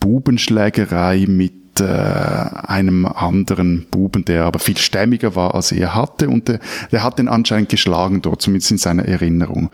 Bubenschlägerei 0.00 1.26
mit 1.28 1.80
äh, 1.80 1.84
einem 1.84 3.06
anderen 3.06 3.86
Buben, 3.88 4.24
der 4.24 4.44
aber 4.44 4.58
viel 4.58 4.76
stämmiger 4.76 5.36
war 5.36 5.54
als 5.54 5.70
er 5.70 5.94
hatte 5.94 6.28
und 6.28 6.48
der, 6.48 6.58
der 6.90 7.04
hat 7.04 7.20
ihn 7.20 7.28
anscheinend 7.28 7.68
geschlagen 7.68 8.20
dort, 8.20 8.42
zumindest 8.42 8.72
in 8.72 8.78
seiner 8.78 9.04
Erinnerung. 9.04 9.70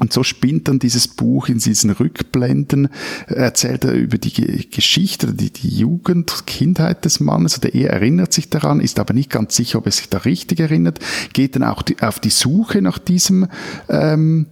Und 0.00 0.12
so 0.12 0.22
spinnt 0.22 0.68
dann 0.68 0.78
dieses 0.78 1.06
Buch 1.06 1.48
in 1.48 1.58
diesen 1.58 1.90
Rückblenden, 1.90 2.88
erzählt 3.26 3.84
er 3.84 3.92
über 3.92 4.18
die 4.18 4.68
Geschichte, 4.70 5.32
die, 5.34 5.52
die 5.52 5.68
Jugend, 5.68 6.46
Kindheit 6.46 7.04
des 7.04 7.20
Mannes, 7.20 7.58
oder 7.58 7.74
er 7.74 7.90
erinnert 7.90 8.32
sich 8.32 8.48
daran, 8.48 8.80
ist 8.80 8.98
aber 8.98 9.14
nicht 9.14 9.30
ganz 9.30 9.54
sicher, 9.54 9.78
ob 9.78 9.86
er 9.86 9.92
sich 9.92 10.08
da 10.08 10.18
richtig 10.18 10.60
erinnert, 10.60 10.98
geht 11.32 11.56
dann 11.56 11.62
auch 11.62 11.82
die, 11.82 12.00
auf 12.00 12.20
die 12.20 12.30
Suche 12.30 12.80
nach 12.80 12.98
diesem 12.98 13.48
ähm, 13.88 14.46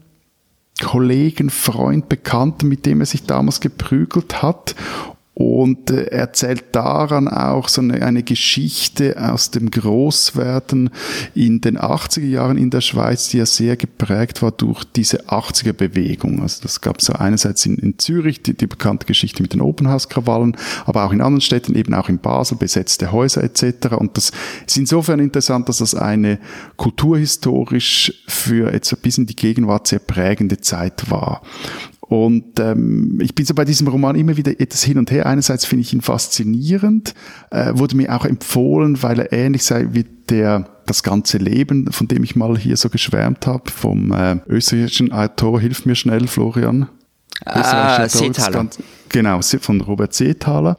Kollegen, 0.82 1.51
Freund, 1.51 2.09
Bekannten, 2.09 2.68
mit 2.68 2.86
dem 2.86 3.01
er 3.01 3.07
sich 3.07 3.24
damals 3.24 3.61
geprügelt 3.61 4.43
hat 4.43 4.74
und 5.35 5.91
äh, 5.91 6.07
erzählt 6.07 6.64
daran 6.72 7.28
auch 7.28 7.68
so 7.68 7.81
eine, 7.81 8.03
eine, 8.03 8.22
Geschichte 8.22 9.16
aus 9.16 9.51
dem 9.51 9.70
Großwerden 9.70 10.91
in 11.35 11.61
den 11.61 11.78
80er 11.78 12.26
Jahren 12.26 12.59
in 12.59 12.70
der 12.70 12.81
Schweiz, 12.81 13.28
die 13.28 13.39
ja 13.39 13.47
sehr 13.47 13.76
geprägt 13.76 14.43
war 14.43 14.51
durch 14.51 14.85
diese 14.85 15.28
80er 15.28 15.72
Bewegung. 15.72 16.43
Also 16.43 16.62
das 16.62 16.81
gab 16.81 16.99
es 16.99 17.07
so 17.07 17.12
einerseits 17.12 17.64
in, 17.64 17.76
in 17.76 17.99
Zürich, 17.99 18.43
die, 18.43 18.55
die, 18.55 18.66
bekannte 18.66 19.07
Geschichte 19.07 19.43
mit 19.43 19.55
den 19.55 19.61
Open-House-Krawallen, 19.61 20.57
aber 20.85 21.05
auch 21.05 21.12
in 21.12 21.20
anderen 21.20 21.41
Städten, 21.41 21.76
eben 21.76 21.95
auch 21.95 22.09
in 22.09 22.18
Basel, 22.18 22.59
besetzte 22.59 23.12
Häuser 23.12 23.43
etc. 23.45 23.95
Und 23.97 24.16
das 24.16 24.33
ist 24.66 24.76
insofern 24.76 25.20
interessant, 25.20 25.68
dass 25.68 25.78
das 25.78 25.95
eine 25.95 26.39
kulturhistorisch 26.76 28.24
für 28.26 28.72
jetzt 28.72 28.93
ein 28.93 29.01
bisschen 29.01 29.26
die 29.26 29.37
Gegenwart 29.37 29.87
sehr 29.87 30.01
prägende 30.01 30.61
Zeit 30.61 31.11
war. 31.11 31.43
Und 32.11 32.59
ähm, 32.59 33.21
ich 33.23 33.37
bin 33.37 33.47
so 33.47 33.55
bei 33.55 33.65
diesem 33.65 33.87
Roman 33.87 34.17
immer 34.17 34.37
wieder 34.37 34.51
etwas 34.59 34.83
hin 34.83 34.99
und 34.99 35.13
her. 35.13 35.27
Einerseits 35.27 35.65
finde 35.65 35.83
ich 35.83 35.93
ihn 35.93 36.01
faszinierend, 36.01 37.15
äh, 37.53 37.71
wurde 37.77 37.97
mir 37.97 38.13
auch 38.17 38.25
empfohlen, 38.25 39.01
weil 39.05 39.21
er 39.21 39.33
ähnlich 39.33 39.63
sei 39.63 39.87
wie 39.93 40.05
der 40.29 40.69
das 40.87 41.05
ganze 41.05 41.39
Leben, 41.39 41.93
von 41.93 42.09
dem 42.09 42.25
ich 42.25 42.35
mal 42.35 42.59
hier 42.59 42.77
so 42.77 42.89
geschwärmt 42.89 43.47
habe, 43.47 43.71
vom 43.71 44.11
äh, 44.11 44.39
österreichischen 44.49 45.13
Autor, 45.13 45.61
hilf 45.61 45.87
mir 45.87 45.95
schnell, 45.95 46.27
Florian. 46.27 46.89
Ah, 47.45 48.09
Seethaler. 48.09 48.67
Genau, 49.09 49.41
von 49.41 49.81
Robert 49.81 50.13
Seethaler. 50.13 50.79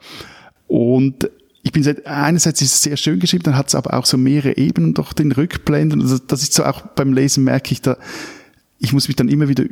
Und 0.66 1.30
ich 1.62 1.72
bin 1.72 1.82
seit, 1.82 2.06
einerseits 2.06 2.60
ist 2.60 2.74
es 2.74 2.82
sehr 2.82 2.98
schön 2.98 3.20
geschrieben, 3.20 3.44
dann 3.44 3.56
hat 3.56 3.68
es 3.68 3.74
aber 3.74 3.94
auch 3.94 4.04
so 4.04 4.18
mehrere 4.18 4.58
Ebenen 4.58 4.92
durch 4.92 5.14
den 5.14 5.32
Rückblenden. 5.32 6.02
Also 6.02 6.18
das 6.18 6.42
ist 6.42 6.52
so 6.52 6.66
auch 6.66 6.82
beim 6.88 7.14
Lesen 7.14 7.42
merke 7.42 7.72
ich 7.72 7.80
da, 7.80 7.96
ich 8.78 8.92
muss 8.92 9.08
mich 9.08 9.16
dann 9.16 9.30
immer 9.30 9.48
wieder 9.48 9.64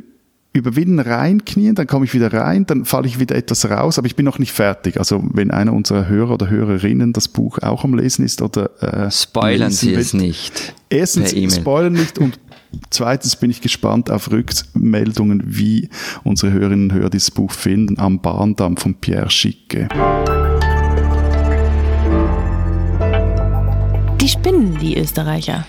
überwinden, 0.53 0.99
reinknien, 0.99 1.75
dann 1.75 1.87
komme 1.87 2.05
ich 2.05 2.13
wieder 2.13 2.33
rein, 2.33 2.65
dann 2.65 2.83
falle 2.83 3.07
ich 3.07 3.19
wieder 3.19 3.35
etwas 3.35 3.69
raus, 3.69 3.97
aber 3.97 4.07
ich 4.07 4.15
bin 4.15 4.25
noch 4.25 4.37
nicht 4.37 4.51
fertig. 4.51 4.97
Also 4.97 5.23
wenn 5.31 5.49
einer 5.49 5.73
unserer 5.73 6.07
Hörer 6.07 6.33
oder 6.33 6.49
Hörerinnen 6.49 7.13
das 7.13 7.29
Buch 7.29 7.59
auch 7.59 7.85
am 7.85 7.93
Lesen 7.93 8.25
ist 8.25 8.41
oder 8.41 8.69
äh, 8.81 9.09
spoilern 9.09 9.71
Sie 9.71 9.93
es 9.93 10.13
nicht. 10.13 10.73
Erstens 10.89 11.31
e 11.31 11.49
spoilern 11.49 11.93
nicht 11.93 12.19
und 12.19 12.37
zweitens 12.89 13.37
bin 13.37 13.49
ich 13.49 13.61
gespannt 13.61 14.11
auf 14.11 14.29
Rückmeldungen, 14.29 15.43
wie 15.45 15.89
unsere 16.23 16.51
Hörerinnen 16.51 16.91
und 16.91 16.97
Hörer 16.97 17.09
dieses 17.09 17.31
Buch 17.31 17.51
finden 17.51 17.97
am 17.97 18.21
Bahndamm 18.21 18.75
von 18.75 18.95
Pierre 18.95 19.29
Schicke. 19.29 19.87
Die 24.19 24.27
spinnen, 24.27 24.77
die 24.79 24.97
Österreicher. 24.97 25.65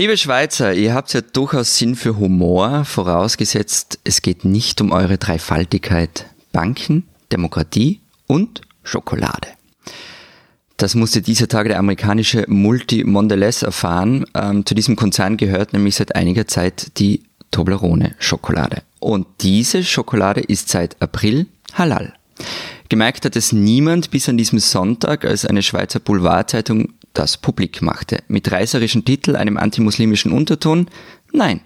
Liebe 0.00 0.16
Schweizer, 0.16 0.74
ihr 0.74 0.94
habt 0.94 1.12
ja 1.12 1.20
durchaus 1.22 1.76
Sinn 1.76 1.96
für 1.96 2.16
Humor, 2.18 2.84
vorausgesetzt, 2.84 3.98
es 4.04 4.22
geht 4.22 4.44
nicht 4.44 4.80
um 4.80 4.92
eure 4.92 5.18
Dreifaltigkeit 5.18 6.26
Banken, 6.52 7.08
Demokratie 7.32 7.98
und 8.28 8.60
Schokolade. 8.84 9.48
Das 10.76 10.94
musste 10.94 11.20
dieser 11.20 11.48
Tage 11.48 11.70
der 11.70 11.80
amerikanische 11.80 12.44
Multi 12.46 13.02
Mondelez 13.02 13.62
erfahren. 13.62 14.24
Ähm, 14.34 14.64
zu 14.64 14.76
diesem 14.76 14.94
Konzern 14.94 15.36
gehört 15.36 15.72
nämlich 15.72 15.96
seit 15.96 16.14
einiger 16.14 16.46
Zeit 16.46 16.96
die 16.98 17.24
Toblerone 17.50 18.14
Schokolade. 18.20 18.82
Und 19.00 19.26
diese 19.40 19.82
Schokolade 19.82 20.42
ist 20.42 20.68
seit 20.68 21.02
April 21.02 21.46
halal. 21.74 22.14
Gemerkt 22.88 23.24
hat 23.24 23.34
es 23.34 23.50
niemand 23.52 24.12
bis 24.12 24.28
an 24.28 24.38
diesem 24.38 24.60
Sonntag, 24.60 25.24
als 25.24 25.44
eine 25.44 25.64
Schweizer 25.64 25.98
Boulevardzeitung 25.98 26.94
das 27.12 27.36
publik 27.36 27.82
machte. 27.82 28.22
Mit 28.28 28.50
reißerischem 28.50 29.04
Titel, 29.04 29.36
einem 29.36 29.56
antimuslimischen 29.56 30.32
Unterton? 30.32 30.88
Nein. 31.32 31.60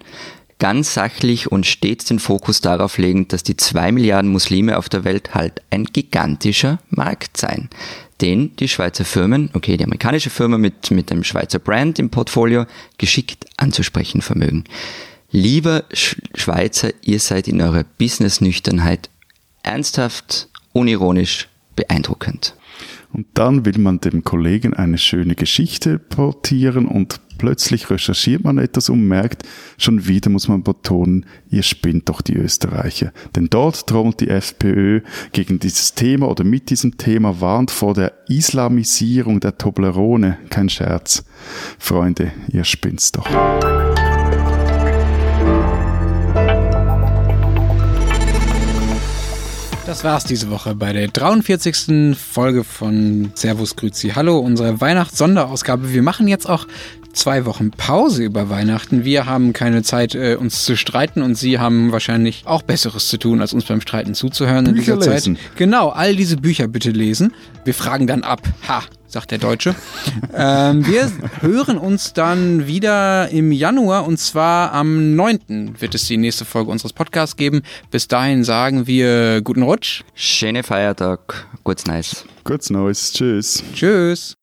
Ganz 0.58 0.94
sachlich 0.94 1.50
und 1.50 1.66
stets 1.66 2.04
den 2.04 2.20
Fokus 2.20 2.60
darauf 2.60 2.96
legend, 2.96 3.32
dass 3.32 3.42
die 3.42 3.56
zwei 3.56 3.90
Milliarden 3.90 4.30
Muslime 4.30 4.78
auf 4.78 4.88
der 4.88 5.02
Welt 5.02 5.34
halt 5.34 5.60
ein 5.70 5.86
gigantischer 5.86 6.78
Markt 6.88 7.36
seien, 7.36 7.68
den 8.20 8.54
die 8.56 8.68
Schweizer 8.68 9.04
Firmen, 9.04 9.50
okay, 9.54 9.76
die 9.76 9.82
amerikanische 9.82 10.30
Firma 10.30 10.58
mit, 10.58 10.92
mit 10.92 11.10
einem 11.10 11.24
Schweizer 11.24 11.58
Brand 11.58 11.98
im 11.98 12.10
Portfolio, 12.10 12.66
geschickt 12.96 13.46
anzusprechen 13.56 14.22
vermögen. 14.22 14.62
Lieber 15.32 15.84
Schweizer, 15.92 16.90
ihr 17.02 17.18
seid 17.18 17.48
in 17.48 17.60
eurer 17.60 17.84
Business-Nüchternheit 17.98 19.10
ernsthaft, 19.62 20.48
unironisch, 20.72 21.48
beeindruckend. 21.74 22.54
Und 23.12 23.26
dann 23.34 23.64
will 23.66 23.78
man 23.78 24.00
dem 24.00 24.24
Kollegen 24.24 24.74
eine 24.74 24.98
schöne 24.98 25.34
Geschichte 25.34 25.98
portieren 25.98 26.86
und 26.86 27.20
plötzlich 27.36 27.90
recherchiert 27.90 28.44
man 28.44 28.58
etwas 28.58 28.88
und 28.88 29.06
merkt, 29.06 29.42
schon 29.76 30.06
wieder 30.06 30.30
muss 30.30 30.48
man 30.48 30.62
betonen, 30.62 31.26
ihr 31.50 31.62
spinnt 31.62 32.08
doch 32.08 32.22
die 32.22 32.36
Österreicher. 32.36 33.12
Denn 33.36 33.48
dort 33.50 33.86
trommelt 33.86 34.20
die 34.20 34.28
FPÖ 34.28 35.00
gegen 35.32 35.58
dieses 35.58 35.94
Thema 35.94 36.28
oder 36.28 36.44
mit 36.44 36.70
diesem 36.70 36.96
Thema 36.96 37.40
warnt 37.40 37.70
vor 37.70 37.94
der 37.94 38.12
Islamisierung 38.28 39.40
der 39.40 39.58
Toblerone. 39.58 40.38
Kein 40.48 40.68
Scherz. 40.68 41.24
Freunde, 41.78 42.32
ihr 42.48 42.64
spinnt's 42.64 43.12
doch. 43.12 43.26
Das 49.92 50.04
war's 50.04 50.24
diese 50.24 50.48
Woche 50.48 50.74
bei 50.74 50.94
der 50.94 51.08
43. 51.08 52.16
Folge 52.16 52.64
von 52.64 53.30
Servus 53.34 53.76
Grüzi 53.76 54.08
Hallo, 54.16 54.38
unsere 54.38 54.80
Weihnachts-Sonderausgabe. 54.80 55.92
Wir 55.92 56.02
machen 56.02 56.28
jetzt 56.28 56.48
auch 56.48 56.66
zwei 57.12 57.44
Wochen 57.44 57.70
Pause 57.72 58.22
über 58.22 58.48
Weihnachten. 58.48 59.04
Wir 59.04 59.26
haben 59.26 59.52
keine 59.52 59.82
Zeit, 59.82 60.14
äh, 60.14 60.36
uns 60.36 60.64
zu 60.64 60.78
streiten 60.78 61.20
und 61.20 61.34
Sie 61.34 61.58
haben 61.58 61.92
wahrscheinlich 61.92 62.44
auch 62.46 62.62
Besseres 62.62 63.08
zu 63.08 63.18
tun, 63.18 63.42
als 63.42 63.52
uns 63.52 63.66
beim 63.66 63.82
Streiten 63.82 64.14
zuzuhören 64.14 64.64
Bücher 64.64 64.94
in 64.94 65.00
dieser 65.00 65.12
lesen. 65.12 65.36
Zeit. 65.36 65.56
Genau, 65.56 65.90
all 65.90 66.16
diese 66.16 66.38
Bücher 66.38 66.68
bitte 66.68 66.90
lesen. 66.90 67.34
Wir 67.66 67.74
fragen 67.74 68.06
dann 68.06 68.22
ab. 68.22 68.40
Ha, 68.66 68.84
sagt 69.12 69.30
der 69.30 69.38
Deutsche. 69.38 69.74
ähm, 70.34 70.86
wir 70.86 71.10
hören 71.40 71.78
uns 71.78 72.12
dann 72.12 72.66
wieder 72.66 73.28
im 73.28 73.52
Januar 73.52 74.06
und 74.06 74.18
zwar 74.18 74.72
am 74.72 75.14
9. 75.14 75.76
wird 75.78 75.94
es 75.94 76.06
die 76.06 76.16
nächste 76.16 76.44
Folge 76.44 76.70
unseres 76.70 76.92
Podcasts 76.92 77.36
geben. 77.36 77.62
Bis 77.90 78.08
dahin 78.08 78.44
sagen 78.44 78.86
wir 78.86 79.40
guten 79.42 79.62
Rutsch. 79.62 80.02
Schöne 80.14 80.62
Feiertag. 80.62 81.46
Gut's 81.64 81.86
Neues. 81.86 82.24
Gut's 82.44 82.70
Neues. 82.70 83.12
Tschüss. 83.12 83.62
Tschüss. 83.74 84.34